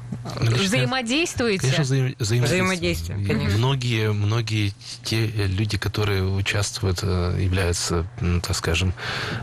взаимодействуете? 0.40 1.60
Конечно, 1.60 1.84
взаим... 1.84 2.14
взаимодействуем. 2.18 3.26
Конечно. 3.26 3.58
Многие, 3.58 4.12
многие 4.12 4.72
те 5.04 5.26
люди, 5.26 5.78
которые 5.78 6.24
участвуют, 6.24 7.02
являются 7.02 8.07
так 8.42 8.56
скажем, 8.56 8.92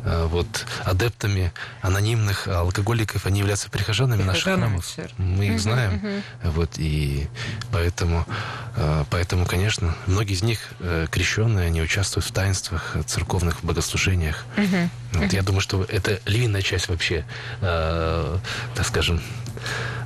э, 0.03 0.25
вот 0.25 0.65
адептами 0.83 1.51
анонимных 1.81 2.47
алкоголиков, 2.47 3.25
они 3.25 3.39
являются 3.39 3.69
прихожанами 3.69 4.23
наших 4.23 4.43
храмов. 4.43 4.85
Мы 5.17 5.47
их 5.47 5.59
знаем. 5.59 6.23
Вот, 6.43 6.71
и 6.77 7.27
поэтому, 7.71 8.25
э, 8.75 9.05
поэтому, 9.09 9.45
конечно, 9.45 9.95
многие 10.07 10.33
из 10.33 10.43
них 10.43 10.59
э, 10.79 11.07
крещенные, 11.09 11.67
они 11.67 11.81
участвуют 11.81 12.25
в 12.25 12.31
таинствах, 12.31 12.95
церковных 13.05 13.63
богослужениях. 13.63 14.45
Вот, 15.13 15.33
я 15.33 15.41
думаю, 15.41 15.61
что 15.61 15.83
это 15.83 16.19
львиная 16.25 16.61
часть 16.61 16.89
вообще, 16.89 17.25
так 17.61 18.85
скажем, 18.85 19.21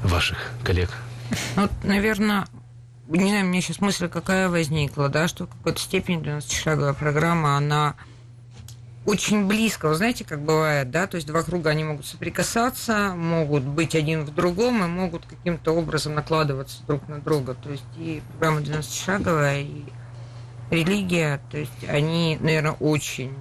ваших 0.03 0.37
коллег. 0.63 0.91
Вот, 1.55 1.71
наверное, 1.83 2.45
не 3.09 3.29
знаю, 3.29 3.45
у 3.45 3.49
меня 3.49 3.61
сейчас 3.61 3.81
мысль 3.81 4.07
какая 4.07 4.49
возникла, 4.49 5.09
да, 5.09 5.27
что 5.27 5.45
в 5.45 5.49
какой-то 5.49 5.79
степени 5.79 6.21
12-шаговая 6.21 6.93
программа, 6.93 7.57
она 7.57 7.95
очень 9.09 9.47
близко. 9.47 9.89
Вы 9.89 9.95
знаете, 9.95 10.23
как 10.23 10.41
бывает, 10.41 10.91
да? 10.91 11.07
То 11.07 11.15
есть 11.15 11.27
два 11.27 11.41
круга, 11.41 11.71
они 11.71 11.83
могут 11.83 12.05
соприкасаться, 12.05 13.13
могут 13.15 13.63
быть 13.63 13.95
один 13.95 14.23
в 14.23 14.33
другом 14.33 14.83
и 14.83 14.87
могут 14.87 15.25
каким-то 15.25 15.71
образом 15.71 16.13
накладываться 16.13 16.83
друг 16.87 17.07
на 17.07 17.19
друга. 17.19 17.55
То 17.55 17.71
есть 17.71 17.83
и 17.97 18.21
программа 18.37 18.61
12-шаговая, 18.61 19.63
и 19.63 19.85
религия, 20.69 21.41
то 21.49 21.57
есть 21.57 21.83
они, 21.87 22.37
наверное, 22.39 22.73
очень 22.73 23.33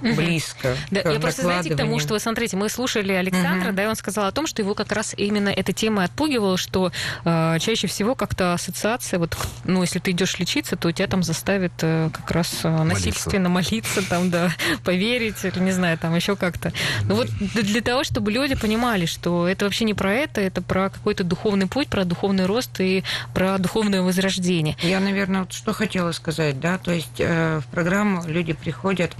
близко. 0.00 0.76
Да, 0.90 1.00
я 1.00 1.20
просто, 1.20 1.42
знаете, 1.42 1.74
к 1.74 1.76
тому, 1.76 1.98
что, 1.98 2.14
вы 2.14 2.20
смотрите, 2.20 2.56
мы 2.56 2.68
слушали 2.68 3.12
Александра, 3.12 3.72
да, 3.72 3.84
и 3.84 3.86
он 3.86 3.96
сказал 3.96 4.26
о 4.26 4.32
том, 4.32 4.46
что 4.46 4.62
его 4.62 4.74
как 4.74 4.92
раз 4.92 5.14
именно 5.16 5.48
эта 5.48 5.72
тема 5.72 6.04
отпугивала, 6.04 6.56
что 6.56 6.92
э, 7.24 7.58
чаще 7.60 7.86
всего 7.86 8.14
как-то 8.14 8.54
ассоциация, 8.54 9.18
вот, 9.18 9.36
ну, 9.64 9.82
если 9.82 9.98
ты 9.98 10.10
идешь 10.12 10.38
лечиться, 10.38 10.76
то 10.76 10.90
тебя 10.92 11.06
там 11.08 11.22
заставят 11.22 11.72
э, 11.82 12.10
как 12.12 12.30
раз 12.30 12.60
э, 12.64 12.82
насильственно 12.82 13.48
молиться, 13.48 14.06
там, 14.08 14.30
да, 14.30 14.50
поверить, 14.84 15.44
или 15.44 15.58
не 15.60 15.72
знаю, 15.72 15.98
там 15.98 16.14
еще 16.14 16.36
как-то. 16.36 16.72
Ну 17.04 17.14
вот 17.14 17.28
для 17.28 17.80
того, 17.80 18.04
чтобы 18.04 18.32
люди 18.32 18.54
понимали, 18.54 19.06
что 19.06 19.48
это 19.48 19.64
вообще 19.64 19.84
не 19.84 19.94
про 19.94 20.12
это, 20.12 20.40
это 20.40 20.62
про 20.62 20.90
какой-то 20.90 21.24
духовный 21.24 21.66
путь, 21.66 21.88
про 21.88 22.04
духовный 22.04 22.46
рост 22.46 22.80
и 22.80 23.04
про 23.34 23.58
духовное 23.58 24.02
возрождение. 24.02 24.76
Я, 24.82 25.00
наверное, 25.00 25.40
вот 25.40 25.52
что 25.52 25.72
хотела 25.72 26.12
сказать, 26.12 26.60
да, 26.60 26.78
то 26.78 26.92
есть 26.92 27.18
э, 27.18 27.60
в 27.60 27.66
программу 27.70 28.24
люди 28.26 28.52
приходят 28.52 29.12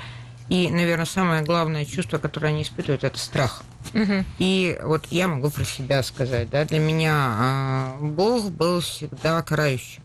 и, 0.48 0.70
наверное, 0.70 1.04
самое 1.04 1.42
главное 1.42 1.84
чувство, 1.84 2.18
которое 2.18 2.48
они 2.48 2.62
испытывают, 2.62 3.04
это 3.04 3.18
страх. 3.18 3.62
Угу. 3.92 4.24
И 4.38 4.78
вот 4.82 5.06
я 5.10 5.28
могу 5.28 5.50
про 5.50 5.64
себя 5.64 6.02
сказать, 6.02 6.48
да, 6.48 6.64
для 6.64 6.78
меня 6.78 7.96
э, 8.00 8.04
Бог 8.06 8.50
был 8.50 8.80
всегда 8.80 9.42
карающим. 9.42 10.02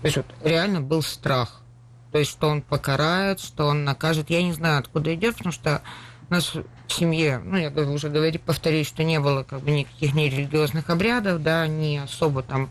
То 0.00 0.06
есть 0.06 0.16
вот 0.16 0.26
реально 0.42 0.80
был 0.80 1.02
страх. 1.02 1.60
То 2.12 2.18
есть, 2.18 2.30
что 2.30 2.48
он 2.48 2.62
покарает, 2.62 3.40
что 3.40 3.66
он 3.66 3.84
накажет. 3.84 4.30
Я 4.30 4.42
не 4.42 4.52
знаю, 4.52 4.78
откуда 4.78 5.14
идет, 5.14 5.36
потому 5.36 5.52
что 5.52 5.82
у 6.30 6.34
нас 6.34 6.54
в 6.54 6.92
семье, 6.92 7.40
ну, 7.44 7.56
я 7.56 7.70
уже 7.70 8.08
говорю, 8.08 8.38
повторюсь, 8.38 8.86
что 8.86 9.02
не 9.04 9.18
было 9.20 9.42
как 9.42 9.60
бы 9.60 9.70
никаких 9.70 10.14
нерелигиозных 10.14 10.90
обрядов, 10.90 11.42
да, 11.42 11.66
не 11.66 11.98
особо 11.98 12.42
там 12.42 12.70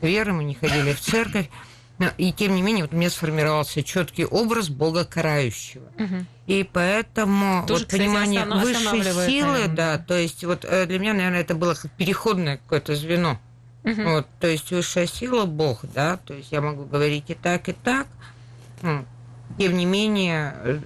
веры, 0.00 0.32
мы 0.32 0.44
не 0.44 0.54
ходили 0.54 0.92
в 0.92 1.00
церковь. 1.00 1.48
И 2.18 2.32
тем 2.32 2.54
не 2.56 2.62
менее, 2.62 2.84
вот 2.84 2.92
у 2.92 2.96
меня 2.96 3.08
сформировался 3.08 3.82
четкий 3.82 4.24
образ 4.24 4.68
Бога 4.68 5.04
карающего. 5.04 5.86
Угу. 5.98 6.26
И 6.46 6.68
поэтому 6.70 7.64
Тоже, 7.66 7.84
вот 7.84 7.86
кстати, 7.86 8.02
понимание 8.02 8.44
высшей 8.44 9.02
силы, 9.26 9.52
наверное. 9.52 9.68
да, 9.68 9.98
то 9.98 10.18
есть 10.18 10.44
вот 10.44 10.64
э, 10.64 10.86
для 10.86 10.98
меня, 10.98 11.14
наверное, 11.14 11.40
это 11.40 11.54
было 11.54 11.74
как 11.74 11.90
переходное 11.92 12.56
какое-то 12.58 12.96
звено. 12.96 13.38
Угу. 13.84 14.02
Вот, 14.02 14.26
то 14.40 14.48
есть 14.48 14.70
высшая 14.72 15.06
сила 15.06 15.44
Бог, 15.44 15.80
да, 15.94 16.16
то 16.16 16.34
есть 16.34 16.50
я 16.50 16.60
могу 16.60 16.84
говорить 16.84 17.24
и 17.28 17.34
так, 17.34 17.68
и 17.68 17.72
так. 17.72 18.08
Тем 19.58 19.76
не 19.76 19.84
менее, 19.84 20.82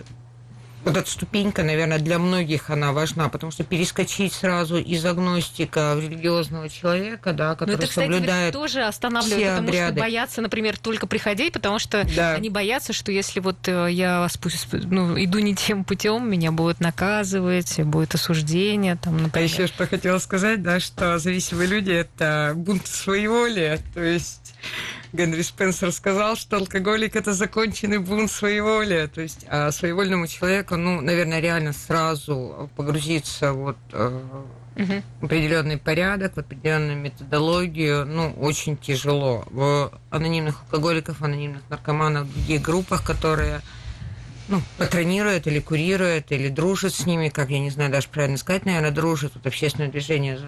вот 0.89 0.97
эта 0.97 1.11
ступенька, 1.11 1.62
наверное, 1.62 1.99
для 1.99 2.18
многих 2.18 2.70
она 2.70 2.93
важна, 2.93 3.28
потому 3.28 3.53
что 3.53 3.64
перескочить 3.64 4.32
сразу 4.32 4.78
из 4.78 5.05
агностика 5.05 5.95
в 5.95 6.01
религиозного 6.01 6.68
человека, 6.68 7.32
да, 7.32 7.55
который 7.55 7.70
Но 7.70 7.74
это, 7.76 7.86
кстати, 7.86 8.11
соблюдает 8.11 8.53
тоже 8.53 8.82
останавливает, 8.82 9.36
все 9.36 9.51
потому 9.51 9.68
обряды. 9.68 9.93
что 9.93 10.01
боятся, 10.01 10.43
например, 10.43 10.78
только 10.78 11.07
приходить, 11.07 11.53
потому 11.53 11.78
что 11.78 12.07
да. 12.16 12.34
они 12.34 12.51
боятся, 12.51 12.93
что 12.93 13.12
если 13.12 13.41
вот 13.41 13.68
э, 13.68 13.89
я 13.91 14.26
ну, 14.72 15.22
иду 15.22 15.39
не 15.39 15.55
тем 15.55 15.84
путем, 15.84 16.28
меня 16.28 16.53
будут 16.53 16.80
наказывать, 16.80 17.80
будет 17.80 18.14
осуждение, 18.14 18.97
там, 18.97 19.22
например. 19.22 19.32
А 19.34 19.41
еще 19.41 19.66
что 19.66 19.86
хотела 19.86 20.18
сказать, 20.18 20.62
да, 20.62 20.80
что 20.80 21.18
зависимые 21.18 21.68
люди 21.68 21.93
это 21.93 22.53
бунт 22.57 22.86
своей 22.86 23.28
воли, 23.28 23.80
то 23.95 24.03
есть 24.03 24.55
Генри 25.13 25.43
Спенсер 25.43 25.93
сказал, 25.93 26.37
что 26.37 26.57
алкоголик– 26.57 27.17
это 27.17 27.33
законченный 27.33 27.99
бунт 27.99 28.31
своеволия. 28.31 29.09
То 29.09 29.23
есть 29.23 29.47
а 29.49 29.73
своевольному 29.73 30.27
человеку, 30.27 30.77
ну, 30.77 31.01
наверное, 31.01 31.41
реально 31.41 31.73
сразу 31.73 32.71
погрузиться 32.77 33.53
вот 33.53 33.79
угу. 33.93 35.03
в 35.21 35.25
определенный 35.25 35.79
порядок, 35.79 36.37
в 36.37 36.41
определенную 36.41 36.97
методологию, 36.97 38.07
ну, 38.07 38.33
очень 38.39 38.77
тяжело. 38.77 39.45
В 39.51 39.93
анонимных 40.11 40.63
алкоголиков, 40.63 41.23
анонимных 41.23 41.63
наркоманов, 41.71 42.27
в 42.27 42.35
других 42.35 42.63
группах, 42.63 43.05
которые 43.05 43.63
ну, 44.49 44.63
патронирует 44.77 45.47
или 45.47 45.61
курирует, 45.61 46.33
или 46.33 46.49
дружит 46.49 46.95
с 46.95 47.07
ними, 47.07 47.29
как 47.29 47.51
я 47.51 47.61
не 47.61 47.71
знаю 47.71 47.91
даже 47.91 48.09
правильно 48.09 48.37
сказать, 48.37 48.65
наверное, 48.67 48.91
дружит. 48.91 49.33
Вот 49.35 49.47
общественное 49.47 49.91
движение 49.91 50.39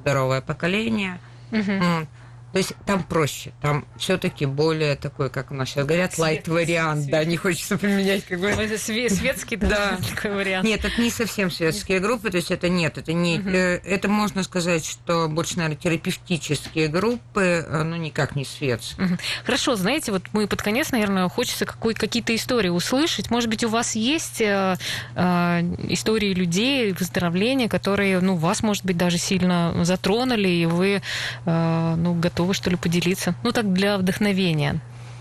«Здоровое 0.00 0.40
поколение». 0.40 1.20
Угу. 1.50 2.06
То 2.52 2.58
есть 2.58 2.72
там 2.86 3.02
проще, 3.02 3.52
там 3.60 3.86
все-таки 3.98 4.46
более 4.46 4.96
такой, 4.96 5.28
как 5.28 5.50
у 5.50 5.54
нас 5.54 5.68
сейчас 5.68 5.86
говорят, 5.86 6.18
лайт-вариант, 6.18 7.10
да, 7.10 7.24
не 7.24 7.36
хочется 7.36 7.76
применять 7.76 8.24
какой-то... 8.24 8.78
Светский, 8.78 9.56
да, 9.56 9.98
такой 10.14 10.34
вариант. 10.34 10.64
Нет, 10.64 10.84
это 10.84 11.00
не 11.00 11.10
совсем 11.10 11.50
светские 11.50 12.00
группы, 12.00 12.30
то 12.30 12.38
есть 12.38 12.50
это 12.50 12.68
нет, 12.68 12.96
это 12.96 13.12
не... 13.12 13.38
Угу. 13.38 13.50
Это 13.50 14.08
можно 14.08 14.42
сказать, 14.42 14.84
что 14.86 15.28
больше, 15.28 15.58
наверное, 15.58 15.76
терапевтические 15.76 16.88
группы, 16.88 17.66
э, 17.68 17.82
но 17.82 17.96
никак 17.96 18.34
не 18.34 18.44
светские. 18.44 19.18
Хорошо, 19.44 19.76
знаете, 19.76 20.12
вот 20.12 20.22
мы 20.32 20.46
под 20.46 20.62
конец, 20.62 20.90
наверное, 20.90 21.28
хочется 21.28 21.66
какие-то 21.66 22.34
истории 22.34 22.70
услышать. 22.70 23.30
Может 23.30 23.50
быть, 23.50 23.62
у 23.62 23.68
вас 23.68 23.94
есть 23.94 24.40
э, 24.40 24.76
э, 25.14 25.60
истории 25.90 26.32
людей, 26.32 26.92
выздоровления, 26.92 27.68
которые, 27.68 28.20
ну, 28.20 28.36
вас, 28.36 28.62
может 28.62 28.86
быть, 28.86 28.96
даже 28.96 29.18
сильно 29.18 29.84
затронули, 29.84 30.48
и 30.48 30.66
вы, 30.66 31.02
э, 31.44 31.94
ну, 31.96 32.14
готовы 32.14 32.37
готовы, 32.38 32.54
что 32.54 32.70
ли, 32.70 32.76
поделиться? 32.76 33.34
Ну, 33.42 33.50
так, 33.50 33.72
для 33.72 33.98
вдохновения. 33.98 34.80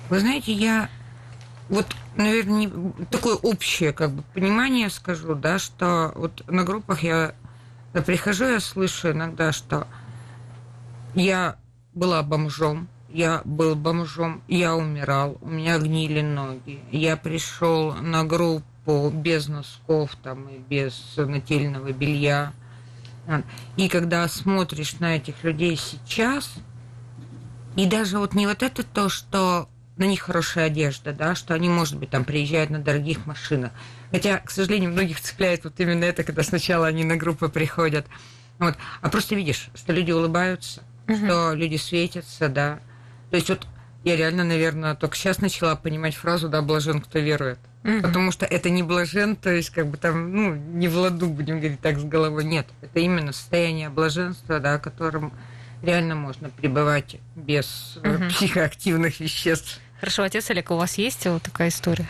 Вы 0.09 0.19
знаете, 0.19 0.53
я 0.53 0.87
вот, 1.67 1.87
наверное, 2.15 2.69
такое 3.09 3.35
общее 3.35 3.91
как 3.91 4.11
бы 4.11 4.23
понимание 4.35 4.89
скажу, 4.91 5.33
да, 5.33 5.57
что 5.57 6.11
вот 6.15 6.43
на 6.47 6.63
группах 6.63 7.01
я 7.01 7.33
да, 7.93 8.03
прихожу, 8.03 8.45
я 8.45 8.59
слышу 8.59 9.11
иногда, 9.11 9.51
что 9.51 9.87
я 11.15 11.55
была 11.95 12.21
бомжом, 12.21 12.87
я 13.09 13.41
был 13.45 13.75
бомжом, 13.75 14.43
я 14.47 14.75
умирал, 14.75 15.39
у 15.41 15.49
меня 15.49 15.79
гнили 15.79 16.21
ноги. 16.21 16.79
Я 16.91 17.17
пришел 17.17 17.93
на 17.93 18.25
группу 18.25 19.09
без 19.09 19.47
носков 19.47 20.15
там 20.21 20.47
и 20.49 20.59
без 20.59 21.15
нательного 21.17 21.91
белья. 21.91 22.53
И 23.75 23.89
когда 23.89 24.27
смотришь 24.27 24.99
на 24.99 25.15
этих 25.15 25.43
людей 25.43 25.75
сейчас, 25.75 26.53
и 27.77 27.85
даже 27.85 28.17
вот 28.17 28.33
не 28.33 28.47
вот 28.47 28.63
это 28.63 28.83
то, 28.83 29.07
что 29.07 29.69
на 29.97 30.05
них 30.05 30.21
хорошая 30.21 30.65
одежда, 30.65 31.13
да, 31.13 31.35
что 31.35 31.53
они, 31.53 31.69
может 31.69 31.97
быть, 31.97 32.09
там 32.09 32.25
приезжают 32.25 32.71
на 32.71 32.79
дорогих 32.79 33.25
машинах. 33.25 33.71
Хотя, 34.11 34.39
к 34.39 34.49
сожалению, 34.49 34.91
многих 34.91 35.21
цепляет 35.21 35.63
вот 35.63 35.79
именно 35.79 36.03
это, 36.03 36.23
когда 36.23 36.43
сначала 36.43 36.87
они 36.87 37.03
на 37.03 37.17
группы 37.17 37.49
приходят. 37.49 38.05
Вот. 38.57 38.75
А 39.01 39.09
просто 39.09 39.35
видишь, 39.35 39.69
что 39.75 39.93
люди 39.93 40.11
улыбаются, 40.11 40.81
угу. 41.07 41.17
что 41.17 41.53
люди 41.53 41.77
светятся, 41.77 42.49
да. 42.49 42.79
То 43.29 43.37
есть 43.37 43.49
вот 43.49 43.67
я 44.03 44.15
реально, 44.15 44.43
наверное, 44.43 44.95
только 44.95 45.15
сейчас 45.15 45.39
начала 45.39 45.75
понимать 45.75 46.15
фразу 46.15 46.49
«да, 46.49 46.63
блажен, 46.63 46.99
кто 46.99 47.19
верует». 47.19 47.59
Угу. 47.83 48.01
Потому 48.01 48.31
что 48.31 48.45
это 48.45 48.71
не 48.71 48.81
блажен, 48.81 49.35
то 49.35 49.51
есть 49.51 49.69
как 49.69 49.87
бы 49.87 49.97
там, 49.97 50.33
ну, 50.33 50.55
не 50.55 50.87
в 50.87 50.97
ладу, 50.97 51.27
будем 51.27 51.59
говорить 51.59 51.79
так, 51.81 51.99
с 51.99 52.03
головой. 52.03 52.43
Нет, 52.43 52.67
это 52.81 52.99
именно 52.99 53.33
состояние 53.33 53.89
блаженства, 53.89 54.59
да, 54.59 54.79
которым 54.79 55.31
реально 55.81 56.15
можно 56.15 56.49
пребывать 56.49 57.17
без 57.35 57.97
угу. 58.03 58.29
психоактивных 58.29 59.19
веществ. 59.19 59.79
Хорошо, 59.99 60.23
отец 60.23 60.49
Олег, 60.51 60.69
у 60.71 60.75
вас 60.75 60.97
есть 60.97 61.25
вот 61.25 61.43
такая 61.43 61.69
история? 61.69 62.07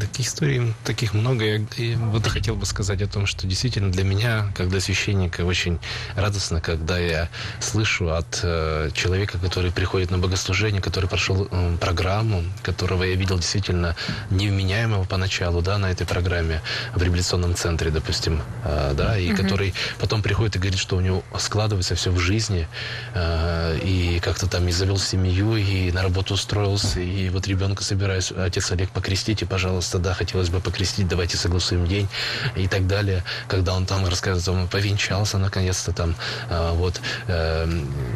Таких 0.00 0.26
историй 0.26 0.74
таких 0.84 1.14
много. 1.14 1.44
Я 1.44 1.60
и 1.76 1.94
вот 1.96 2.26
хотел 2.26 2.56
бы 2.56 2.66
сказать 2.66 3.02
о 3.02 3.06
том, 3.06 3.26
что 3.26 3.46
действительно 3.46 3.90
для 3.90 4.04
меня, 4.04 4.52
как 4.54 4.68
для 4.68 4.80
священника, 4.80 5.42
очень 5.42 5.78
радостно, 6.16 6.60
когда 6.60 6.98
я 6.98 7.28
слышу 7.60 8.10
от 8.10 8.40
э, 8.42 8.90
человека, 8.94 9.38
который 9.38 9.70
приходит 9.70 10.10
на 10.10 10.18
богослужение, 10.18 10.80
который 10.80 11.08
прошел 11.08 11.48
э, 11.50 11.76
программу, 11.80 12.44
которого 12.62 13.04
я 13.04 13.14
видел 13.14 13.38
действительно 13.38 13.96
невменяемого 14.30 15.04
поначалу, 15.04 15.62
да, 15.62 15.78
на 15.78 15.90
этой 15.90 16.06
программе 16.06 16.62
в 16.94 17.02
реабилитационном 17.02 17.54
центре, 17.54 17.90
допустим, 17.90 18.40
э, 18.64 18.94
да, 18.96 19.18
и 19.18 19.32
угу. 19.32 19.42
который 19.42 19.74
потом 19.98 20.22
приходит 20.22 20.56
и 20.56 20.58
говорит, 20.58 20.78
что 20.78 20.96
у 20.96 21.00
него 21.00 21.22
складывается 21.38 21.94
все 21.94 22.10
в 22.10 22.18
жизни, 22.18 22.68
э, 23.14 23.78
и 23.82 24.20
как-то 24.20 24.46
там 24.46 24.68
и 24.68 24.72
завел 24.72 24.98
семью, 24.98 25.56
и 25.56 25.90
на 25.92 26.02
работу 26.02 26.34
устроился, 26.34 27.00
и 27.00 27.28
вот 27.30 27.46
ребенка 27.46 27.82
собираюсь, 27.82 28.32
отец 28.32 28.70
Олег, 28.70 28.90
покрестите, 28.90 29.46
пожалуйста, 29.46 29.71
да, 29.98 30.14
хотелось 30.14 30.48
бы 30.48 30.60
покрестить, 30.60 31.08
давайте 31.08 31.36
согласуем 31.36 31.86
день 31.86 32.08
и 32.56 32.68
так 32.68 32.86
далее. 32.86 33.24
Когда 33.48 33.74
он 33.74 33.86
там 33.86 34.06
рассказывает, 34.06 34.62
он 34.62 34.68
повенчался 34.68 35.38
наконец-то 35.38 35.92
там, 35.92 36.14
а, 36.50 36.72
вот. 36.72 37.00
Э, 37.28 37.66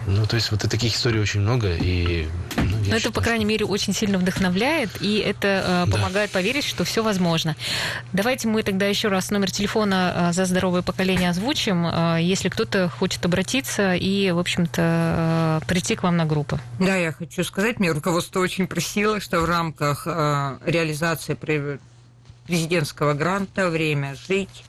ну, 0.06 0.26
то 0.26 0.36
есть 0.36 0.50
вот 0.50 0.60
таких 0.60 0.94
историй 0.94 1.20
очень 1.20 1.40
много, 1.40 1.74
и... 1.74 2.28
Ну, 2.56 2.62
Но 2.62 2.84
считаю, 2.84 3.00
это, 3.00 3.12
по 3.12 3.20
крайней 3.20 3.44
что... 3.44 3.48
мере, 3.48 3.64
очень 3.64 3.92
сильно 3.92 4.18
вдохновляет, 4.18 4.90
и 5.00 5.18
это 5.18 5.86
э, 5.86 5.90
помогает 5.90 6.30
да. 6.32 6.38
поверить, 6.38 6.64
что 6.64 6.84
все 6.84 7.02
возможно. 7.02 7.56
Давайте 8.12 8.48
мы 8.48 8.62
тогда 8.62 8.86
еще 8.86 9.08
раз 9.08 9.30
номер 9.30 9.50
телефона 9.50 10.30
э, 10.30 10.32
за 10.32 10.44
здоровое 10.44 10.82
поколение 10.82 11.30
озвучим, 11.30 11.86
э, 11.86 12.18
если 12.22 12.48
кто-то 12.48 12.88
хочет 12.88 13.24
обратиться 13.24 13.94
и, 13.94 14.30
в 14.30 14.38
общем-то, 14.38 15.60
э, 15.62 15.66
прийти 15.66 15.96
к 15.96 16.02
вам 16.02 16.16
на 16.16 16.24
группу. 16.26 16.58
Да, 16.78 16.96
я 16.96 17.12
хочу 17.12 17.44
сказать, 17.44 17.78
мне 17.78 17.92
руководство 17.92 18.40
очень 18.40 18.66
просило, 18.66 19.20
что 19.20 19.40
в 19.40 19.44
рамках 19.44 20.06
э, 20.06 20.58
реализации 20.64 21.34
президентского 22.46 23.14
гранта 23.14 23.68
«Время 23.68 24.14
жить» 24.28 24.64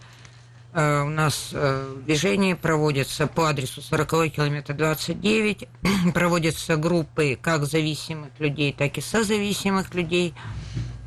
у 0.78 1.10
нас 1.10 1.50
э, 1.54 1.96
движение 2.06 2.56
проводится 2.56 3.26
по 3.26 3.50
адресу 3.50 3.82
40 3.82 4.32
километр 4.32 4.76
29. 4.76 5.68
Проводятся 6.14 6.78
группы 6.78 7.36
как 7.42 7.66
зависимых 7.66 8.30
людей, 8.38 8.74
так 8.74 8.96
и 9.00 9.02
созависимых 9.02 9.96
людей. 9.96 10.36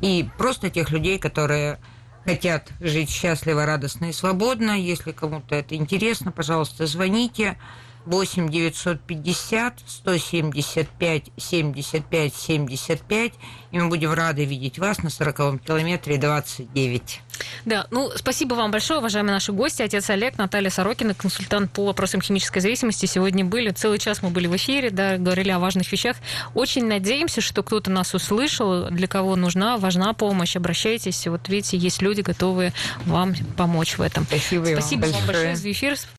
И 0.01 0.27
просто 0.37 0.69
тех 0.69 0.91
людей, 0.91 1.19
которые 1.19 1.79
хотят 2.25 2.73
жить 2.81 3.09
счастливо, 3.09 3.65
радостно 3.65 4.09
и 4.09 4.13
свободно. 4.13 4.71
Если 4.71 5.13
кому-то 5.13 5.55
это 5.55 5.73
интересно, 5.75 6.33
пожалуйста, 6.33 6.85
звоните. 6.85 7.57
8 8.05 8.49
950 8.49 9.73
175 9.85 11.23
75 11.37 12.33
75. 12.33 13.33
И 13.71 13.79
мы 13.79 13.89
будем 13.89 14.13
рады 14.13 14.45
видеть 14.45 14.79
вас 14.79 15.03
на 15.03 15.07
40-м 15.07 15.59
километре 15.59 16.17
29. 16.17 17.21
Да, 17.65 17.87
ну, 17.91 18.11
спасибо 18.15 18.55
вам 18.55 18.71
большое, 18.71 18.99
уважаемые 18.99 19.33
наши 19.33 19.51
гости. 19.51 19.81
Отец 19.81 20.09
Олег, 20.09 20.37
Наталья 20.37 20.69
Сорокина, 20.69 21.13
консультант 21.13 21.71
по 21.71 21.85
вопросам 21.85 22.21
химической 22.21 22.59
зависимости. 22.59 23.05
Сегодня 23.05 23.45
были, 23.45 23.69
целый 23.71 23.99
час 23.99 24.21
мы 24.21 24.29
были 24.29 24.47
в 24.47 24.55
эфире, 24.55 24.89
да, 24.89 25.17
говорили 25.17 25.49
о 25.51 25.59
важных 25.59 25.91
вещах. 25.91 26.17
Очень 26.53 26.87
надеемся, 26.87 27.41
что 27.41 27.63
кто-то 27.63 27.89
нас 27.89 28.13
услышал, 28.13 28.89
для 28.89 29.07
кого 29.07 29.35
нужна, 29.35 29.77
важна 29.77 30.13
помощь. 30.13 30.55
Обращайтесь. 30.55 31.27
Вот 31.27 31.47
видите, 31.49 31.77
есть 31.77 32.01
люди, 32.01 32.21
готовые 32.21 32.73
вам 33.05 33.33
помочь 33.57 33.97
в 33.97 34.01
этом. 34.01 34.25
Спасибо, 34.25 34.65
спасибо 34.73 35.05
вам, 35.05 35.13
вам 35.13 35.25
большое 35.27 35.55
за 35.55 35.71
эфир. 35.71 35.95